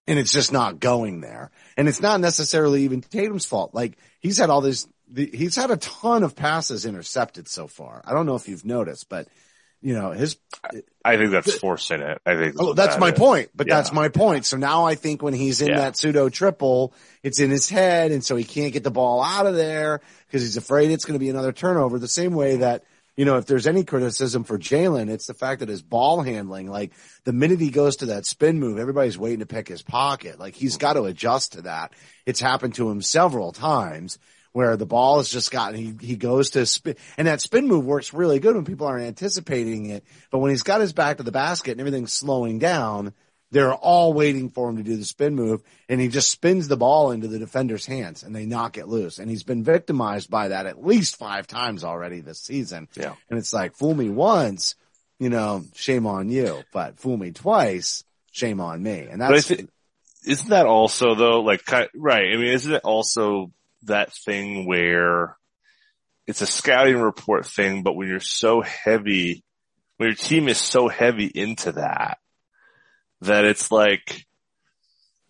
And 0.07 0.19
it's 0.19 0.33
just 0.33 0.53
not 0.53 0.81
going 0.81 1.21
there. 1.21 1.51
And 1.77 1.87
it's 1.87 2.01
not 2.01 2.21
necessarily 2.21 2.85
even 2.85 3.03
Tatum's 3.03 3.45
fault. 3.45 3.75
Like 3.75 3.99
he's 4.21 4.39
had 4.39 4.49
all 4.49 4.63
this, 4.63 4.87
the, 5.11 5.31
he's 5.33 5.57
had 5.57 5.71
a 5.71 5.77
ton 5.77 6.23
of 6.23 6.37
passes 6.37 6.87
intercepted 6.87 7.49
so 7.49 7.67
far. 7.67 8.03
I 8.05 8.13
don't 8.13 8.27
know 8.27 8.37
if 8.37 8.49
you've 8.49 8.65
noticed, 8.65 9.09
but 9.09 9.29
you 9.81 9.95
know, 9.95 10.11
his, 10.11 10.37
I 11.05 11.17
think 11.17 11.31
that's 11.31 11.55
forcing 11.55 12.01
it. 12.01 12.21
I 12.27 12.37
think. 12.37 12.57
Oh, 12.59 12.73
that's 12.73 12.95
that 12.95 13.01
my 13.01 13.13
is. 13.13 13.19
point. 13.19 13.51
But 13.55 13.69
Yeah. 13.69 13.77
that's 13.77 13.93
my 13.93 14.09
point. 14.09 14.45
So 14.45 14.57
now 14.57 14.85
I 14.85 14.97
think 14.97 15.23
when 15.23 15.35
he's 15.35 15.61
in 15.61 15.69
Yeah. 15.69 15.77
that 15.79 15.97
pseudo 15.97 16.29
triple, 16.29 16.93
it's 17.23 17.39
in 17.39 17.51
his 17.51 17.69
head. 17.69 18.11
And 18.11 18.25
so 18.25 18.35
he 18.35 18.43
can't 18.43 18.73
get 18.73 18.83
the 18.83 18.91
ball 18.91 19.23
out 19.23 19.47
of 19.47 19.55
there 19.55 20.01
because 20.27 20.43
he's 20.43 20.57
afraid 20.57 20.91
it's 20.91 21.05
going 21.05 21.15
to 21.15 21.25
be 21.25 21.31
another 21.31 21.53
turnover. 21.53 22.01
The 22.01 22.09
same 22.09 22.35
way 22.35 22.57
that, 22.57 22.83
you 23.17 23.25
know, 23.25 23.37
if 23.37 23.47
there's 23.47 23.69
any 23.69 23.85
criticism 23.85 24.43
for 24.43 24.59
Jaylen, 24.59 25.09
it's 25.09 25.27
the 25.27 25.35
fact 25.35 25.61
that 25.61 25.69
his 25.69 25.83
ball 25.83 26.23
handling, 26.23 26.69
like 26.69 26.93
the 27.23 27.33
minute 27.33 27.61
he 27.61 27.71
goes 27.71 27.97
to 27.99 28.07
that 28.07 28.27
spin 28.27 28.59
move, 28.59 28.79
everybody's 28.79 29.19
waiting 29.19 29.41
to 29.41 29.47
pick 29.47 29.69
his 29.69 29.83
pocket. 29.83 30.41
Like 30.41 30.57
he's 30.57 30.73
mm-hmm. 30.73 30.81
got 30.81 30.93
to 30.95 31.05
adjust 31.05 31.53
to 31.53 31.63
that. 31.63 31.93
It's 32.27 32.41
happened 32.41 32.75
to 32.75 32.91
him 32.91 33.01
several 33.01 33.53
times 33.53 34.19
where 34.53 34.77
the 34.77 34.87
ball 34.87 35.19
has 35.19 35.29
just 35.29 35.51
gotten, 35.51 35.77
he, 35.77 35.95
he 36.07 36.17
goes 36.17 36.51
to 36.51 36.67
spin 36.67 36.97
and 37.17 37.29
that 37.29 37.41
spin 37.41 37.67
move 37.67 37.85
works 37.85 38.13
really 38.13 38.39
good 38.39 38.55
when 38.55 38.65
people 38.65 38.87
aren't 38.87 39.07
anticipating 39.07 39.91
it. 39.91 40.05
But 40.31 40.39
when 40.39 40.51
he's 40.51 40.63
got 40.63 40.81
his 40.81 40.93
back 40.93 41.19
to 41.19 41.23
the 41.23 41.33
basket 41.33 41.73
and 41.73 41.81
everything's 41.81 42.13
slowing 42.13 42.59
down, 42.59 43.15
they're 43.51 43.75
all 43.75 44.13
waiting 44.13 44.51
for 44.51 44.69
him 44.69 44.77
to 44.77 44.83
do 44.83 44.97
the 44.97 45.05
spin 45.05 45.35
move 45.35 45.63
and 45.89 46.01
he 46.01 46.09
just 46.09 46.31
spins 46.31 46.69
the 46.69 46.77
ball 46.77 47.13
into 47.13 47.29
the 47.29 47.39
defender's 47.39 47.87
hands 47.87 48.23
and 48.23 48.35
they 48.35 48.47
knock 48.47 48.79
it 48.79 48.89
loose. 48.89 49.19
And 49.19 49.31
he's 49.31 49.43
been 49.43 49.65
victimized 49.65 50.31
by 50.31 50.49
that 50.49 50.67
at 50.67 50.85
least 50.85 51.17
five 51.17 51.47
times 51.47 51.85
already 51.85 52.21
this 52.21 52.41
season. 52.41 52.89
Yeah. 52.95 53.15
And 53.31 53.39
it's 53.39 53.53
like, 53.53 53.75
fool 53.75 53.95
me 53.95 54.11
once, 54.11 54.75
you 55.19 55.31
know, 55.31 55.65
shame 55.75 56.07
on 56.07 56.29
you, 56.29 56.63
but 56.73 56.99
fool 56.99 57.17
me 57.17 57.31
twice, 57.31 58.05
shame 58.31 58.61
on 58.61 58.83
me. 58.83 59.07
And 59.11 59.21
that's, 59.21 59.51
isn't 59.51 60.51
that 60.51 60.67
also 60.67 61.15
though, 61.15 61.41
like, 61.41 61.63
right? 61.95 62.33
I 62.33 62.37
mean, 62.37 62.49
isn't 62.49 62.73
it 62.73 62.83
also 62.85 63.51
that 63.89 64.13
thing 64.13 64.67
where 64.67 65.37
it's 66.27 66.41
a 66.43 66.47
scouting 66.47 66.99
report 66.99 67.47
thing, 67.47 67.83
but 67.83 67.95
when 67.97 68.09
you're 68.09 68.21
so 68.21 68.61
heavy, 68.61 69.43
when 69.97 70.09
your 70.11 70.17
team 70.17 70.49
is 70.49 70.59
so 70.59 70.89
heavy 70.89 71.27
into 71.27 71.73
that, 71.73 72.19
that 73.23 73.45
it's 73.45 73.73
like, 73.73 74.25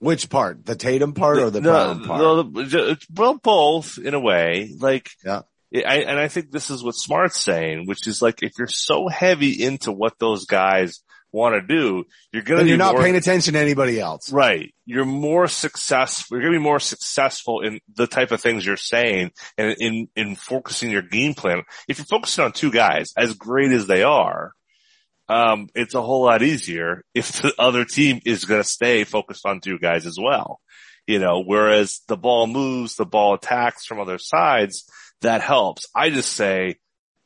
which 0.01 0.29
part? 0.31 0.65
The 0.65 0.77
Tatum 0.77 1.13
part 1.15 1.39
or 1.39 1.51
the 1.51 1.61
no, 1.61 1.71
Brown 1.71 2.05
part? 2.05 2.21
no, 2.21 2.43
the- 2.43 2.99
well, 3.15 3.35
both 3.43 3.99
in 3.99 4.15
a 4.15 4.21
way. 4.21 4.73
Like, 4.79 5.09
Yeah. 5.25 5.43
I, 5.75 5.99
and 5.99 6.19
I 6.19 6.29
think 6.29 6.51
this 6.51 6.71
is 6.71 6.83
what 6.83 6.95
Smart's 6.95 7.43
saying, 7.43 7.87
which 7.87 8.07
is 8.07 8.23
like, 8.23 8.43
if 8.43 8.53
you're 8.59 8.69
so 8.69 9.07
heavy 9.09 9.63
into 9.63 9.93
what 9.93 10.19
those 10.19 10.47
guys 10.47 11.03
want 11.33 11.55
to 11.55 11.61
do, 11.61 12.05
you're 12.33 12.43
going 12.43 12.63
to 12.63 12.69
you're 12.69 12.79
not 12.79 12.95
more, 12.95 13.03
paying 13.03 13.17
attention 13.17 13.55
to 13.55 13.61
anybody 13.61 14.01
else. 14.01 14.33
Right. 14.33 14.75
You're 14.87 15.05
more 15.05 15.47
successful. 15.49 16.37
You're 16.37 16.43
going 16.43 16.55
to 16.55 16.59
be 16.59 16.65
more 16.65 16.81
successful 16.81 17.61
in 17.61 17.81
the 17.95 18.07
type 18.07 18.33
of 18.33 18.41
things 18.41 18.65
you're 18.65 18.77
saying 18.77 19.33
and 19.57 19.77
in, 19.79 20.09
in 20.17 20.37
focusing 20.37 20.91
your 20.91 21.03
game 21.03 21.35
plan. 21.35 21.63
If 21.87 21.99
you're 21.99 22.07
focusing 22.07 22.45
on 22.45 22.53
two 22.53 22.71
guys, 22.71 23.13
as 23.17 23.35
great 23.35 23.73
as 23.73 23.87
they 23.87 24.03
are, 24.03 24.53
um, 25.29 25.69
it's 25.75 25.95
a 25.95 26.03
whole 26.03 26.25
lot 26.25 26.43
easier 26.43 27.05
if 27.15 27.43
the 27.43 27.55
other 27.59 27.85
team 27.85 28.21
is 28.25 28.47
going 28.47 28.63
to 28.63 28.69
stay 28.69 29.05
focused 29.05 29.45
on 29.45 29.61
two 29.61 29.79
guys 29.79 30.07
as 30.07 30.17
well. 30.19 30.61
You 31.07 31.19
know, 31.19 31.43
whereas 31.45 32.01
the 32.09 32.17
ball 32.17 32.47
moves, 32.47 32.97
the 32.97 33.07
ball 33.07 33.35
attacks 33.35 33.87
from 33.87 34.01
other 34.01 34.19
sides, 34.19 34.85
that 35.21 35.43
helps. 35.43 35.87
I 35.95 36.11
just 36.11 36.33
say 36.33 36.77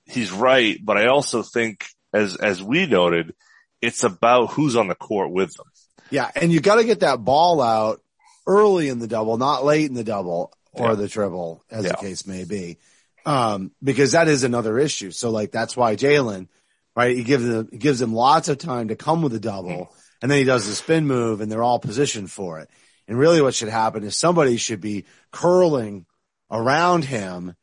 he's 0.07 0.33
right, 0.33 0.79
but 0.83 0.97
I 0.97 1.07
also 1.07 1.43
think 1.43 1.85
as, 2.13 2.37
as 2.37 2.63
we 2.63 2.87
noted, 2.87 3.35
it's 3.83 4.05
about 4.05 4.53
who's 4.53 4.77
on 4.77 4.89
the 4.89 4.95
court 4.95 5.31
with 5.31 5.55
them. 5.55 5.67
Yeah. 6.11 6.31
And 6.35 6.53
you 6.53 6.61
got 6.61 6.77
to 6.77 6.85
get 6.85 7.01
that 7.01 7.25
ball 7.25 7.61
out 7.61 8.01
early 8.47 8.89
in 8.89 8.99
the 8.99 9.09
double, 9.09 9.37
not 9.37 9.65
late 9.65 9.89
in 9.89 9.95
the 9.95 10.05
double 10.05 10.53
or 10.73 10.91
Yeah. 10.91 10.95
the 10.95 11.09
triple 11.09 11.63
as 11.71 11.85
the 11.85 11.95
case 11.95 12.27
may 12.27 12.45
be. 12.45 12.79
Um, 13.27 13.73
because 13.83 14.13
that 14.13 14.29
is 14.29 14.45
another 14.45 14.79
issue. 14.79 15.11
So 15.11 15.31
like, 15.31 15.53
that's 15.53 15.77
why 15.77 15.97
Jaylen, 15.97 16.49
right? 16.97 17.17
He 17.17 17.23
gives 17.25 17.45
them, 17.47 17.69
he 17.71 17.79
gives 17.79 17.99
them 17.99 18.13
lots 18.15 18.49
of 18.49 18.59
time 18.59 18.89
to 18.89 18.97
come 18.97 19.23
with 19.23 19.35
a 19.35 19.41
double 19.41 19.95
and 20.21 20.31
then 20.31 20.39
he 20.39 20.45
does 20.45 20.67
the 20.67 20.75
spin 20.75 21.07
move 21.07 21.41
and 21.41 21.51
they're 21.51 21.63
all 21.63 21.79
positioned 21.79 22.31
for 22.31 22.61
it. 22.61 22.69
And 23.09 23.19
really 23.19 23.43
what 23.43 23.55
should 23.55 23.69
happen 23.69 24.05
is 24.05 24.17
somebody 24.17 24.57
should 24.57 24.81
be 24.81 25.05
curling 25.31 26.07
around 26.51 27.05
him 27.05 27.55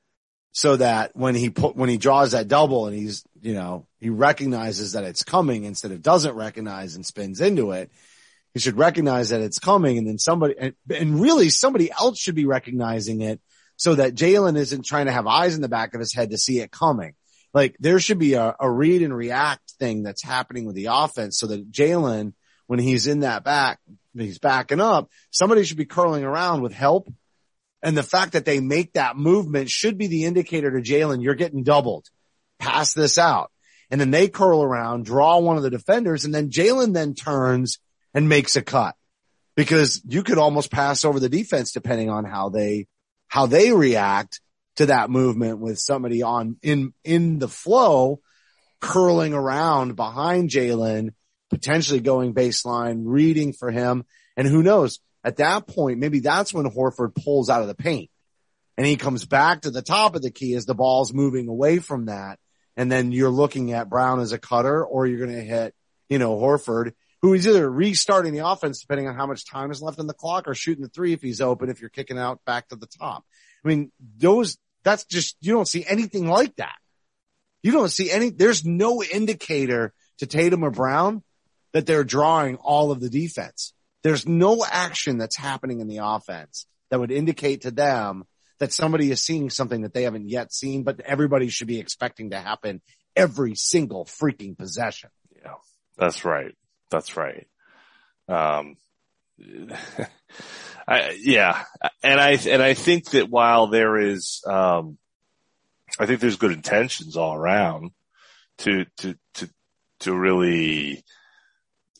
so 0.51 0.76
that 0.78 1.15
when 1.15 1.36
he 1.36 1.49
put, 1.49 1.76
when 1.76 1.89
he 1.89 1.97
draws 1.97 2.32
that 2.32 2.47
double 2.47 2.88
and 2.88 2.95
he's, 2.95 3.24
you 3.42 3.54
know, 3.54 3.88
he 4.00 4.10
recognizes 4.10 4.94
that 4.94 5.04
it's 5.04 5.24
coming 5.24 5.64
instead 5.64 5.92
of 5.92 6.02
doesn't 6.02 6.36
recognize 6.36 6.96
and 6.96 7.06
spins 7.06 7.42
into 7.42 7.72
it. 7.72 7.92
He 8.54 8.60
should 8.60 8.78
recognize 8.78 9.30
that 9.30 9.42
it's 9.42 9.60
coming 9.60 9.98
and 9.98 10.08
then 10.08 10.18
somebody, 10.18 10.56
and, 10.58 10.74
and 10.90 11.22
really 11.22 11.50
somebody 11.50 11.92
else 11.92 12.20
should 12.20 12.36
be 12.36 12.46
recognizing 12.46 13.22
it 13.22 13.40
so 13.76 13.96
that 13.96 14.16
Jaylen 14.16 14.58
isn't 14.58 14.86
trying 14.86 15.06
to 15.06 15.12
have 15.12 15.28
eyes 15.28 15.56
in 15.56 15.62
the 15.62 15.70
back 15.70 15.94
of 15.94 16.00
his 16.00 16.14
head 16.14 16.32
to 16.32 16.38
see 16.38 16.60
it 16.60 16.72
coming. 16.72 17.14
Like 17.54 17.76
there 17.80 18.00
should 18.00 18.20
be 18.20 18.34
a, 18.34 18.56
a 18.60 18.70
read 18.70 19.02
and 19.02 19.16
react 19.16 19.72
thing 19.80 20.04
that's 20.04 20.24
happening 20.24 20.66
with 20.66 20.76
the 20.76 20.90
offense 20.92 21.40
so 21.40 21.48
that 21.48 21.72
Jaylen, 21.72 22.34
when 22.68 22.80
he's 22.80 23.08
in 23.08 23.22
that 23.22 23.44
back, 23.44 23.80
he's 24.14 24.40
backing 24.40 24.82
up, 24.82 25.10
somebody 25.32 25.64
should 25.64 25.78
be 25.78 25.86
curling 25.86 26.24
around 26.24 26.62
with 26.62 26.74
help. 26.74 27.12
And 27.82 27.98
the 27.98 28.04
fact 28.04 28.34
that 28.34 28.46
they 28.46 28.60
make 28.60 28.94
that 28.94 29.16
movement 29.16 29.70
should 29.70 29.98
be 29.98 30.08
the 30.08 30.26
indicator 30.26 30.70
to 30.72 30.82
Jaylen, 30.82 31.24
you're 31.24 31.36
getting 31.36 31.64
doubled. 31.64 32.08
Pass 32.60 32.93
this 32.93 33.18
out. 33.18 33.51
And 33.91 33.99
then 33.99 34.12
they 34.12 34.28
curl 34.28 34.62
around, 34.62 35.05
draw 35.05 35.39
one 35.39 35.57
of 35.57 35.64
the 35.64 35.70
defenders, 35.70 36.26
and 36.26 36.34
then 36.34 36.51
Jaylen 36.51 36.93
then 36.93 37.16
turns 37.16 37.80
and 38.14 38.30
makes 38.30 38.55
a 38.55 38.62
cut 38.62 38.95
because 39.55 40.01
you 40.07 40.24
could 40.24 40.38
almost 40.38 40.72
pass 40.72 41.03
over 41.05 41.20
the 41.20 41.30
defense 41.30 41.72
depending 41.72 42.10
on 42.10 42.26
how 42.26 42.49
they, 42.49 42.88
how 43.28 43.45
they 43.45 43.72
react 43.72 44.41
to 44.76 44.88
that 44.88 45.10
movement 45.10 45.60
with 45.60 45.80
somebody 45.80 46.22
on 46.22 46.57
in, 46.62 46.93
in 47.03 47.39
the 47.39 47.47
flow 47.47 48.22
curling 48.80 49.34
around 49.34 49.95
behind 49.95 50.49
Jaylen, 50.49 51.10
potentially 51.49 51.99
going 51.99 52.34
baseline, 52.34 53.01
reading 53.05 53.53
for 53.53 53.72
him. 53.72 54.05
And 54.38 54.47
who 54.47 54.64
knows 54.64 54.99
at 55.24 55.38
that 55.38 55.68
point, 55.68 55.99
maybe 55.99 56.20
that's 56.20 56.53
when 56.53 56.66
Horford 56.66 57.16
pulls 57.16 57.49
out 57.49 57.62
of 57.62 57.68
the 57.68 57.76
paint 57.76 58.10
and 58.78 58.88
he 58.88 58.95
comes 58.95 59.26
back 59.26 59.62
to 59.62 59.72
the 59.72 59.82
top 59.82 60.16
of 60.16 60.22
the 60.22 60.32
key 60.32 60.53
as 60.53 60.66
the 60.66 60.76
ball's 60.76 61.14
moving 61.14 61.49
away 61.49 61.80
from 61.80 62.05
that. 62.05 62.39
And 62.80 62.90
then 62.90 63.12
you're 63.12 63.30
looking 63.30 63.74
at 63.74 63.90
Brown 63.90 64.22
as 64.22 64.32
a 64.32 64.38
cutter 64.38 64.86
or 64.86 65.06
you're 65.06 65.20
going 65.20 65.38
to 65.38 65.44
hit, 65.44 65.76
you 66.08 66.18
know, 66.18 66.38
Horford 66.38 66.94
who 67.22 67.34
is 67.34 67.46
either 67.46 67.70
restarting 67.70 68.34
the 68.34 68.48
offense 68.48 68.80
depending 68.80 69.08
on 69.08 69.16
how 69.16 69.28
much 69.28 69.46
time 69.46 69.72
is 69.72 69.82
left 69.82 70.00
on 70.00 70.08
the 70.08 70.14
clock 70.14 70.48
or 70.48 70.56
shooting 70.56 70.84
the 70.84 70.90
three 70.90 71.12
if 71.12 71.22
he's 71.22 71.42
open, 71.42 71.70
if 71.70 71.82
you're 71.82 71.90
kicking 71.90 72.18
out 72.18 72.40
back 72.46 72.70
to 72.70 72.78
the 72.78 72.88
top. 72.88 73.26
I 73.64 73.68
mean, 73.68 73.92
those, 74.18 74.58
that's 74.84 75.04
just, 75.04 75.36
you 75.42 75.52
don't 75.52 75.68
see 75.68 75.86
anything 75.86 76.30
like 76.30 76.56
that. 76.56 76.76
You 77.62 77.74
don't 77.74 77.92
see 77.92 78.10
any, 78.10 78.30
there's 78.30 78.64
no 78.64 79.04
indicator 79.04 79.94
to 80.20 80.26
Tatum 80.26 80.64
or 80.64 80.72
Brown 80.72 81.24
that 81.74 81.86
they're 81.86 82.06
drawing 82.06 82.56
all 82.56 82.92
of 82.92 83.02
the 83.02 83.10
defense. 83.10 83.74
There's 84.02 84.26
no 84.26 84.64
action 84.66 85.18
that's 85.18 85.36
happening 85.36 85.82
in 85.82 85.90
the 85.90 85.98
offense 85.98 86.66
that 86.90 87.02
would 87.02 87.12
indicate 87.12 87.62
to 87.62 87.72
them 87.72 88.24
that 88.60 88.74
somebody 88.74 89.12
is 89.12 89.24
seeing 89.24 89.49
something 89.49 89.82
that 89.82 89.93
they 89.93 90.03
haven't 90.03 90.30
yet 90.30 90.53
seen, 90.53 90.84
but 90.84 90.99
everybody 91.01 91.49
should 91.49 91.68
be 91.68 91.80
expecting 91.80 92.32
to 92.32 92.39
happen 92.39 92.82
every 93.16 93.55
single 93.55 94.05
freaking 94.05 94.57
possession. 94.57 95.10
Yeah, 95.43 95.55
that's 95.97 96.26
right. 96.26 96.55
That's 96.89 97.18
right. 97.18 97.47
Um, 98.28 98.76
I, 100.88 101.18
yeah, 101.22 101.64
and 102.03 102.20
I 102.20 102.32
and 102.32 102.62
I 102.62 102.74
think 102.74 103.12
that 103.12 103.30
while 103.30 103.68
there 103.68 103.97
is, 103.97 104.43
um, 104.45 104.97
I 105.99 106.05
think 106.05 106.20
there's 106.20 106.38
good 106.38 106.51
intentions 106.51 107.16
all 107.16 107.36
around 107.36 107.91
to 108.60 108.86
to 108.97 109.16
to 109.36 109.49
to 110.01 110.16
really, 110.16 111.03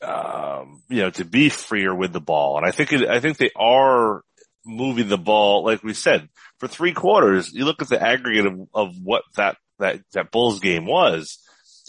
um, 0.02 0.82
you 0.90 1.02
know, 1.02 1.12
to 1.12 1.26
be 1.26 1.50
freer 1.50 1.94
with 1.94 2.14
the 2.14 2.20
ball, 2.20 2.58
and 2.58 2.66
I 2.66 2.72
think 2.72 2.92
it, 2.92 3.08
I 3.08 3.20
think 3.20 3.38
they 3.38 3.52
are 3.56 4.24
moving 4.66 5.08
the 5.08 5.18
ball, 5.18 5.64
like 5.64 5.84
we 5.84 5.94
said, 5.94 6.30
for 6.58 6.68
three 6.68 6.94
quarters. 6.94 7.52
You 7.54 7.66
look 7.66 7.82
at 7.82 7.90
the 7.90 8.02
aggregate 8.02 8.46
of, 8.46 8.60
of 8.74 8.96
what 9.02 9.24
that 9.36 9.58
that 9.80 10.02
that 10.14 10.32
Bulls 10.32 10.60
game 10.60 10.86
was. 10.86 11.40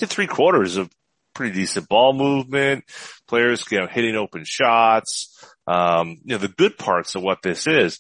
It's 0.01 0.13
three 0.13 0.27
quarters 0.27 0.77
of 0.77 0.91
pretty 1.35 1.55
decent 1.55 1.89
ball 1.89 2.13
movement, 2.13 2.85
players, 3.29 3.65
you 3.71 3.81
know, 3.81 3.87
hitting 3.87 4.17
open 4.17 4.45
shots, 4.45 5.45
um, 5.67 6.19
you 6.25 6.35
know, 6.35 6.39
the 6.39 6.49
good 6.49 6.77
parts 6.79 7.15
of 7.15 7.23
what 7.23 7.43
this 7.43 7.67
is. 7.67 7.99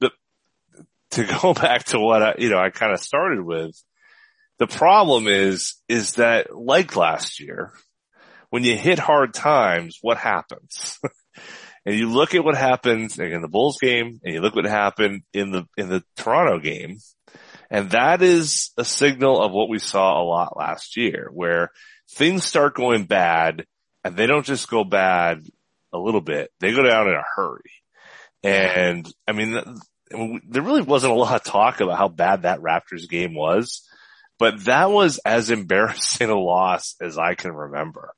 The, 0.00 0.10
to 1.12 1.24
go 1.42 1.54
back 1.54 1.84
to 1.86 1.98
what 1.98 2.22
I, 2.22 2.34
you 2.38 2.50
know, 2.50 2.58
I 2.58 2.70
kind 2.70 2.92
of 2.92 3.00
started 3.00 3.40
with, 3.42 3.82
the 4.58 4.66
problem 4.66 5.28
is, 5.28 5.76
is 5.88 6.14
that 6.14 6.54
like 6.54 6.96
last 6.96 7.40
year, 7.40 7.72
when 8.50 8.64
you 8.64 8.76
hit 8.76 8.98
hard 8.98 9.34
times, 9.34 9.98
what 10.00 10.16
happens? 10.18 10.98
and 11.88 11.96
you 11.96 12.10
look 12.10 12.34
at 12.34 12.44
what 12.44 12.54
happens 12.54 13.18
in 13.18 13.40
the 13.40 13.48
Bulls 13.48 13.78
game 13.80 14.20
and 14.22 14.34
you 14.34 14.42
look 14.42 14.54
what 14.54 14.66
happened 14.66 15.22
in 15.32 15.52
the, 15.52 15.66
in 15.78 15.88
the 15.88 16.04
Toronto 16.18 16.58
game. 16.58 16.98
And 17.70 17.92
that 17.92 18.20
is 18.20 18.72
a 18.76 18.84
signal 18.84 19.42
of 19.42 19.52
what 19.52 19.70
we 19.70 19.78
saw 19.78 20.20
a 20.20 20.22
lot 20.22 20.54
last 20.54 20.98
year 20.98 21.30
where 21.32 21.70
things 22.10 22.44
start 22.44 22.74
going 22.74 23.04
bad 23.04 23.64
and 24.04 24.18
they 24.18 24.26
don't 24.26 24.44
just 24.44 24.68
go 24.68 24.84
bad 24.84 25.46
a 25.90 25.98
little 25.98 26.20
bit. 26.20 26.50
They 26.60 26.72
go 26.72 26.82
down 26.82 27.08
in 27.08 27.14
a 27.14 27.24
hurry. 27.34 27.72
And 28.42 29.10
I 29.26 29.32
mean, 29.32 29.58
there 30.46 30.62
really 30.62 30.82
wasn't 30.82 31.14
a 31.14 31.16
lot 31.16 31.36
of 31.36 31.42
talk 31.42 31.80
about 31.80 31.96
how 31.96 32.08
bad 32.08 32.42
that 32.42 32.60
Raptors 32.60 33.08
game 33.08 33.34
was, 33.34 33.88
but 34.38 34.62
that 34.66 34.90
was 34.90 35.16
as 35.24 35.48
embarrassing 35.50 36.28
a 36.28 36.38
loss 36.38 36.96
as 37.00 37.16
I 37.16 37.34
can 37.34 37.52
remember. 37.52 38.12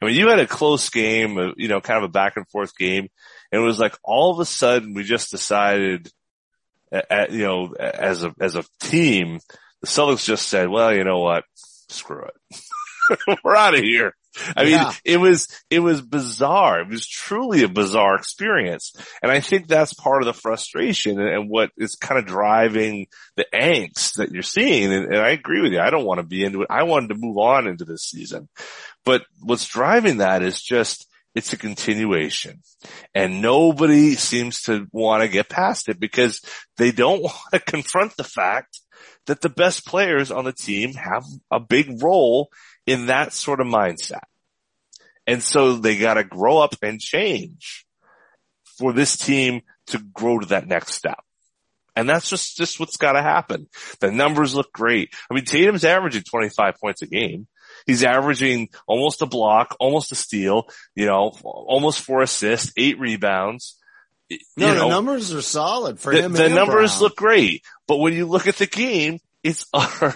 I 0.00 0.06
mean, 0.06 0.16
you 0.16 0.28
had 0.28 0.38
a 0.38 0.46
close 0.46 0.90
game, 0.90 1.38
uh, 1.38 1.52
you 1.56 1.68
know, 1.68 1.80
kind 1.80 1.98
of 1.98 2.04
a 2.04 2.12
back 2.12 2.36
and 2.36 2.48
forth 2.48 2.76
game. 2.76 3.08
And 3.52 3.62
it 3.62 3.64
was 3.64 3.78
like 3.78 3.96
all 4.02 4.32
of 4.32 4.40
a 4.40 4.44
sudden 4.44 4.94
we 4.94 5.04
just 5.04 5.30
decided, 5.30 6.10
at, 6.92 7.32
you 7.32 7.44
know, 7.44 7.74
as 7.74 8.24
a, 8.24 8.34
as 8.40 8.56
a 8.56 8.64
team, 8.80 9.40
the 9.80 9.86
Celtics 9.86 10.24
just 10.24 10.48
said, 10.48 10.68
well, 10.68 10.94
you 10.94 11.04
know 11.04 11.18
what? 11.18 11.44
Screw 11.88 12.24
it. 12.24 12.60
We're 13.44 13.56
out 13.56 13.74
of 13.74 13.80
here. 13.80 14.14
I 14.56 14.64
Yeah. 14.64 14.84
mean, 14.84 14.92
it 15.04 15.16
was, 15.18 15.48
it 15.70 15.80
was 15.80 16.00
bizarre. 16.02 16.80
It 16.80 16.88
was 16.88 17.06
truly 17.06 17.62
a 17.62 17.68
bizarre 17.68 18.16
experience. 18.16 18.92
And 19.22 19.30
I 19.32 19.40
think 19.40 19.66
that's 19.68 19.94
part 19.94 20.22
of 20.22 20.26
the 20.26 20.32
frustration 20.40 21.20
and, 21.20 21.28
and 21.28 21.50
what 21.50 21.70
is 21.76 21.94
kind 21.96 22.18
of 22.18 22.26
driving 22.26 23.06
the 23.36 23.46
angst 23.54 24.14
that 24.14 24.30
you're 24.32 24.42
seeing. 24.42 24.92
And, 24.92 25.06
and 25.06 25.18
I 25.18 25.30
agree 25.30 25.62
with 25.62 25.72
you. 25.72 25.80
I 25.80 25.90
don't 25.90 26.04
want 26.06 26.18
to 26.20 26.26
be 26.26 26.44
into 26.44 26.62
it. 26.62 26.68
I 26.70 26.82
wanted 26.84 27.08
to 27.08 27.16
move 27.18 27.38
on 27.38 27.66
into 27.66 27.84
this 27.84 28.02
season, 28.04 28.48
but 29.04 29.24
what's 29.40 29.66
driving 29.66 30.18
that 30.18 30.42
is 30.42 30.60
just, 30.62 31.06
it's 31.34 31.52
a 31.52 31.58
continuation 31.58 32.62
and 33.14 33.42
nobody 33.42 34.14
seems 34.14 34.62
to 34.62 34.86
want 34.90 35.22
to 35.22 35.28
get 35.28 35.50
past 35.50 35.88
it 35.90 36.00
because 36.00 36.40
they 36.78 36.92
don't 36.92 37.22
want 37.22 37.34
to 37.52 37.60
confront 37.60 38.16
the 38.16 38.24
fact 38.24 38.80
that 39.26 39.40
the 39.40 39.48
best 39.50 39.84
players 39.86 40.30
on 40.30 40.44
the 40.44 40.52
team 40.52 40.94
have 40.94 41.24
a 41.50 41.60
big 41.60 42.02
role 42.02 42.48
in 42.86 43.06
that 43.06 43.32
sort 43.32 43.60
of 43.60 43.66
mindset. 43.66 44.22
And 45.26 45.42
so 45.42 45.74
they 45.74 45.98
got 45.98 46.14
to 46.14 46.24
grow 46.24 46.58
up 46.58 46.74
and 46.82 47.00
change 47.00 47.84
for 48.78 48.92
this 48.92 49.16
team 49.16 49.62
to 49.88 49.98
grow 49.98 50.38
to 50.38 50.46
that 50.46 50.68
next 50.68 50.94
step. 50.94 51.18
And 51.96 52.08
that's 52.08 52.28
just, 52.28 52.56
just 52.56 52.78
what's 52.78 52.98
got 52.98 53.12
to 53.12 53.22
happen. 53.22 53.68
The 54.00 54.12
numbers 54.12 54.54
look 54.54 54.70
great. 54.72 55.14
I 55.30 55.34
mean, 55.34 55.44
Tatum's 55.44 55.84
averaging 55.84 56.24
25 56.24 56.74
points 56.80 57.02
a 57.02 57.06
game. 57.06 57.46
He's 57.86 58.04
averaging 58.04 58.68
almost 58.86 59.22
a 59.22 59.26
block, 59.26 59.76
almost 59.80 60.12
a 60.12 60.14
steal, 60.14 60.68
you 60.94 61.06
know, 61.06 61.32
almost 61.42 62.02
four 62.02 62.22
assists, 62.22 62.72
eight 62.76 62.98
rebounds. 62.98 63.78
You 64.28 64.38
No, 64.56 64.74
the 64.74 64.80
know, 64.80 64.88
numbers 64.88 65.32
are 65.32 65.42
solid 65.42 65.98
for 66.00 66.12
the, 66.14 66.22
him. 66.22 66.32
the 66.32 66.48
numbers 66.48 66.92
Brown. 66.92 67.02
look 67.02 67.16
great, 67.16 67.64
but 67.86 67.96
when 67.98 68.12
you 68.12 68.26
look 68.26 68.46
at 68.46 68.56
the 68.56 68.66
game, 68.66 69.18
it's 69.42 69.66
utter, 69.72 70.14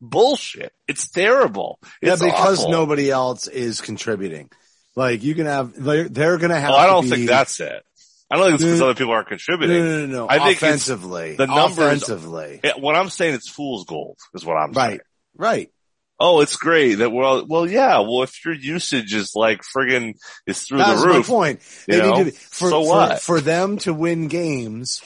bullshit. 0.00 0.72
It's 0.86 1.08
terrible. 1.10 1.78
It's 2.02 2.20
yeah, 2.22 2.30
because 2.30 2.60
awful. 2.60 2.72
nobody 2.72 3.10
else 3.10 3.46
is 3.48 3.80
contributing. 3.80 4.50
Like 4.96 5.22
you 5.22 5.34
can 5.34 5.46
have, 5.46 5.74
they're, 5.74 6.08
they're 6.08 6.38
going 6.38 6.50
to 6.50 6.58
have. 6.60 6.70
Oh, 6.70 6.76
I 6.76 6.86
don't 6.86 7.04
be- 7.04 7.10
think 7.10 7.28
that's 7.28 7.60
it. 7.60 7.82
I 8.30 8.36
don't 8.36 8.44
think 8.46 8.54
it's 8.56 8.64
because 8.64 8.82
other 8.82 8.94
people 8.94 9.12
aren't 9.14 9.28
contributing. 9.28 9.78
no, 9.84 10.06
no, 10.06 10.06
no. 10.06 10.28
I 10.28 10.38
think 10.38 10.50
it's 10.52 10.62
offensively, 10.62 11.36
the 11.36 11.46
numbers- 11.46 11.78
offensively, 11.78 12.60
Yeah, 12.62 12.72
What 12.78 12.94
I'm 12.94 13.08
saying 13.08 13.34
is 13.36 13.48
fool's 13.48 13.84
gold 13.86 14.18
is 14.34 14.44
what 14.44 14.54
I'm 14.56 14.74
saying. 14.74 14.88
right, 14.90 15.00
right. 15.36 15.72
Oh, 16.20 16.40
it's 16.40 16.56
great 16.56 16.96
that 16.96 17.10
we're 17.10 17.22
all, 17.24 17.46
well, 17.46 17.70
yeah, 17.70 18.00
well, 18.00 18.24
if 18.24 18.44
your 18.44 18.52
usage 18.52 19.14
is 19.14 19.32
like 19.36 19.62
friggin' 19.62 20.14
is 20.48 20.62
through 20.62 20.78
That's 20.78 21.00
the 21.00 21.06
my 21.08 21.14
roof, 21.14 21.28
point. 21.28 21.60
you 21.86 21.94
They 21.94 22.02
know? 22.02 22.16
need 22.18 22.24
to, 22.24 22.32
for, 22.32 22.70
So 22.70 22.82
for- 22.82 22.88
what? 22.88 23.22
For, 23.22 23.40
them 23.40 23.78
to 23.78 23.94
win 23.94 24.26
games, 24.26 25.00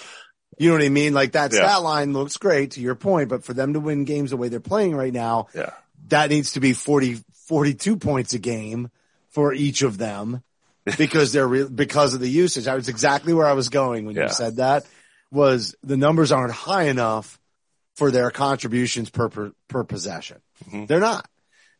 you 0.62 0.70
know 0.70 0.76
what 0.76 0.84
I 0.84 0.88
mean? 0.88 1.14
Like 1.14 1.32
that 1.32 1.52
Yeah. 1.52 1.58
stat 1.68 1.82
line 1.82 2.12
looks 2.12 2.36
great 2.36 2.72
to 2.72 2.80
your 2.80 2.94
point, 2.94 3.28
but 3.28 3.44
for 3.44 3.52
them 3.54 3.72
to 3.74 3.80
win 3.80 4.04
games 4.04 4.30
the 4.30 4.36
way 4.36 4.48
they're 4.48 4.60
playing 4.60 4.94
right 4.94 5.12
now, 5.12 5.48
yeah, 5.54 5.70
that 6.08 6.30
needs 6.30 6.52
to 6.52 6.60
be 6.60 6.72
40, 6.72 7.20
42 7.46 7.96
points 7.96 8.32
a 8.34 8.38
game 8.38 8.90
for 9.30 9.52
each 9.52 9.82
of 9.82 9.98
them 9.98 10.42
because 10.98 11.32
they're 11.32 11.46
re- 11.48 11.68
because 11.68 12.14
of 12.14 12.20
the 12.20 12.28
usage. 12.28 12.66
I 12.66 12.74
was 12.74 12.88
exactly 12.88 13.32
where 13.32 13.46
I 13.46 13.52
was 13.54 13.68
going 13.68 14.06
when 14.06 14.16
Yeah. 14.16 14.24
you 14.24 14.28
said 14.30 14.56
that 14.56 14.84
was 15.30 15.74
the 15.82 15.96
numbers 15.96 16.32
aren't 16.32 16.52
high 16.52 16.84
enough 16.84 17.38
for 17.96 18.10
their 18.10 18.30
contributions 18.30 19.10
per 19.10 19.28
per, 19.28 19.52
per 19.68 19.84
possession. 19.84 20.38
Mhm. 20.70 20.86
They're 20.88 21.00
not. 21.00 21.28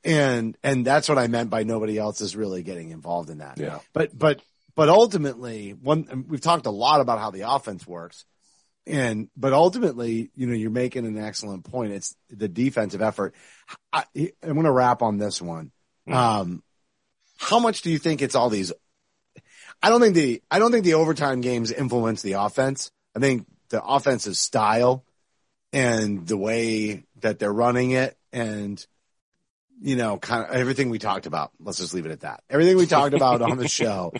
And 0.05 0.57
and 0.63 0.85
that's 0.85 1.09
what 1.09 1.19
I 1.19 1.27
meant 1.29 1.49
by 1.51 1.63
nobody 1.63 1.97
else 1.99 2.21
is 2.21 2.35
really 2.35 2.63
getting 2.63 2.91
involved 2.91 3.31
in 3.31 3.39
that. 3.39 3.59
Yeah. 3.59 3.79
But 3.93 4.17
but 4.19 4.41
but 4.75 4.89
ultimately, 4.89 5.71
one 5.73 6.25
we've 6.29 6.41
talked 6.41 6.67
a 6.67 6.71
lot 6.71 7.01
about 7.01 7.19
how 7.21 7.31
the 7.31 7.43
offense 7.51 7.87
works. 7.87 8.25
And 8.87 9.29
but 9.37 9.53
ultimately, 9.53 10.31
you 10.35 10.47
know, 10.47 10.55
you're 10.55 10.71
making 10.71 11.07
an 11.07 11.19
excellent 11.19 11.65
point. 11.65 11.93
It's 11.93 12.17
the 12.31 12.49
defensive 12.49 13.01
effort. 13.01 13.35
I, 13.93 14.05
I'm 14.17 14.55
going 14.55 14.65
to 14.65 14.73
wrap 14.73 15.03
on 15.03 15.19
this 15.19 15.41
one. 15.41 15.71
Mhm. 16.09 16.15
Um, 16.15 16.63
how 17.39 17.59
much 17.59 17.83
do 17.83 17.91
you 17.91 17.99
think 17.99 18.23
it's 18.23 18.35
all 18.35 18.51
these? 18.51 18.73
I 19.83 19.89
don't 19.89 20.01
think 20.01 20.15
the 20.15 20.43
I 20.51 20.59
don't 20.59 20.73
think 20.73 20.85
the 20.85 20.95
overtime 20.95 21.41
games 21.41 21.71
influence 21.71 22.23
the 22.23 22.35
offense. 22.35 22.91
I 23.17 23.21
think 23.21 23.47
the 23.69 23.83
offensive 23.83 24.37
style 24.37 25.05
and 25.73 26.27
the 26.27 26.37
way 26.37 27.05
that 27.21 27.39
they're 27.39 27.53
running 27.53 27.93
it 27.93 28.17
and 28.33 28.85
you 29.81 29.97
know, 29.97 30.17
kind 30.17 30.45
of 30.45 30.55
everything 30.55 30.91
we 30.91 30.99
talked 30.99 31.27
about. 31.27 31.51
Let's 31.59 31.79
just 31.79 31.93
leave 31.93 32.07
it 32.07 32.13
at 32.13 32.21
that. 32.21 32.45
Everything 32.49 32.77
we 32.77 32.87
talked 32.87 33.15
about 33.15 33.43
on 33.43 33.59
the 33.59 33.69
show 33.81 34.13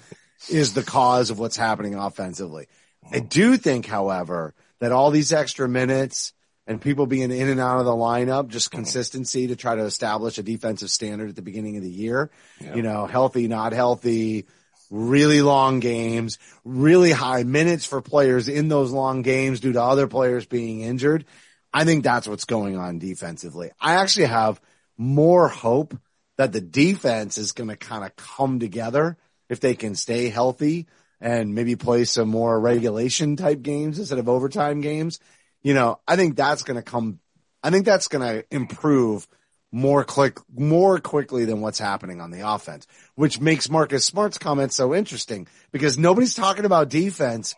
is 0.51 0.75
the 0.75 0.83
cause 0.83 1.31
of 1.31 1.39
what's 1.39 1.57
happening 1.57 1.95
offensively. 1.95 2.67
I 3.11 3.21
do 3.21 3.57
think, 3.57 3.87
however, 3.87 4.55
that 4.81 4.93
all 4.93 5.11
these 5.11 5.33
extra 5.33 5.69
minutes 5.69 6.33
and 6.67 6.81
people 6.81 7.07
being 7.07 7.31
in 7.31 7.49
and 7.49 7.61
out 7.61 7.81
of 7.81 7.85
the 7.85 7.93
lineup, 7.93 8.49
just 8.49 8.69
mm-hmm. 8.69 8.79
consistency 8.79 9.49
to 9.49 9.57
try 9.57 9.75
to 9.75 9.83
establish 9.83 10.39
a 10.39 10.43
defensive 10.43 10.91
standard 10.91 11.31
at 11.31 11.37
the 11.37 11.43
beginning 11.43 11.77
of 11.77 11.83
the 11.83 11.91
year, 11.91 12.31
Yeah. 12.61 12.75
you 12.77 12.83
know, 12.83 13.07
healthy, 13.07 13.49
not 13.49 13.73
healthy, 13.73 14.47
really 14.91 15.43
long 15.43 15.81
games, 15.81 16.39
really 16.65 17.11
high 17.11 17.43
minutes 17.43 17.87
for 17.87 18.01
players 18.01 18.49
in 18.49 18.69
those 18.69 18.93
long 18.93 19.23
games 19.23 19.61
due 19.61 19.73
to 19.73 19.83
other 19.83 20.07
players 20.07 20.47
being 20.47 20.83
injured. 20.83 21.25
I 21.73 21.85
think 21.85 22.05
that's 22.05 22.29
what's 22.29 22.45
going 22.45 22.77
on 22.77 22.99
defensively. 22.99 23.71
I 23.81 23.95
actually 23.95 24.27
have 24.27 24.61
more 24.99 25.49
hope 25.49 25.97
that 26.37 26.53
the 26.53 26.61
defense 26.61 27.39
is 27.39 27.53
going 27.53 27.71
to 27.71 27.77
kind 27.77 28.05
of 28.05 28.15
come 28.17 28.61
together 28.61 29.17
if 29.49 29.61
they 29.61 29.75
can 29.75 29.95
stay 29.95 30.29
healthy 30.29 30.87
and 31.23 31.55
maybe 31.55 31.77
play 31.77 32.05
some 32.05 32.29
more 32.29 32.59
regulation 32.59 33.37
type 33.37 33.63
games 33.63 33.99
instead 34.01 34.19
of 34.19 34.29
overtime 34.29 34.81
games. 34.81 35.21
You 35.63 35.73
know, 35.73 36.01
I 36.07 36.17
think 36.17 36.37
that's 36.37 36.65
going 36.65 36.77
to 36.77 36.83
come. 36.83 37.21
I 37.63 37.71
think 37.71 37.87
that's 37.87 38.09
going 38.09 38.29
to 38.29 38.45
improve 38.55 39.29
more 39.71 40.03
quick, 40.03 40.39
more 40.53 40.99
quickly 40.99 41.45
than 41.45 41.61
what's 41.61 41.79
happening 41.79 42.21
on 42.21 42.33
the 42.33 42.47
offense, 42.47 42.89
which 43.15 43.41
makes 43.41 43.71
Marcus 43.71 44.05
Smart's 44.05 44.37
comments 44.37 44.75
so 44.75 44.95
interesting 44.95 45.47
because 45.71 45.97
nobody's 45.97 46.35
talking 46.35 46.65
about 46.65 46.91
defense 46.91 47.55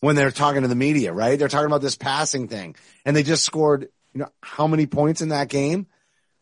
when 0.00 0.16
they're 0.16 0.32
talking 0.32 0.62
to 0.62 0.68
the 0.68 0.74
media, 0.74 1.12
right? 1.12 1.38
They're 1.38 1.48
talking 1.48 1.66
about 1.66 1.82
this 1.82 1.96
passing 1.96 2.48
thing 2.48 2.74
and 3.04 3.14
they 3.14 3.22
just 3.22 3.44
scored, 3.44 3.88
you 4.12 4.20
know, 4.20 4.30
how 4.42 4.66
many 4.66 4.86
points 4.86 5.22
in 5.22 5.28
that 5.28 5.48
game? 5.48 5.86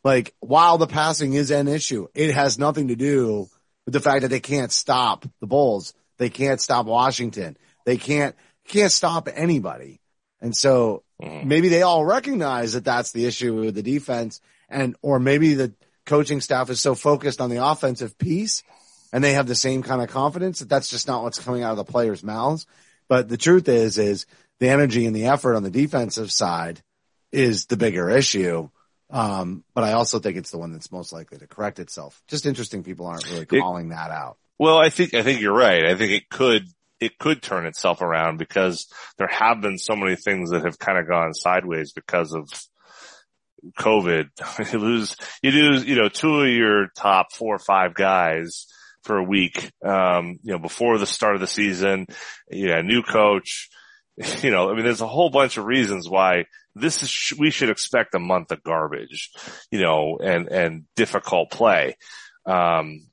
Like, 0.03 0.35
while 0.41 0.79
the 0.79 0.87
passing 0.87 1.35
is 1.35 1.51
an 1.51 1.69
issue, 1.69 2.09
it 2.15 2.35
has 2.35 2.59
nothing 2.59 2.89
to 2.89 2.97
do 2.97 3.49
with 3.85 3.93
the 3.93 4.01
fact 4.01 4.23
that 4.23 4.29
they 4.29 4.41
can't 4.41 4.73
stop 4.73 5.27
the 5.41 5.47
Bulls. 5.47 5.95
They 6.25 6.31
can't 6.31 6.59
stop 6.59 6.87
Washington. 6.87 7.55
They 7.85 7.99
can't, 7.99 8.35
can't 8.67 8.91
stop 8.91 9.29
anybody. 9.31 10.01
And 10.41 10.57
so 10.57 11.03
Mhm. 11.21 11.45
maybe 11.45 11.69
they 11.69 11.83
all 11.83 12.03
recognize 12.03 12.73
that 12.73 12.83
that's 12.87 13.13
the 13.13 13.27
issue 13.27 13.55
with 13.61 13.75
the 13.75 13.83
defense 13.83 14.41
and, 14.71 14.97
or 15.03 15.19
maybe 15.21 15.53
the 15.53 15.75
coaching 16.07 16.41
staff 16.41 16.71
is 16.71 16.81
so 16.81 16.95
focused 16.95 17.43
on 17.43 17.51
the 17.51 17.63
offensive 17.63 18.17
piece 18.17 18.63
and 19.13 19.23
they 19.23 19.35
have 19.35 19.47
the 19.47 19.55
same 19.55 19.83
kind 19.83 20.01
of 20.01 20.09
confidence 20.09 20.61
that 20.61 20.71
that's 20.71 20.89
just 20.89 21.07
not 21.07 21.23
what's 21.23 21.39
coming 21.39 21.63
out 21.63 21.73
of 21.73 21.77
the 21.77 21.85
players' 21.93 22.23
mouths. 22.25 22.67
But 23.07 23.29
the 23.29 23.37
truth 23.37 23.69
is, 23.69 23.99
is 23.99 24.25
the 24.61 24.71
energy 24.71 25.05
and 25.05 25.15
the 25.15 25.27
effort 25.27 25.57
on 25.57 25.63
the 25.63 25.71
defensive 25.71 26.33
side 26.33 26.81
is 27.33 27.67
the 27.67 27.77
bigger 27.77 28.09
issue. 28.09 28.71
Um, 29.11 29.63
but 29.75 29.85
I 29.85 29.93
also 29.93 30.21
think 30.21 30.39
it's 30.39 30.51
the 30.51 30.57
one 30.59 30.73
that's 30.73 30.91
most 30.91 31.13
likely 31.13 31.37
to 31.37 31.47
correct 31.47 31.81
itself. 31.81 32.23
Just 32.29 32.47
interesting 32.47 32.83
people 32.83 33.05
aren't 33.07 33.27
really 33.27 33.43
It- 33.43 33.61
calling 33.61 33.91
that 33.91 34.11
out. 34.11 34.39
Well, 34.59 34.79
I 34.79 34.91
think, 34.91 35.15
I 35.15 35.23
think 35.23 35.41
you're 35.41 35.57
right. 35.57 35.85
I 35.85 35.95
think 35.95 36.13
it 36.13 36.29
could, 36.31 36.67
it 37.01 37.19
could 37.19 37.43
turn 37.43 37.67
itself 37.67 38.01
around 38.01 38.39
because 38.39 38.87
there 39.19 39.29
have 39.29 39.61
been 39.61 39.79
so 39.79 39.97
many 39.97 40.17
things 40.17 40.51
that 40.51 40.65
have 40.65 40.79
kind 40.79 40.99
of 40.99 41.09
gone 41.09 41.35
sideways 41.35 41.93
because 41.93 42.33
of 42.33 42.49
COVID. 43.79 44.29
You 44.73 44.79
lose, 44.79 45.17
you 45.43 45.51
lose, 45.51 45.85
you 45.85 45.97
know, 45.97 46.09
two 46.09 46.41
of 46.41 46.49
your 46.49 46.89
top 46.97 47.33
four 47.33 47.57
or 47.57 47.59
five 47.59 47.95
guys 47.95 48.67
for 49.03 49.19
a 49.19 49.23
week, 49.25 49.71
um, 49.85 50.39
you 50.43 50.53
know, 50.53 50.59
before 50.59 50.99
the 50.99 51.07
start 51.07 51.35
of 51.35 51.41
the 51.41 51.47
season, 51.47 52.07
you 52.51 52.69
know, 52.69 52.81
new 52.81 53.03
coach, 53.03 53.69
you 54.43 54.51
know, 54.51 54.71
I 54.71 54.75
mean, 54.75 54.85
there's 54.85 55.01
a 55.01 55.07
whole 55.07 55.31
bunch 55.31 55.57
of 55.57 55.65
reasons 55.67 56.09
why 56.09 56.47
this 56.75 57.03
is, 57.03 57.39
we 57.39 57.51
should 57.51 57.71
expect 57.71 58.15
a 58.15 58.19
month 58.19 58.51
of 58.51 58.63
garbage, 58.63 59.31
you 59.71 59.81
know, 59.81 60.19
and, 60.23 60.49
and 60.49 60.85
difficult 60.97 61.51
play. 61.51 61.97
Um, 62.47 63.07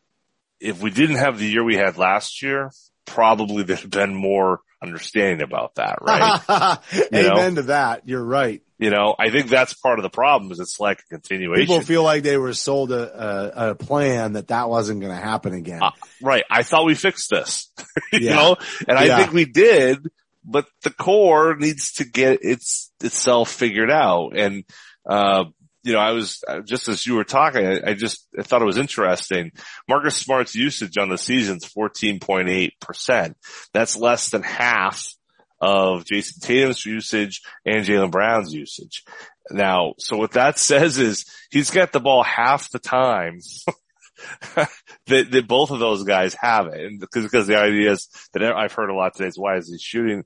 if 0.62 0.82
we 0.82 0.92
didn't 0.92 1.16
have 1.18 1.40
the 1.40 1.48
year 1.48 1.64
we 1.64 1.76
had 1.76 1.98
last 1.98 2.42
year, 2.42 2.72
probably 3.06 3.64
there'd 3.64 3.90
been 3.90 4.16
more 4.16 4.60
understanding 4.82 5.42
about 5.42 5.76
that, 5.76 6.00
right? 6.02 6.80
You 7.12 7.24
know? 7.24 7.34
Amen 7.34 7.56
to 7.56 7.62
that. 7.64 8.08
You're 8.08 8.24
right. 8.24 8.62
you 8.80 8.90
know, 8.90 9.16
I 9.20 9.30
think 9.30 9.48
that's 9.50 9.74
part 9.74 10.00
of 10.00 10.04
the 10.04 10.10
problem 10.10 10.52
is 10.52 10.60
it's 10.60 10.80
like 10.80 11.00
a 11.00 11.16
continuation. 11.16 11.62
People 11.68 11.82
feel 11.82 12.04
like 12.04 12.24
they 12.24 12.38
were 12.38 12.54
sold 12.54 12.92
a, 12.92 13.68
a, 13.68 13.72
a 13.72 13.76
plan 13.76 14.34
that 14.34 14.48
that 14.48 14.70
wasn't 14.70 15.02
going 15.02 15.14
to 15.14 15.22
happen 15.22 15.54
again. 15.54 15.84
Uh, 15.84 15.92
right. 16.22 16.44
I 16.50 16.64
thought 16.64 16.86
we 16.86 16.96
fixed 16.96 17.30
this, 17.30 17.70
you 18.14 18.20
Yeah. 18.22 18.36
know, 18.36 18.56
and 18.88 18.98
I 18.98 19.06
Yeah. 19.06 19.18
think 19.18 19.34
we 19.34 19.46
did, 19.46 20.08
but 20.44 20.66
the 20.84 20.90
core 20.92 21.56
needs 21.56 21.94
to 21.94 22.06
get 22.06 22.40
its 22.44 22.92
itself 23.04 23.52
figured 23.52 23.92
out. 23.92 24.36
And, 24.36 24.64
uh, 25.08 25.46
you 25.84 25.94
know, 25.94 26.00
I 26.00 26.12
was 26.12 26.44
uh, 26.48 26.62
just 26.62 26.88
as 26.88 27.06
you 27.06 27.16
were 27.16 27.24
talking, 27.24 27.66
I, 27.66 27.92
I 27.92 27.94
just 27.94 28.28
I 28.38 28.44
thought 28.44 28.62
it 28.62 28.66
was 28.66 28.78
interesting. 28.78 29.52
Marcus 29.88 30.16
Smart's 30.16 30.56
usage 30.56 30.98
on 30.98 31.10
the 31.10 31.18
season's 31.18 31.66
14.8%. 31.66 33.36
That's 33.74 33.98
less 33.98 34.30
than 34.30 34.44
half 34.44 35.14
of 35.60 36.06
Jayson 36.06 36.42
Tatum's 36.42 36.86
usage 36.86 37.42
and 37.66 37.86
Jaylen 37.86 38.12
Brown's 38.12 38.54
usage. 38.54 39.04
Now, 39.50 39.94
so 39.98 40.18
what 40.18 40.32
that 40.32 40.58
says 40.60 40.98
is 40.98 41.26
he's 41.50 41.72
got 41.72 41.92
the 41.92 42.00
ball 42.00 42.24
half 42.24 42.70
the 42.72 42.80
time 42.80 43.40
that, 44.56 45.32
that 45.32 45.48
both 45.48 45.72
of 45.72 45.80
those 45.80 46.04
guys 46.04 46.34
have 46.40 46.68
it. 46.68 46.86
And 46.86 47.00
because, 47.00 47.24
because 47.24 47.48
the 47.48 47.58
idea 47.58 47.92
is 47.92 48.08
that 48.34 48.44
I've 48.44 48.74
heard 48.74 48.90
a 48.90 48.96
lot 48.96 49.16
today 49.16 49.28
is 49.28 49.38
why 49.38 49.58
is 49.58 49.70
he 49.70 49.78
shooting, 49.78 50.24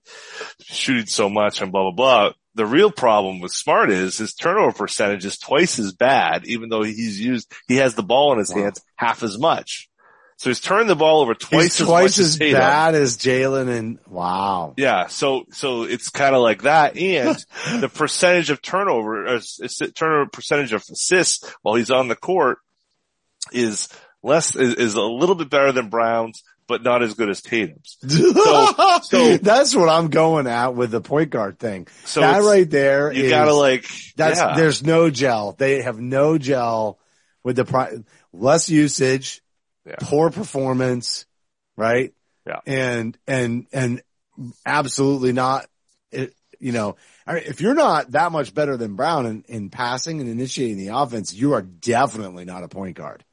shooting 0.62 1.06
so 1.08 1.30
much 1.30 1.62
and 1.62 1.72
blah, 1.72 1.84
blah, 1.84 1.92
blah. 1.92 2.34
The 2.56 2.66
real 2.66 2.92
problem 2.92 3.42
with 3.42 3.52
Smart 3.52 3.90
is 3.92 4.18
his 4.18 4.34
turnover 4.34 4.72
percentage 4.72 5.26
is 5.26 5.38
twice 5.38 5.78
as 5.78 5.92
bad, 5.94 6.46
even 6.46 6.70
though 6.70 6.84
he's 6.84 7.20
used, 7.20 7.52
he 7.68 7.78
has 7.78 7.96
the 7.96 8.04
ball 8.04 8.32
in 8.34 8.40
his 8.40 8.54
Wow. 8.54 8.62
hands 8.64 8.82
half 8.96 9.24
as 9.24 9.38
much. 9.38 9.90
So 10.38 10.50
he's 10.50 10.60
turned 10.60 10.90
the 10.90 10.98
ball 10.98 11.22
over 11.22 11.34
twice 11.34 11.64
He's 11.64 11.82
as 11.82 11.88
twice 11.88 12.20
as 12.20 12.38
Tatum. 12.38 12.60
bad 12.60 12.94
as 12.94 13.18
Jaylen 13.18 13.70
and 13.70 14.00
wow. 14.06 14.74
Yeah, 14.76 15.08
so 15.08 15.46
so 15.52 15.84
it's 15.84 16.10
kind 16.10 16.36
of 16.36 16.42
like 16.42 16.64
that, 16.64 16.98
and 16.98 17.38
the 17.80 17.88
percentage 17.88 18.50
of 18.50 18.62
turnover, 18.62 19.28
uh, 19.28 19.40
turnover 19.96 20.30
percentage 20.30 20.74
of 20.74 20.84
assists 20.92 21.50
while 21.62 21.76
he's 21.76 21.90
on 21.90 22.10
the 22.10 22.18
court 22.18 22.58
is 23.52 23.90
less 24.24 24.56
is, 24.56 24.76
is 24.76 24.96
a 24.96 25.02
little 25.02 25.36
bit 25.36 25.50
better 25.50 25.72
than 25.72 25.90
Brown's, 25.90 26.44
but 26.68 26.84
not 26.84 27.04
as 27.04 27.14
good 27.14 27.30
as 27.30 27.42
Tatum's. 27.42 27.98
so- 28.08 29.38
that's 29.38 29.76
what 29.76 29.90
I'm 29.90 30.10
going 30.10 30.48
at 30.48 30.76
with 30.76 30.92
the 30.92 31.02
point 31.02 31.30
guard 31.30 31.60
thing. 31.60 31.88
So 32.06 32.22
that 32.22 32.42
right 32.44 32.70
there 32.70 33.12
You 33.12 33.26
is- 33.26 33.30
gotta 33.30 33.54
like 33.54 33.86
that's 34.16 34.40
yeah. 34.40 34.56
there's 34.56 34.84
no 34.84 35.10
gel. 35.10 35.54
They 35.54 35.82
have 35.82 36.00
no 36.00 36.38
gel 36.38 37.00
with 37.44 37.56
the 37.58 37.66
pri- 37.66 37.98
less 38.34 38.70
usage, 38.70 39.42
Yeah. 39.86 39.96
poor 40.02 40.32
performance, 40.32 41.26
right? 41.78 42.14
Yeah. 42.48 42.60
And 42.66 43.18
and 43.28 43.68
and 43.72 44.02
absolutely 44.66 45.34
not. 45.34 45.68
It, 46.12 46.34
you 46.60 46.72
know, 46.72 46.96
I 47.28 47.34
mean, 47.36 47.44
if 47.46 47.60
you're 47.62 47.74
not 47.76 48.12
that 48.12 48.32
much 48.32 48.54
better 48.54 48.78
than 48.78 48.96
Brown 48.96 49.26
in, 49.26 49.44
in 49.48 49.70
passing 49.70 50.22
and 50.22 50.30
initiating 50.30 50.78
the 50.78 50.96
offense, 50.96 51.34
you 51.34 51.54
are 51.54 51.62
definitely 51.62 52.46
not 52.46 52.64
a 52.64 52.68
point 52.68 52.96
guard. 52.98 53.24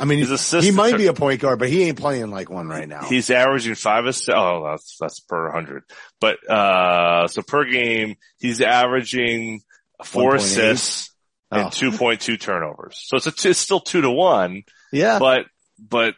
I 0.00 0.04
mean, 0.04 0.26
he, 0.60 0.70
might 0.72 0.96
be 0.96 1.06
a 1.06 1.12
point 1.12 1.40
guard, 1.40 1.58
but 1.58 1.68
he 1.68 1.84
ain't 1.84 1.98
playing 1.98 2.30
like 2.30 2.50
one 2.50 2.68
right 2.68 2.88
now. 2.88 3.04
He's 3.04 3.30
averaging 3.30 3.74
five 3.76 4.06
assists. 4.06 4.30
Oh, 4.34 4.64
that's, 4.70 4.96
that's 4.98 5.20
per 5.20 5.50
hundred. 5.50 5.84
But, 6.20 6.38
uh, 6.50 7.28
so 7.28 7.42
per 7.42 7.64
game, 7.64 8.16
he's 8.38 8.60
averaging 8.60 9.60
four 10.04 10.32
1.8. 10.32 10.36
assists 10.36 11.14
and 11.50 11.66
Oh. 11.66 11.68
2.2 11.68 12.40
turnovers. 12.40 13.00
So 13.06 13.16
it's 13.16 13.26
a 13.26 13.32
two, 13.32 13.50
it's 13.50 13.58
still 13.58 13.80
two 13.80 14.00
to 14.00 14.10
one, 14.10 14.62
yeah. 14.90 15.18
but, 15.18 15.46
but, 15.78 16.14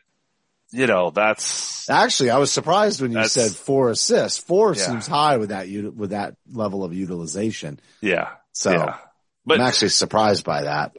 you 0.70 0.86
know, 0.86 1.10
that's, 1.10 1.88
Actually, 1.90 2.30
I 2.30 2.38
was 2.38 2.50
surprised 2.50 3.00
when 3.02 3.12
you 3.12 3.24
said 3.28 3.50
four 3.52 3.90
assists. 3.90 4.38
Four 4.38 4.74
Yeah. 4.74 4.82
seems 4.86 5.06
high 5.06 5.36
with 5.36 5.50
that, 5.50 5.68
with 5.94 6.10
that 6.10 6.36
level 6.50 6.82
of 6.84 6.94
utilization. 6.94 7.80
yeah. 8.00 8.30
So 8.52 8.70
yeah. 8.72 8.96
But, 9.44 9.60
I'm 9.60 9.66
actually 9.66 9.88
surprised 9.90 10.44
by 10.44 10.62
that. 10.62 10.92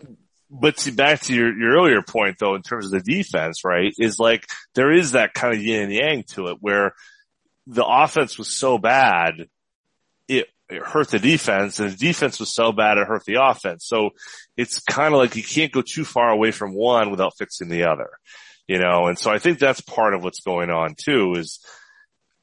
But 0.59 0.77
to, 0.77 0.91
back 0.91 1.21
to 1.21 1.33
your, 1.33 1.57
your 1.57 1.73
earlier 1.73 2.01
point 2.01 2.37
though, 2.39 2.55
in 2.55 2.61
terms 2.61 2.85
of 2.85 2.91
the 2.91 3.13
defense, 3.13 3.63
right, 3.63 3.93
is 3.97 4.19
like 4.19 4.47
there 4.73 4.91
is 4.91 5.11
that 5.11 5.33
kind 5.33 5.53
of 5.53 5.61
yin 5.61 5.83
and 5.83 5.93
yang 5.93 6.23
to 6.23 6.47
it 6.47 6.57
where 6.59 6.93
the 7.67 7.85
offense 7.85 8.37
was 8.37 8.49
so 8.49 8.77
bad, 8.77 9.47
it, 10.27 10.47
it 10.69 10.83
hurt 10.83 11.09
the 11.09 11.19
defense 11.19 11.79
and 11.79 11.91
the 11.91 11.97
defense 11.97 12.39
was 12.39 12.53
so 12.53 12.71
bad 12.71 12.97
it 12.97 13.07
hurt 13.07 13.25
the 13.25 13.41
offense. 13.41 13.85
So 13.85 14.11
it's 14.55 14.79
kind 14.79 15.13
of 15.13 15.19
like 15.19 15.35
you 15.35 15.43
can't 15.43 15.71
go 15.71 15.81
too 15.81 16.05
far 16.05 16.29
away 16.29 16.51
from 16.51 16.73
one 16.73 17.11
without 17.11 17.37
fixing 17.37 17.69
the 17.69 17.85
other, 17.85 18.09
you 18.67 18.79
know? 18.79 19.07
And 19.07 19.17
so 19.17 19.31
I 19.31 19.39
think 19.39 19.59
that's 19.59 19.81
part 19.81 20.13
of 20.13 20.23
what's 20.23 20.41
going 20.41 20.69
on 20.69 20.95
too 20.95 21.33
is 21.37 21.59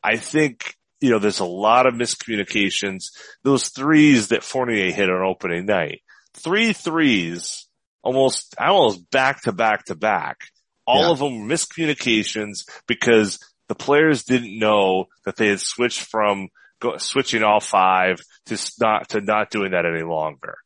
I 0.03 0.17
think, 0.17 0.75
you 1.01 1.11
know, 1.11 1.19
there's 1.19 1.41
a 1.41 1.45
lot 1.45 1.87
of 1.87 1.95
miscommunications. 1.95 3.07
Those 3.43 3.69
threes 3.69 4.29
that 4.29 4.45
Fournier 4.45 4.93
hit 4.93 5.11
on 5.11 5.25
opening 5.25 5.67
night, 5.67 6.03
three 6.35 6.73
threes, 6.73 7.67
almost, 8.03 8.55
almost 8.59 9.11
back 9.11 9.43
to 9.43 9.53
back 9.53 9.85
to 9.87 9.95
back. 9.95 10.39
All 10.87 11.03
Yeah. 11.03 11.11
of 11.11 11.19
them 11.21 11.41
were 11.41 11.55
miscommunications 11.55 12.69
because 12.87 13.39
the 13.69 13.75
players 13.75 14.25
didn't 14.25 14.59
know 14.59 15.07
that 15.25 15.37
they 15.37 15.49
had 15.49 15.61
switched 15.61 16.01
from 16.03 16.49
go, 16.81 16.97
switching 16.99 17.43
all 17.43 17.61
five 17.61 18.21
to 18.47 18.59
not, 18.81 19.09
to 19.11 19.21
not 19.21 19.51
doing 19.51 19.71
that 19.73 19.87
any 19.87 20.03
longer. 20.03 20.57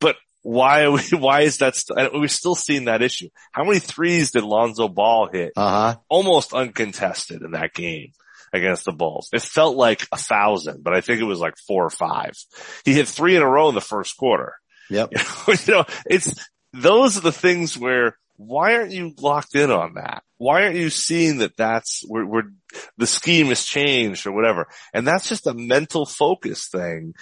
But 0.00 0.16
why 0.42 0.82
are 0.84 0.90
we, 0.92 1.00
why 1.12 1.42
is 1.42 1.58
that, 1.58 1.76
st- 1.76 2.12
we're 2.12 2.28
still 2.28 2.54
seeing 2.56 2.86
that 2.86 3.02
issue. 3.02 3.28
How 3.52 3.64
many 3.64 3.78
threes 3.78 4.32
did 4.32 4.42
Lonzo 4.42 4.88
Ball 4.88 5.28
hit? 5.32 5.52
Uh 5.56 5.70
huh. 5.92 5.96
Almost 6.08 6.52
uncontested 6.52 7.42
in 7.42 7.52
that 7.52 7.72
game 7.74 8.12
against 8.52 8.84
the 8.84 8.92
Bulls. 8.92 9.28
It 9.32 9.42
felt 9.42 9.76
like 9.76 10.06
a 10.12 10.16
thousand, 10.16 10.82
but 10.84 10.94
I 10.94 11.00
think 11.00 11.20
it 11.20 11.24
was 11.24 11.40
like 11.40 11.54
four 11.66 11.84
or 11.84 11.90
five. 11.90 12.32
He 12.84 12.92
hit 12.94 13.08
three 13.08 13.36
in 13.36 13.42
a 13.42 13.48
row 13.48 13.68
in 13.68 13.74
the 13.74 13.80
first 13.80 14.16
quarter. 14.16 14.54
Yep. 14.90 15.12
you 15.48 15.72
know, 15.72 15.84
it's, 16.06 16.34
those 16.74 17.16
are 17.16 17.22
the 17.22 17.32
things 17.32 17.78
where 17.78 18.16
why 18.36 18.74
aren't 18.74 18.92
you 18.92 19.14
locked 19.20 19.54
in 19.54 19.70
on 19.70 19.94
that? 19.94 20.22
Why 20.38 20.64
aren't 20.64 20.76
you 20.76 20.90
seeing 20.90 21.38
that 21.38 21.56
that's 21.56 22.02
where, 22.06 22.26
where 22.26 22.50
the 22.96 23.06
scheme 23.06 23.46
has 23.46 23.64
changed 23.64 24.26
or 24.26 24.32
whatever? 24.32 24.66
And 24.92 25.06
that's 25.06 25.28
just 25.28 25.46
a 25.46 25.54
mental 25.54 26.04
focus 26.04 26.66
thing 26.66 27.14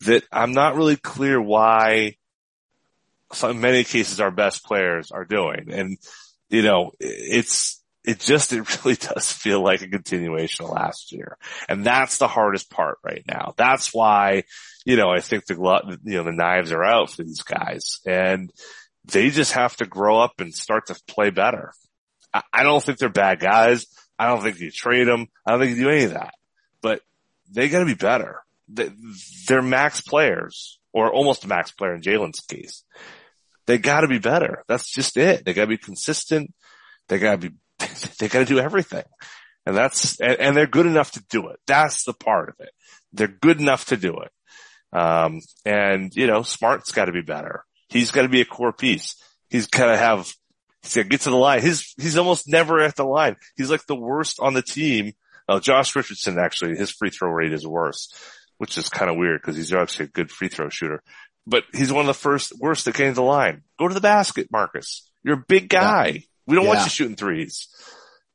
that 0.00 0.24
I'm 0.30 0.52
not 0.52 0.76
really 0.76 0.96
clear 0.96 1.40
why 1.40 2.16
so 3.32 3.50
in 3.50 3.60
many 3.60 3.84
cases 3.84 4.20
our 4.20 4.30
best 4.30 4.64
players 4.64 5.10
are 5.10 5.24
doing. 5.24 5.70
And, 5.70 5.98
you 6.48 6.62
know, 6.62 6.92
it's, 7.00 7.82
it 8.04 8.20
just, 8.20 8.52
it 8.52 8.84
really 8.84 8.96
does 8.96 9.30
feel 9.30 9.62
like 9.62 9.82
a 9.82 9.88
continuation 9.88 10.64
of 10.64 10.70
last 10.70 11.12
year. 11.12 11.36
And 11.68 11.84
that's 11.84 12.18
the 12.18 12.28
hardest 12.28 12.70
part 12.70 12.98
right 13.04 13.24
now. 13.26 13.54
That's 13.56 13.92
why, 13.92 14.44
you 14.84 14.96
know, 14.96 15.10
I 15.10 15.20
think 15.20 15.46
the, 15.46 15.98
you 16.04 16.16
know, 16.16 16.24
the 16.24 16.32
knives 16.32 16.72
are 16.72 16.84
out 16.84 17.10
for 17.10 17.22
these 17.22 17.42
guys 17.42 18.00
and 18.06 18.50
they 19.12 19.30
just 19.30 19.52
have 19.52 19.76
to 19.76 19.86
grow 19.86 20.18
up 20.20 20.40
and 20.40 20.54
start 20.54 20.86
to 20.86 21.00
play 21.06 21.30
better. 21.30 21.72
I, 22.32 22.42
I 22.52 22.62
don't 22.62 22.82
think 22.82 22.98
they're 22.98 23.08
bad 23.08 23.40
guys. 23.40 23.86
I 24.18 24.26
don't 24.26 24.42
think 24.42 24.58
you 24.60 24.70
trade 24.70 25.06
them. 25.06 25.26
I 25.46 25.52
don't 25.52 25.60
think 25.60 25.76
you 25.76 25.84
do 25.84 25.90
any 25.90 26.04
of 26.04 26.10
that, 26.12 26.34
but 26.82 27.00
they 27.50 27.68
gotta 27.68 27.86
be 27.86 27.94
better. 27.94 28.42
They- 28.68 28.90
They're 29.46 29.62
max 29.62 30.00
players 30.00 30.78
or 30.92 31.12
almost 31.12 31.44
a 31.44 31.48
max 31.48 31.70
player 31.70 31.94
in 31.94 32.02
Jaylen's 32.02 32.40
case. 32.40 32.84
They 33.66 33.78
gotta 33.78 34.08
be 34.08 34.18
better. 34.18 34.64
That's 34.68 34.90
just 34.92 35.16
it. 35.16 35.44
They 35.44 35.54
gotta 35.54 35.68
be 35.68 35.78
consistent. 35.78 36.52
They 37.08 37.18
gotta 37.18 37.38
be, 37.38 37.50
they 38.18 38.28
gotta 38.28 38.44
do 38.44 38.58
everything. 38.58 39.04
And 39.66 39.76
that's, 39.76 40.18
and, 40.20 40.38
and 40.40 40.56
they're 40.56 40.66
good 40.66 40.86
enough 40.86 41.12
to 41.12 41.24
do 41.30 41.48
it. 41.48 41.58
That's 41.66 42.04
the 42.04 42.14
part 42.14 42.48
of 42.48 42.54
it. 42.60 42.70
They're 43.12 43.28
good 43.28 43.60
enough 43.60 43.86
to 43.86 43.96
do 43.96 44.18
it. 44.20 44.32
Um, 44.98 45.40
and 45.66 46.14
you 46.16 46.26
know, 46.26 46.42
Smart's 46.42 46.92
gotta 46.92 47.12
be 47.12 47.20
better. 47.22 47.64
He's 47.88 48.10
gotta 48.10 48.28
be 48.28 48.40
a 48.40 48.44
core 48.44 48.72
piece. 48.72 49.16
He's 49.48 49.66
gotta 49.66 49.96
have, 49.96 50.30
he's 50.82 50.94
gotta 50.94 51.08
get 51.08 51.22
to 51.22 51.30
the 51.30 51.36
line. 51.36 51.62
He's, 51.62 51.94
he's 51.96 52.16
almost 52.18 52.48
never 52.48 52.80
at 52.80 52.96
the 52.96 53.04
line. 53.04 53.36
He's 53.56 53.70
like 53.70 53.86
the 53.86 53.96
worst 53.96 54.38
on 54.40 54.54
the 54.54 54.62
team. 54.62 55.12
Uh, 55.48 55.60
Josh 55.60 55.96
Richardson 55.96 56.38
actually, 56.38 56.76
his 56.76 56.90
free 56.90 57.10
throw 57.10 57.30
rate 57.30 57.52
is 57.52 57.66
worse, 57.66 58.12
which 58.58 58.76
is 58.76 58.88
kind 58.90 59.10
of 59.10 59.16
weird 59.16 59.40
because 59.40 59.56
he's 59.56 59.72
actually 59.72 60.06
a 60.06 60.08
good 60.08 60.30
free 60.30 60.48
throw 60.48 60.68
shooter. 60.68 61.02
But 61.46 61.64
he's 61.72 61.90
one 61.90 62.02
of 62.02 62.06
the 62.08 62.12
first 62.14 62.52
worst 62.58 62.84
that 62.84 62.94
came 62.94 63.08
to 63.08 63.14
the 63.14 63.22
line. 63.22 63.62
Go 63.78 63.88
to 63.88 63.94
the 63.94 64.02
basket, 64.02 64.48
Marcus. 64.52 65.08
You're 65.22 65.36
a 65.38 65.44
big 65.48 65.70
guy. 65.70 66.24
We 66.46 66.54
don't 66.56 66.66
want 66.66 66.80
you 66.84 66.90
shooting 66.90 67.16
threes. 67.16 67.68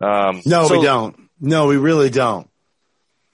Um, 0.02 0.42
No, 0.46 0.68
so- 0.68 0.80
we 0.80 0.84
don't. 0.86 1.16
No, 1.40 1.68
we 1.68 1.78
really 1.78 2.10
don't. 2.10 2.50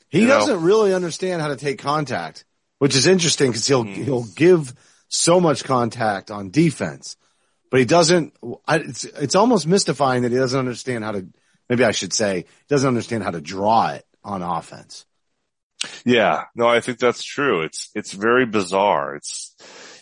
He 0.10 0.26
doesn't 0.26 0.64
really 0.64 0.94
understand 0.94 1.42
how 1.42 1.50
to 1.50 1.56
take 1.56 1.78
contact, 1.80 2.44
which 2.80 2.96
is 2.96 3.06
interesting 3.06 3.52
because 3.52 3.68
he'll 3.68 3.84
Hmm. 3.84 3.94
he'll 4.04 4.24
give 4.36 4.74
so 5.10 5.42
much 5.42 5.64
contact 5.64 6.32
on 6.32 6.52
defense, 6.52 7.18
but 7.70 7.80
he 7.80 7.86
doesn't. 7.86 8.34
I, 8.68 8.78
it's 8.78 9.04
it's 9.04 9.36
almost 9.36 9.68
mystifying 9.68 10.22
that 10.24 10.32
he 10.32 10.38
doesn't 10.38 10.58
understand 10.58 11.04
how 11.04 11.12
to. 11.12 11.28
Maybe 11.68 11.84
I 11.84 11.92
should 11.92 12.14
say 12.14 12.46
doesn't 12.68 12.88
understand 12.88 13.24
how 13.24 13.32
to 13.32 13.42
draw 13.42 13.90
it 13.90 14.06
on 14.24 14.42
offense. 14.42 15.06
Yeah, 16.06 16.44
no, 16.56 16.68
I 16.68 16.82
think 16.82 17.00
that's 17.00 17.24
true. 17.24 17.62
It's 17.62 17.90
it's 17.96 18.12
very 18.14 18.46
bizarre. 18.46 19.16
It's 19.16 19.56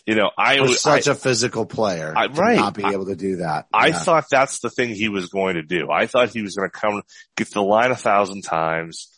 you 0.06 0.14
know, 0.14 0.30
I 0.38 0.60
was 0.60 0.80
such 0.80 1.06
I, 1.06 1.12
a 1.12 1.14
physical 1.14 1.66
player, 1.66 2.14
I- 2.16 2.28
to 2.28 2.32
right. 2.32 2.56
not 2.56 2.74
be 2.74 2.84
able 2.84 3.06
to 3.06 3.16
do 3.16 3.36
that. 3.36 3.66
I 3.72 3.88
Yeah. 3.88 3.98
thought 3.98 4.24
that's 4.30 4.60
the 4.60 4.70
thing 4.70 4.94
he 4.94 5.10
was 5.10 5.26
going 5.28 5.56
to 5.56 5.62
do. 5.62 5.90
I 5.90 6.06
thought 6.06 6.30
he 6.30 6.40
was 6.40 6.56
going 6.56 6.70
to 6.70 6.76
come 6.76 7.02
get 7.36 7.50
the 7.50 7.62
line 7.62 7.90
a 7.90 7.96
thousand 7.96 8.42
times 8.42 9.08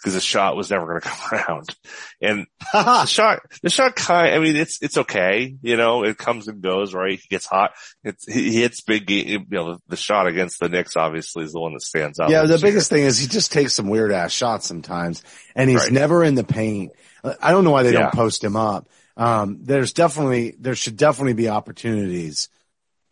because 0.00 0.14
the 0.14 0.20
shot 0.20 0.56
was 0.56 0.70
never 0.70 0.86
going 0.86 1.00
to 1.02 1.08
come 1.08 1.18
around. 1.38 1.76
And 2.22 2.46
the 2.72 3.06
shot, 3.06 3.40
the 3.62 3.70
shot 3.70 3.96
kind, 3.96 4.34
I 4.34 4.38
mean, 4.38 4.56
it's, 4.56 4.80
it's 4.82 4.96
okay. 4.98 5.56
You 5.62 5.76
know, 5.76 6.04
it 6.04 6.16
comes 6.16 6.48
and 6.48 6.62
goes, 6.62 6.94
right? 6.94 7.18
He 7.20 7.28
gets 7.28 7.46
hot. 7.46 7.72
It's, 8.04 8.24
he 8.30 8.60
hits 8.60 8.80
big, 8.80 9.10
you 9.10 9.44
know, 9.50 9.74
the, 9.74 9.78
the 9.88 9.96
shot 9.96 10.26
against 10.26 10.58
the 10.60 10.68
Knicks 10.68 10.96
obviously 10.96 11.44
is 11.44 11.52
the 11.52 11.60
one 11.60 11.74
that 11.74 11.82
stands 11.82 12.18
out. 12.18 12.30
Yeah, 12.30 12.42
the 12.42 12.48
year. 12.56 12.58
biggest 12.62 12.88
thing 12.90 13.02
is 13.04 13.18
he 13.18 13.26
just 13.26 13.52
takes 13.52 13.74
some 13.74 13.88
weird 13.88 14.12
ass 14.12 14.32
shots 14.32 14.66
sometimes 14.66 15.22
and 15.54 15.68
he's 15.68 15.80
Right. 15.84 15.92
never 15.92 16.24
in 16.24 16.34
the 16.34 16.44
paint. 16.44 16.92
I 17.22 17.50
don't 17.50 17.64
know 17.64 17.70
why 17.70 17.82
they 17.82 17.92
Yeah. 17.92 18.00
don't 18.04 18.14
post 18.14 18.42
him 18.42 18.56
up. 18.56 18.88
Um, 19.16 19.58
there's 19.62 19.92
definitely, 19.92 20.54
there 20.58 20.74
should 20.74 20.96
definitely 20.96 21.34
be 21.34 21.50
opportunities, 21.50 22.48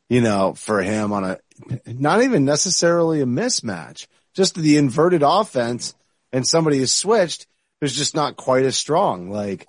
you 0.09 0.23
know, 0.23 0.55
for 0.55 0.81
him 0.81 1.13
on 1.13 1.25
a, 1.25 1.39
not 1.87 2.23
even 2.23 2.45
necessarily 2.47 3.21
a 3.21 3.27
mismatch, 3.27 4.07
just 4.33 4.55
the 4.55 4.79
inverted 4.79 5.23
offense 5.23 5.95
and 6.33 6.47
somebody 6.47 6.79
is 6.79 6.93
switched 6.93 7.47
who's 7.81 7.95
just 7.95 8.15
not 8.15 8.37
quite 8.37 8.65
as 8.65 8.77
strong. 8.77 9.31
Like 9.31 9.67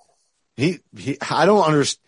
he, 0.56 0.80
he, 0.96 1.18
I 1.20 1.46
don't 1.46 1.64
understand. 1.64 2.06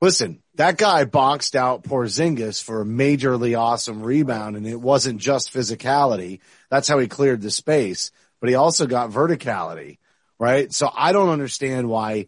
Listen, 0.00 0.42
that 0.56 0.76
guy 0.76 1.04
boxed 1.04 1.56
out 1.56 1.82
Porzingis 1.82 2.62
for 2.62 2.82
a 2.82 2.84
majorly 2.84 3.58
awesome 3.58 4.02
rebound 4.02 4.56
and 4.56 4.66
it 4.66 4.80
wasn't 4.80 5.20
just 5.20 5.52
physicality. 5.52 6.40
That's 6.70 6.88
how 6.88 6.98
he 6.98 7.08
cleared 7.08 7.40
the 7.40 7.50
space, 7.50 8.10
but 8.40 8.50
he 8.50 8.54
also 8.54 8.86
got 8.86 9.10
verticality, 9.10 9.98
right? 10.38 10.72
So 10.72 10.90
I 10.94 11.12
don't 11.12 11.30
understand 11.30 11.88
why 11.88 12.26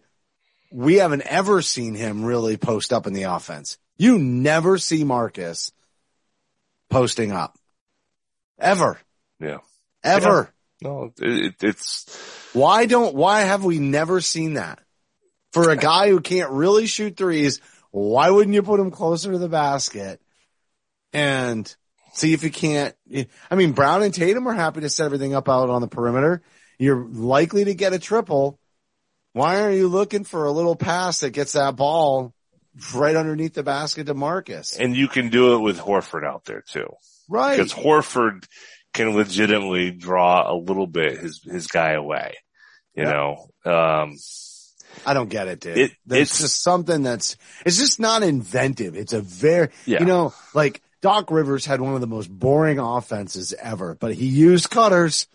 we 0.72 0.96
haven't 0.96 1.22
ever 1.22 1.61
seen 1.62 1.94
him 1.94 2.24
really 2.24 2.57
post 2.57 2.92
up 2.92 3.07
in 3.07 3.12
the 3.12 3.24
offense. 3.24 3.78
You 3.99 4.18
never 4.18 4.78
see 4.78 5.05
Marcus 5.05 5.72
posting 6.88 7.32
up. 7.32 7.59
Ever. 8.59 8.99
Yeah. 9.40 9.59
Ever. 10.03 10.53
No, 10.81 11.12
it, 11.18 11.45
it, 11.45 11.55
it's, 11.62 12.51
Why 12.53 12.87
don't, 12.87 13.14
why 13.14 13.41
have 13.41 13.64
we 13.64 13.79
never 13.79 14.20
seen 14.20 14.55
that? 14.55 14.81
For 15.53 15.70
a 15.70 15.76
guy 15.76 16.09
who 16.09 16.20
can't 16.20 16.51
really 16.51 16.87
shoot 16.87 17.16
threes, 17.16 17.61
why 17.91 18.31
wouldn't 18.31 18.55
you 18.55 18.62
put 18.62 18.81
him 18.81 18.91
closer 18.91 19.33
to 19.33 19.39
the 19.39 19.49
basket 19.49 20.20
and 21.12 21.74
see 22.12 22.33
if 22.35 22.43
he 22.43 22.51
can't? 22.51 22.95
I 23.51 23.55
mean, 23.55 23.72
Brown 23.72 24.03
and 24.03 24.12
Tatum 24.12 24.47
are 24.47 24.55
happy 24.55 24.83
to 24.83 24.91
set 24.91 25.07
everything 25.07 25.35
up 25.35 25.49
out 25.49 25.70
on 25.70 25.81
the 25.81 25.89
perimeter. 25.89 26.43
You're 26.79 27.07
likely 27.09 27.64
to 27.64 27.74
get 27.74 27.93
a 27.93 27.99
triple. 27.99 28.61
Why 29.33 29.62
are 29.62 29.72
you 29.72 29.89
looking 29.89 30.24
for 30.24 30.45
a 30.45 30.53
little 30.53 30.76
pass 30.76 31.20
that 31.20 31.31
gets 31.31 31.55
that 31.55 31.76
ball 31.76 32.35
right 32.95 33.16
underneath 33.16 33.55
the 33.55 33.62
basket 33.62 34.07
to 34.07 34.14
Marcus? 34.14 34.76
and 34.76 34.95
you 34.95 35.09
can 35.09 35.31
do 35.31 35.55
it 35.55 35.59
with 35.61 35.79
Horford 35.79 36.24
out 36.24 36.45
there 36.45 36.62
too. 36.62 36.89
Right. 37.29 37.57
because 37.57 37.72
Horford 37.74 38.47
can 38.99 39.14
legitimately 39.16 39.90
draw 39.92 40.53
a 40.53 40.55
little 40.55 40.86
bit 40.86 41.18
his 41.18 41.40
his 41.44 41.66
guy 41.66 41.92
away. 41.92 42.34
You 42.94 43.05
Yeah. 43.05 43.12
know, 43.12 43.49
um, 43.64 44.16
I 45.07 45.14
don't 45.14 45.28
get 45.30 45.46
it, 45.49 45.61
dude. 45.61 45.78
It- 45.78 45.92
There's 46.05 46.22
it's- 46.30 46.38
just 46.40 46.62
something 46.62 47.03
that's, 47.03 47.36
it's 47.64 47.78
just 47.78 48.01
not 48.01 48.22
inventive. 48.22 48.96
It's 48.96 49.12
a 49.12 49.20
very, 49.20 49.68
Yeah. 49.86 50.01
you 50.01 50.07
know, 50.07 50.34
like 50.55 50.82
Doc 51.01 51.30
Rivers 51.30 51.64
had 51.64 51.80
one 51.80 51.94
of 51.94 52.01
the 52.01 52.07
most 52.09 52.28
boring 52.28 52.78
offenses 52.80 53.55
ever, 53.61 53.94
but 53.94 54.14
he 54.14 54.26
used 54.26 54.70
cutters 54.70 55.28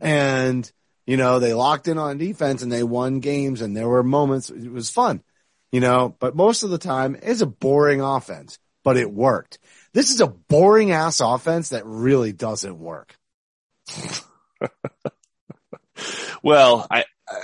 and, 0.00 0.70
you 1.06 1.16
know, 1.18 1.38
they 1.38 1.52
locked 1.52 1.88
in 1.88 1.98
on 1.98 2.16
defense 2.18 2.62
and 2.62 2.72
they 2.72 2.82
won 2.82 3.20
games 3.20 3.60
and 3.60 3.76
there 3.76 3.88
were 3.88 4.02
moments, 4.02 4.48
it 4.50 4.72
was 4.72 4.88
fun, 4.90 5.22
you 5.70 5.80
know, 5.80 6.16
but 6.18 6.34
most 6.34 6.62
of 6.62 6.70
the 6.70 6.78
time 6.78 7.16
it's 7.22 7.42
a 7.42 7.46
boring 7.46 8.00
offense, 8.00 8.58
but 8.82 8.96
it 8.96 9.12
worked. 9.12 9.58
This 9.94 10.10
is 10.10 10.20
a 10.20 10.26
boring 10.26 10.90
ass 10.90 11.20
offense 11.20 11.70
that 11.70 11.86
really 11.86 12.32
doesn't 12.32 12.78
work. 12.78 13.16
well, 16.42 16.86
I, 16.90 17.04
I 17.28 17.40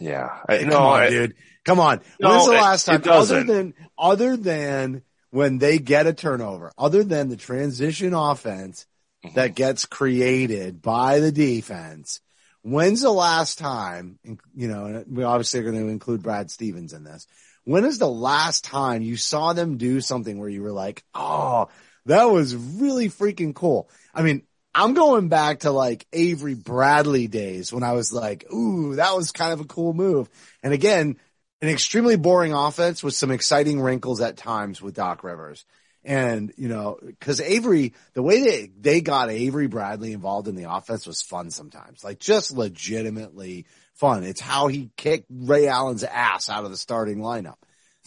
yeah, 0.00 0.40
I, 0.48 0.56
Hey, 0.58 0.64
no, 0.64 0.72
come 0.72 0.82
on, 0.82 1.00
I- 1.02 1.10
dude. 1.10 1.34
Come 1.64 1.78
on. 1.78 2.00
No, 2.18 2.30
When's 2.30 2.46
the 2.46 2.52
last 2.52 2.86
time, 2.86 3.02
other 3.08 3.44
than, 3.44 3.74
other 3.96 4.36
than 4.36 5.02
when 5.30 5.58
they 5.58 5.78
get 5.78 6.08
a 6.08 6.12
turnover, 6.12 6.72
other 6.76 7.04
than 7.04 7.28
the 7.28 7.36
transition 7.36 8.14
offense 8.14 8.86
Mm-hmm. 9.24 9.36
that 9.36 9.54
gets 9.54 9.86
created 9.86 10.82
by 10.82 11.20
the 11.20 11.30
defense, 11.30 12.20
when's 12.62 13.02
the 13.02 13.12
last 13.12 13.56
time, 13.60 14.18
you 14.52 14.66
know, 14.66 15.04
we 15.08 15.22
obviously 15.22 15.60
are 15.60 15.62
going 15.62 15.76
to 15.76 15.86
include 15.92 16.24
Brad 16.24 16.50
Stevens 16.50 16.92
in 16.92 17.04
this. 17.04 17.28
When 17.64 17.84
is 17.84 17.98
the 17.98 18.08
last 18.08 18.64
time 18.64 19.02
you 19.02 19.16
saw 19.16 19.52
them 19.52 19.76
do 19.76 20.00
something 20.00 20.38
where 20.38 20.48
you 20.48 20.62
were 20.62 20.72
like, 20.72 21.04
Oh, 21.14 21.68
that 22.06 22.24
was 22.24 22.56
really 22.56 23.08
freaking 23.08 23.54
cool. 23.54 23.88
I 24.14 24.22
mean, 24.22 24.42
I'm 24.74 24.94
going 24.94 25.28
back 25.28 25.60
to 25.60 25.70
like 25.70 26.06
Avery 26.12 26.54
Bradley 26.54 27.26
days 27.28 27.72
when 27.72 27.82
I 27.82 27.92
was 27.92 28.12
like, 28.12 28.50
ooh, 28.52 28.96
that 28.96 29.14
was 29.14 29.30
kind 29.30 29.52
of 29.52 29.60
a 29.60 29.66
cool 29.66 29.92
move. 29.92 30.30
And 30.62 30.72
again, 30.72 31.16
an 31.60 31.68
extremely 31.68 32.16
boring 32.16 32.54
offense 32.54 33.02
with 33.02 33.14
some 33.14 33.30
exciting 33.30 33.80
wrinkles 33.80 34.20
at 34.20 34.36
times 34.36 34.80
with 34.80 34.94
Doc 34.94 35.22
Rivers. 35.24 35.64
And, 36.04 36.52
you 36.56 36.68
know, 36.68 36.98
cause 37.20 37.40
Avery, 37.40 37.94
the 38.14 38.22
way 38.22 38.40
they, 38.42 38.70
they 38.80 39.00
got 39.02 39.30
Avery 39.30 39.68
Bradley 39.68 40.12
involved 40.12 40.48
in 40.48 40.56
the 40.56 40.72
offense 40.72 41.06
was 41.06 41.22
fun 41.22 41.50
sometimes, 41.50 42.02
like 42.02 42.18
just 42.18 42.50
legitimately 42.50 43.66
fun. 44.02 44.24
It's 44.24 44.40
how 44.40 44.66
he 44.66 44.90
kicked 44.96 45.26
Ray 45.30 45.68
Allen's 45.68 46.02
ass 46.02 46.50
out 46.50 46.64
of 46.64 46.72
the 46.72 46.76
starting 46.76 47.18
lineup, 47.18 47.54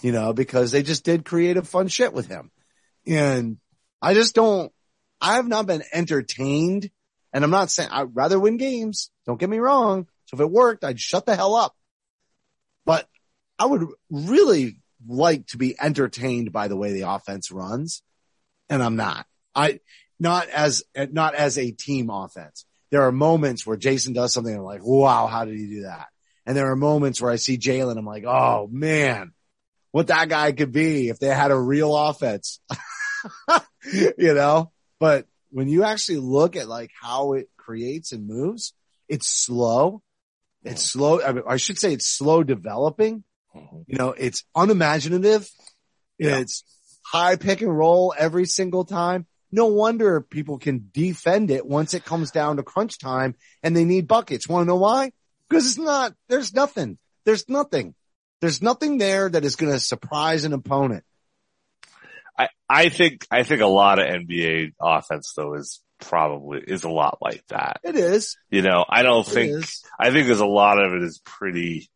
you 0.02 0.12
know, 0.12 0.34
because 0.34 0.72
they 0.74 0.84
just 0.84 1.06
did 1.06 1.24
creative 1.24 1.70
fun 1.70 1.88
shit 1.88 2.12
with 2.12 2.28
him. 2.28 2.52
And 3.08 3.60
I 4.02 4.14
just 4.14 4.36
don't, 4.36 4.74
I 5.22 5.36
have 5.36 5.48
not 5.48 5.68
been 5.68 5.84
entertained 5.94 6.92
and 7.32 7.46
I'm 7.46 7.50
not 7.50 7.72
saying 7.72 7.88
I'd 7.94 8.14
rather 8.14 8.38
win 8.38 8.58
games. 8.58 9.10
Don't 9.26 9.40
get 9.40 9.50
me 9.50 9.58
wrong. 9.58 10.08
So 10.26 10.36
if 10.36 10.42
it 10.42 10.52
worked, 10.52 10.84
I'd 10.84 11.00
shut 11.00 11.26
the 11.26 11.38
hell 11.38 11.56
up. 11.56 11.74
But 12.86 13.08
I 13.58 13.66
would 13.66 13.88
really 14.10 14.82
like 15.08 15.48
to 15.48 15.58
be 15.58 15.80
entertained 15.80 16.52
by 16.52 16.68
the 16.68 16.76
way 16.76 16.92
the 16.92 17.10
offense 17.10 17.52
runs. 17.52 18.04
And 18.70 18.84
I'm 18.84 18.98
not. 18.98 19.28
I, 19.56 19.80
not 20.20 20.50
as, 20.50 20.84
not 20.94 21.36
as 21.36 21.58
a 21.58 21.72
team 21.72 22.10
offense. 22.10 22.66
There 22.96 23.04
are 23.04 23.12
moments 23.12 23.68
where 23.68 23.76
Jayson 23.76 24.14
does 24.14 24.32
something 24.32 24.54
and 24.54 24.62
I'm 24.62 24.66
like, 24.66 24.86
wow, 24.86 25.28
how 25.28 25.44
did 25.44 25.58
he 25.58 25.68
do 25.68 25.82
that? 25.82 26.08
And 26.46 26.56
there 26.56 26.72
are 26.72 26.78
moments 26.78 27.20
where 27.20 27.30
I 27.30 27.36
see 27.36 27.58
Jaylen, 27.58 27.98
I'm 27.98 28.06
like, 28.06 28.24
oh 28.24 28.70
man, 28.72 29.34
what 29.92 30.08
that 30.08 30.30
guy 30.30 30.54
could 30.54 30.72
be 30.72 31.10
if 31.10 31.20
they 31.20 31.28
had 31.28 31.52
a 31.52 31.60
real 31.60 31.94
offense, 31.94 32.62
you 33.92 34.34
know, 34.34 34.72
but 34.98 35.28
when 35.50 35.68
you 35.68 35.84
actually 35.84 36.20
look 36.20 36.56
at 36.56 36.70
like 36.70 36.90
how 37.02 37.34
it 37.34 37.50
creates 37.58 38.14
and 38.14 38.28
moves, 38.28 38.72
it's 39.10 39.28
slow. 39.28 40.02
It's 40.64 40.82
slow. 40.82 41.22
I, 41.22 41.34
mean, 41.34 41.44
I 41.46 41.58
should 41.58 41.78
say 41.78 41.92
it's 41.92 42.08
slow 42.08 42.44
developing. 42.44 43.26
Mhm. 43.54 43.84
You 43.88 43.98
know, 43.98 44.12
it's 44.12 44.46
unimaginative. 44.56 45.50
Yeah. 46.18 46.38
It's 46.38 46.64
high 47.06 47.36
pick 47.36 47.62
and 47.62 47.78
roll 47.78 48.14
every 48.18 48.46
single 48.46 48.86
time. 48.86 49.26
No 49.56 49.68
wonder 49.68 50.20
people 50.20 50.58
can 50.58 50.90
defend 50.92 51.50
it 51.50 51.66
once 51.66 51.94
it 51.94 52.04
comes 52.04 52.30
down 52.30 52.58
to 52.58 52.64
crunch 52.64 53.00
time 53.00 53.36
and 53.64 53.74
they 53.74 53.86
need 53.86 54.06
buckets. 54.06 54.50
Want 54.50 54.64
to 54.64 54.68
know 54.68 54.76
why? 54.76 55.14
Because 55.48 55.66
it's 55.66 55.78
not, 55.78 56.14
there's 56.28 56.54
nothing. 56.54 56.98
There's 57.24 57.48
nothing. 57.48 57.96
There's 58.42 58.62
nothing 58.62 58.98
there 58.98 59.30
that 59.30 59.46
is 59.46 59.56
going 59.56 59.72
to 59.72 59.80
surprise 59.80 60.44
an 60.44 60.52
opponent. 60.52 61.06
I, 62.38 62.50
I 62.68 62.90
think, 62.90 63.26
I 63.32 63.44
think 63.44 63.62
a 63.62 63.66
lot 63.66 63.98
of 63.98 64.08
NBA 64.08 64.74
offense 64.82 65.32
though 65.38 65.54
is 65.54 65.82
probably, 66.02 66.60
is 66.68 66.84
a 66.84 66.90
lot 66.90 67.20
like 67.22 67.46
that. 67.48 67.80
It 67.82 67.96
is. 67.96 68.36
You 68.50 68.62
know, 68.62 68.84
I 68.90 69.04
don't 69.04 69.26
It 69.26 69.32
think, 69.32 69.52
is. 69.54 69.86
I 69.98 70.12
think 70.12 70.28
there's 70.28 70.42
a 70.42 70.46
lot 70.46 70.84
of 70.84 70.92
it 70.96 71.02
is 71.02 71.22
pretty, 71.24 71.90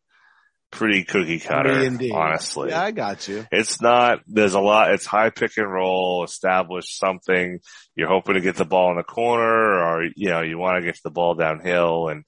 pretty 0.70 1.04
cookie 1.04 1.40
cutter, 1.40 1.90
honestly. 2.12 2.70
Yeah, 2.70 2.82
I 2.82 2.90
got 2.90 3.26
you. 3.28 3.46
It's 3.50 3.80
not, 3.80 4.20
there's 4.26 4.54
a 4.54 4.60
lot, 4.60 4.92
it's 4.92 5.06
high 5.06 5.30
pick 5.30 5.56
and 5.56 5.70
roll, 5.70 6.24
establish 6.24 6.96
something. 6.96 7.60
You're 7.96 8.08
hoping 8.08 8.34
to 8.34 8.40
get 8.40 8.56
the 8.56 8.64
ball 8.64 8.90
in 8.90 8.96
the 8.96 9.02
corner 9.02 9.42
or, 9.42 10.04
you 10.14 10.30
know, 10.30 10.42
you 10.42 10.58
want 10.58 10.78
to 10.78 10.86
get 10.86 10.98
the 11.02 11.10
ball 11.10 11.34
downhill. 11.34 12.08
And 12.08 12.24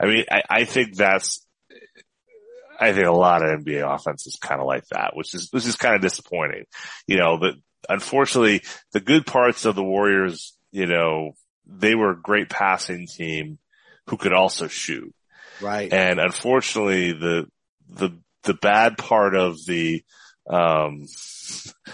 I 0.00 0.06
mean, 0.06 0.24
I, 0.30 0.42
I 0.48 0.64
think 0.64 0.94
that's, 0.94 1.44
I 2.78 2.92
think 2.92 3.06
a 3.06 3.12
lot 3.12 3.42
of 3.42 3.60
NBA 3.60 3.94
offense 3.94 4.26
is 4.26 4.36
kind 4.36 4.60
of 4.60 4.66
like 4.66 4.84
that, 4.88 5.16
which 5.16 5.34
is, 5.34 5.48
which 5.50 5.66
is 5.66 5.76
kind 5.76 5.94
of 5.94 6.02
disappointing. 6.02 6.64
You 7.06 7.16
know, 7.16 7.38
but 7.38 7.54
unfortunately 7.88 8.62
the 8.92 9.00
good 9.00 9.24
parts 9.26 9.64
of 9.64 9.74
the 9.74 9.82
Warriors, 9.82 10.54
you 10.70 10.86
know, 10.86 11.32
they 11.66 11.94
were 11.94 12.10
a 12.10 12.20
great 12.20 12.50
passing 12.50 13.06
team 13.06 13.58
who 14.08 14.16
could 14.16 14.32
also 14.32 14.68
shoot. 14.68 15.12
Right. 15.60 15.92
And 15.92 16.20
unfortunately, 16.20 17.12
the 17.12 17.46
the 17.88 18.18
the 18.44 18.54
bad 18.54 18.96
part 18.96 19.34
of 19.34 19.56
the 19.66 20.02
um, 20.48 21.06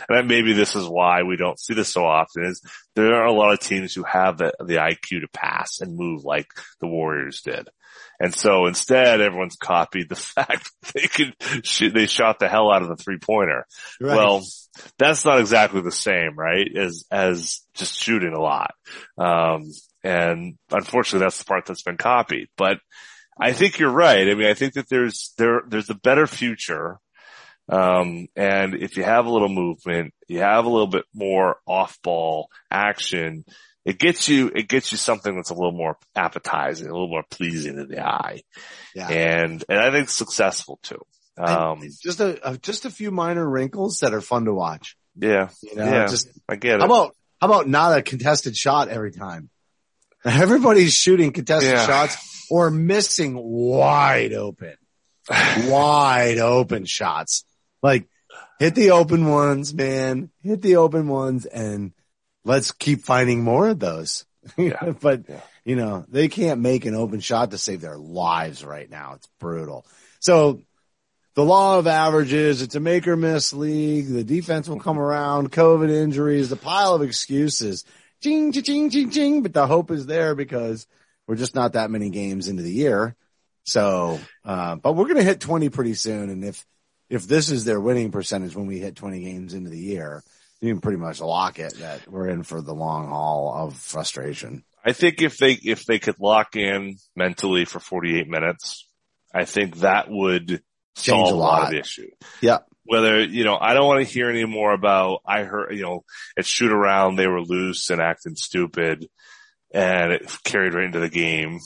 and 0.08 0.28
maybe 0.28 0.52
this 0.52 0.76
is 0.76 0.86
why 0.86 1.22
we 1.22 1.36
don't 1.36 1.58
see 1.58 1.74
this 1.74 1.92
so 1.92 2.04
often 2.04 2.44
is 2.44 2.62
there 2.94 3.14
are 3.14 3.26
a 3.26 3.32
lot 3.32 3.52
of 3.52 3.60
teams 3.60 3.94
who 3.94 4.02
have 4.02 4.38
the 4.38 4.52
the 4.58 4.76
IQ 4.76 5.20
to 5.20 5.28
pass 5.32 5.80
and 5.80 5.96
move 5.96 6.24
like 6.24 6.48
the 6.80 6.86
Warriors 6.86 7.40
did. 7.42 7.68
And 8.20 8.34
so 8.34 8.66
instead, 8.66 9.20
everyone's 9.20 9.56
copied 9.56 10.08
the 10.08 10.16
fact 10.16 10.70
that 10.82 10.92
they 10.94 11.08
could 11.08 11.34
shoot, 11.66 11.92
they 11.92 12.06
shot 12.06 12.38
the 12.38 12.48
hell 12.48 12.72
out 12.72 12.82
of 12.82 12.88
the 12.88 12.96
three 12.96 13.18
pointer. 13.18 13.66
Right. 14.00 14.16
Well, 14.16 14.42
that's 14.98 15.24
not 15.24 15.40
exactly 15.40 15.80
the 15.80 15.90
same, 15.90 16.36
right? 16.36 16.68
As, 16.76 17.04
as 17.10 17.60
just 17.74 17.98
shooting 17.98 18.32
a 18.32 18.40
lot. 18.40 18.74
Um, 19.18 19.72
and 20.04 20.56
unfortunately 20.70 21.24
that's 21.24 21.38
the 21.38 21.44
part 21.44 21.66
that's 21.66 21.82
been 21.82 21.96
copied, 21.96 22.48
but 22.56 22.78
I 23.40 23.52
think 23.52 23.78
you're 23.78 23.90
right. 23.90 24.28
I 24.28 24.34
mean, 24.34 24.46
I 24.46 24.54
think 24.54 24.74
that 24.74 24.88
there's, 24.88 25.32
there, 25.38 25.62
there's 25.66 25.90
a 25.90 25.94
better 25.94 26.26
future. 26.26 26.98
Um, 27.68 28.28
and 28.36 28.74
if 28.74 28.96
you 28.96 29.04
have 29.04 29.26
a 29.26 29.30
little 29.30 29.48
movement, 29.48 30.12
you 30.28 30.40
have 30.40 30.64
a 30.64 30.68
little 30.68 30.86
bit 30.88 31.04
more 31.14 31.56
off 31.66 31.98
ball 32.02 32.48
action, 32.70 33.44
it 33.84 33.98
gets 33.98 34.28
you, 34.28 34.50
it 34.54 34.68
gets 34.68 34.92
you 34.92 34.98
something 34.98 35.34
that's 35.34 35.50
a 35.50 35.54
little 35.54 35.72
more 35.72 35.96
appetizing, 36.14 36.88
a 36.88 36.92
little 36.92 37.08
more 37.08 37.24
pleasing 37.30 37.76
to 37.76 37.86
the 37.86 38.04
eye. 38.04 38.42
yeah. 38.94 39.08
And, 39.08 39.64
and 39.68 39.78
I 39.78 39.90
think 39.90 40.08
successful 40.08 40.78
too. 40.82 41.00
Um, 41.38 41.80
just 42.02 42.20
a, 42.20 42.50
a 42.50 42.58
just 42.58 42.84
a 42.84 42.90
few 42.90 43.10
minor 43.10 43.48
wrinkles 43.48 44.00
that 44.00 44.12
are 44.12 44.20
fun 44.20 44.44
to 44.44 44.52
watch. 44.52 44.96
yeah, 45.16 45.48
You 45.62 45.76
know, 45.76 45.84
yeah, 45.86 46.06
just 46.06 46.28
I 46.46 46.56
get 46.56 46.74
it. 46.74 46.80
how 46.80 46.86
about 46.86 47.16
how 47.40 47.46
about 47.46 47.68
not 47.68 47.96
a 47.96 48.02
contested 48.02 48.54
shot 48.54 48.88
every 48.88 49.12
time? 49.12 49.48
Everybody's 50.26 50.92
shooting 50.92 51.32
contested 51.32 51.72
Yeah. 51.72 51.86
shots 51.86 52.41
or 52.52 52.70
missing 52.70 53.34
wide 53.34 54.34
open, 54.34 54.74
wide 55.30 56.36
open 56.38 56.84
shots. 56.84 57.44
Like 57.82 58.08
hit 58.58 58.74
the 58.74 58.90
open 58.90 59.26
ones, 59.26 59.72
man. 59.72 60.30
Hit 60.42 60.60
the 60.60 60.76
open 60.76 61.08
ones, 61.08 61.46
and 61.46 61.92
let's 62.44 62.70
keep 62.70 63.04
finding 63.04 63.42
more 63.42 63.68
of 63.68 63.78
those. 63.78 64.26
Yeah. 64.58 64.90
but 65.00 65.22
Yeah. 65.28 65.40
you 65.64 65.76
know 65.76 66.04
they 66.08 66.28
can't 66.28 66.60
make 66.60 66.84
an 66.84 66.94
open 66.96 67.20
shot 67.20 67.52
to 67.52 67.58
save 67.58 67.80
their 67.80 67.96
lives 67.96 68.62
right 68.64 68.90
now. 68.90 69.14
It's 69.14 69.28
brutal. 69.40 69.86
So 70.20 70.60
the 71.34 71.44
law 71.44 71.78
of 71.78 71.86
averages, 71.86 72.60
it's 72.60 72.74
a 72.74 72.80
make 72.80 73.08
or 73.08 73.16
miss 73.16 73.54
league. 73.54 74.08
The 74.08 74.24
defense 74.24 74.68
will 74.68 74.80
come 74.80 74.98
around, 74.98 75.52
COVID 75.52 75.90
injuries, 75.90 76.50
the 76.50 76.56
pile 76.56 76.94
of 76.94 77.00
excuses. 77.02 77.84
Ching, 78.22 78.52
ching, 78.52 78.62
ching, 78.64 78.90
ching, 78.90 79.10
ching. 79.10 79.42
But 79.42 79.54
the 79.54 79.66
hope 79.66 79.90
is 79.90 80.04
there 80.06 80.34
because 80.34 80.86
we're 81.32 81.36
just 81.36 81.54
not 81.54 81.72
that 81.72 81.90
many 81.90 82.10
games 82.10 82.46
into 82.46 82.62
the 82.62 82.70
year. 82.70 83.16
So, 83.64 84.20
uh, 84.44 84.76
but 84.76 84.92
we're 84.92 85.06
going 85.06 85.16
to 85.16 85.22
hit 85.22 85.40
20 85.40 85.70
pretty 85.70 85.94
soon. 85.94 86.28
And 86.28 86.44
if, 86.44 86.62
if 87.08 87.26
this 87.26 87.50
is 87.50 87.64
their 87.64 87.80
winning 87.80 88.10
percentage 88.10 88.54
when 88.54 88.66
we 88.66 88.80
hit 88.80 88.96
20 88.96 89.24
games 89.24 89.54
into 89.54 89.70
the 89.70 89.78
year, 89.78 90.22
you 90.60 90.70
can 90.70 90.82
pretty 90.82 90.98
much 90.98 91.22
lock 91.22 91.58
it 91.58 91.78
that 91.78 92.06
we're 92.06 92.28
in 92.28 92.42
for 92.42 92.60
the 92.60 92.74
long 92.74 93.08
haul 93.08 93.50
of 93.54 93.78
frustration. 93.78 94.62
I 94.84 94.92
think 94.92 95.22
if 95.22 95.38
they, 95.38 95.52
if 95.52 95.86
they 95.86 95.98
could 95.98 96.20
lock 96.20 96.54
in 96.54 96.98
mentally 97.16 97.64
for 97.64 97.80
48 97.80 98.28
minutes, 98.28 98.86
I 99.34 99.46
think 99.46 99.78
that 99.78 100.10
would 100.10 100.48
Change 100.50 100.60
solve 101.28 101.32
a 101.32 101.34
a 101.34 101.38
lot 101.38 101.62
of 101.62 101.70
the 101.70 101.78
issue. 101.78 102.10
Yeah. 102.42 102.58
Whether, 102.84 103.24
you 103.24 103.44
know, 103.44 103.56
I 103.58 103.72
don't 103.72 103.86
want 103.86 104.06
to 104.06 104.12
hear 104.12 104.28
any 104.28 104.44
more 104.44 104.74
about, 104.74 105.22
I 105.24 105.44
heard, 105.44 105.74
you 105.74 105.80
know, 105.80 106.04
at 106.36 106.44
shoot 106.44 106.72
around, 106.72 107.16
they 107.16 107.26
were 107.26 107.40
loose 107.40 107.88
and 107.88 108.02
acting 108.02 108.36
stupid 108.36 109.08
and 109.72 110.12
it 110.12 110.30
carried 110.44 110.74
right 110.74 110.84
into 110.84 111.00
the 111.00 111.08
game. 111.08 111.60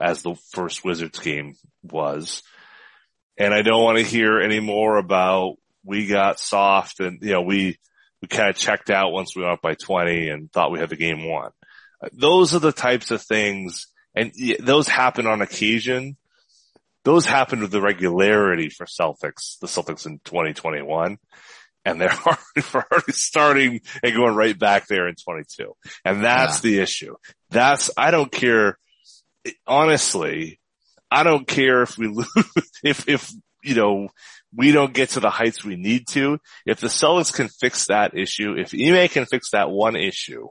as 0.00 0.22
the 0.22 0.36
first 0.52 0.84
Wizards 0.84 1.18
game 1.18 1.54
was. 1.82 2.42
And 3.38 3.54
I 3.54 3.62
don't 3.62 3.82
want 3.82 3.98
to 3.98 4.04
hear 4.04 4.38
any 4.38 4.60
more 4.60 4.96
about 4.96 5.56
we 5.84 6.06
got 6.06 6.38
soft 6.38 7.00
and, 7.00 7.18
you 7.22 7.32
know, 7.32 7.42
we, 7.42 7.78
we 8.20 8.28
kind 8.28 8.50
of 8.50 8.56
checked 8.56 8.90
out 8.90 9.12
once 9.12 9.34
we 9.34 9.42
went 9.42 9.54
up 9.54 9.62
by 9.62 9.74
20 9.74 10.28
and 10.28 10.52
thought 10.52 10.72
we 10.72 10.78
had 10.78 10.90
the 10.90 10.96
game 10.96 11.26
won. 11.26 11.50
Those 12.12 12.54
are 12.54 12.58
the 12.58 12.72
types 12.72 13.10
of 13.10 13.22
things 13.22 13.86
and 14.14 14.32
those 14.60 14.88
happen 14.88 15.26
on 15.26 15.42
occasion. 15.42 16.16
Those 17.04 17.24
happen 17.24 17.60
with 17.60 17.70
the 17.70 17.80
regularity 17.80 18.68
for 18.68 18.86
Celtics, 18.86 19.58
the 19.60 19.68
Celtics 19.68 20.04
in 20.06 20.20
2021 20.24 21.18
and 21.90 22.00
they're 22.00 22.10
already, 22.74 23.12
starting 23.12 23.80
and 24.02 24.14
going 24.14 24.34
right 24.34 24.58
back 24.58 24.86
there 24.86 25.08
in 25.08 25.14
22. 25.14 25.72
And 26.04 26.24
that's 26.24 26.62
yeah. 26.64 26.70
the 26.70 26.78
issue. 26.80 27.14
That's, 27.50 27.90
I 27.96 28.10
don't 28.10 28.30
care. 28.30 28.78
Honestly, 29.66 30.60
I 31.10 31.22
don't 31.22 31.46
care 31.46 31.82
if 31.82 31.96
we 31.96 32.06
lose, 32.08 32.28
if, 32.82 33.08
if, 33.08 33.32
you 33.62 33.74
know, 33.74 34.08
we 34.54 34.72
don't 34.72 34.94
get 34.94 35.10
to 35.10 35.20
the 35.20 35.30
heights 35.30 35.64
we 35.64 35.76
need 35.76 36.06
to. 36.08 36.38
If 36.66 36.80
the 36.80 36.88
Celtics 36.88 37.34
can 37.34 37.48
fix 37.48 37.86
that 37.86 38.16
issue, 38.16 38.54
if 38.56 38.72
Ime 38.74 39.08
can 39.08 39.26
fix 39.26 39.50
that 39.50 39.70
one 39.70 39.96
issue, 39.96 40.48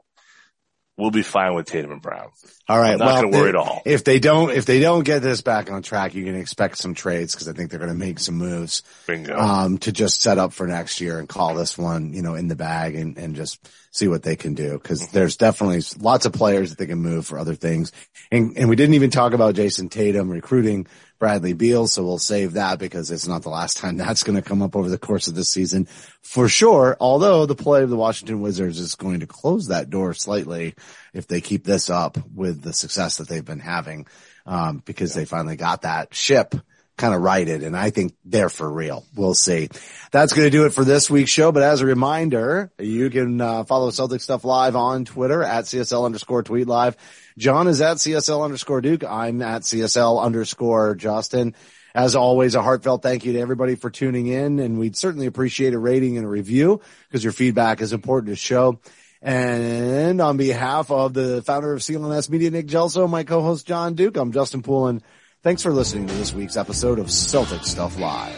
we'll 0.98 1.10
be 1.10 1.22
fine 1.22 1.54
with 1.54 1.66
Tatum 1.66 1.92
and 1.92 2.02
Brown. 2.02 2.30
All 2.68 2.78
right. 2.78 2.92
I'm 2.92 2.98
not 2.98 3.06
well, 3.06 3.22
going 3.22 3.32
to 3.32 3.38
worry 3.38 3.48
at 3.48 3.56
all. 3.56 3.80
If 3.86 4.04
they 4.04 4.18
don't, 4.18 4.50
if 4.50 4.66
they 4.66 4.80
don't 4.80 5.04
get 5.04 5.22
this 5.22 5.40
back 5.40 5.70
on 5.70 5.82
track, 5.82 6.14
you 6.14 6.24
can 6.24 6.34
expect 6.34 6.76
some 6.76 6.92
trades 6.92 7.34
because 7.34 7.48
I 7.48 7.52
think 7.52 7.70
they're 7.70 7.78
going 7.78 7.92
to 7.92 7.96
make 7.96 8.18
some 8.18 8.34
moves. 8.34 8.82
Bingo. 9.06 9.38
Um, 9.38 9.78
to 9.78 9.92
just 9.92 10.20
set 10.20 10.36
up 10.36 10.52
for 10.52 10.66
next 10.66 11.00
year 11.00 11.18
and 11.18 11.28
call 11.28 11.54
this 11.54 11.78
one, 11.78 12.12
you 12.12 12.20
know, 12.20 12.34
in 12.34 12.48
the 12.48 12.56
bag 12.56 12.96
and, 12.96 13.16
and 13.16 13.36
just 13.36 13.66
see 13.90 14.08
what 14.08 14.22
they 14.22 14.36
can 14.36 14.54
do. 14.54 14.78
Cause 14.78 15.02
mm-hmm. 15.02 15.16
there's 15.16 15.36
definitely 15.36 15.82
lots 16.00 16.26
of 16.26 16.32
players 16.32 16.70
that 16.70 16.78
they 16.78 16.86
can 16.86 16.98
move 16.98 17.26
for 17.26 17.38
other 17.38 17.54
things. 17.54 17.92
And, 18.30 18.56
and 18.56 18.68
we 18.68 18.76
didn't 18.76 18.94
even 18.94 19.10
talk 19.10 19.32
about 19.32 19.54
Jayson 19.54 19.90
Tatum 19.90 20.28
recruiting 20.28 20.86
Bradley 21.18 21.52
Beal. 21.52 21.86
So 21.86 22.04
we'll 22.04 22.18
save 22.18 22.54
that 22.54 22.78
because 22.78 23.10
it's 23.10 23.26
not 23.26 23.42
the 23.42 23.48
last 23.48 23.78
time 23.78 23.96
that's 23.98 24.22
going 24.22 24.40
to 24.40 24.48
come 24.48 24.62
up 24.62 24.76
over 24.76 24.88
the 24.88 24.98
course 24.98 25.28
of 25.28 25.34
this 25.34 25.48
season 25.48 25.86
for 26.22 26.48
sure. 26.48 26.96
Although 27.00 27.46
the 27.46 27.54
play 27.54 27.82
of 27.82 27.90
the 27.90 27.96
Washington 27.96 28.40
Wizards 28.40 28.78
is 28.78 28.94
going 28.94 29.20
to 29.20 29.26
close 29.26 29.68
that 29.68 29.90
door 29.90 30.14
slightly 30.14 30.74
if 31.12 31.26
they 31.26 31.40
keep 31.40 31.64
this 31.64 31.90
up 31.90 32.18
with 32.34 32.62
the 32.62 32.72
success 32.72 33.18
that 33.18 33.28
they've 33.28 33.44
been 33.44 33.60
having. 33.60 34.06
Um, 34.46 34.82
because 34.86 35.14
yeah. 35.14 35.20
they 35.20 35.24
finally 35.26 35.56
got 35.56 35.82
that 35.82 36.14
ship 36.14 36.54
kind 36.98 37.14
of 37.14 37.22
righted 37.22 37.62
and 37.62 37.76
I 37.76 37.90
think 37.90 38.14
they're 38.24 38.50
for 38.50 38.70
real. 38.70 39.04
We'll 39.14 39.34
see. 39.34 39.70
That's 40.10 40.32
going 40.32 40.46
to 40.46 40.50
do 40.50 40.66
it 40.66 40.74
for 40.74 40.84
this 40.84 41.08
week's 41.08 41.30
show. 41.30 41.52
But 41.52 41.62
as 41.62 41.80
a 41.80 41.86
reminder, 41.86 42.70
you 42.78 43.08
can 43.08 43.40
uh, 43.40 43.64
follow 43.64 43.90
Celtic 43.90 44.20
Stuff 44.20 44.44
Live 44.44 44.76
on 44.76 45.04
Twitter 45.04 45.42
at 45.42 45.64
CSL 45.64 46.04
underscore 46.04 46.42
tweet 46.42 46.66
live. 46.66 46.96
John 47.38 47.68
is 47.68 47.80
at 47.80 47.96
CSL 47.96 48.44
underscore 48.44 48.80
Duke. 48.80 49.04
I'm 49.04 49.40
at 49.40 49.62
CSL 49.62 50.22
underscore 50.22 50.94
Justin. 50.96 51.54
As 51.94 52.14
always, 52.14 52.54
a 52.54 52.62
heartfelt 52.62 53.02
thank 53.02 53.24
you 53.24 53.32
to 53.32 53.40
everybody 53.40 53.74
for 53.74 53.90
tuning 53.90 54.26
in 54.26 54.58
and 54.60 54.78
we'd 54.78 54.96
certainly 54.96 55.26
appreciate 55.26 55.74
a 55.74 55.78
rating 55.78 56.16
and 56.16 56.26
a 56.26 56.28
review 56.28 56.80
because 57.08 57.24
your 57.24 57.32
feedback 57.32 57.80
is 57.80 57.92
important 57.92 58.30
to 58.30 58.36
show. 58.36 58.80
And 59.20 60.20
on 60.20 60.36
behalf 60.36 60.90
of 60.90 61.12
the 61.12 61.42
founder 61.42 61.72
of 61.72 61.80
CLNS 61.80 62.30
Media, 62.30 62.50
Nick 62.50 62.66
Gelso, 62.66 63.08
my 63.08 63.24
co-host 63.24 63.66
John 63.66 63.94
Duke, 63.94 64.16
I'm 64.16 64.32
Justin 64.32 64.62
Poulin. 64.62 65.02
Thanks 65.48 65.62
for 65.62 65.72
listening 65.72 66.06
to 66.08 66.12
this 66.12 66.34
week's 66.34 66.58
episode 66.58 66.98
of 66.98 67.10
Celtic 67.10 67.64
Stuff 67.64 67.98
Live. 67.98 68.36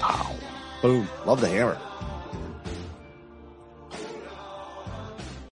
Wow. 0.00 0.34
Boom. 0.82 1.08
Love 1.24 1.40
the 1.40 1.46
hammer. 1.46 1.78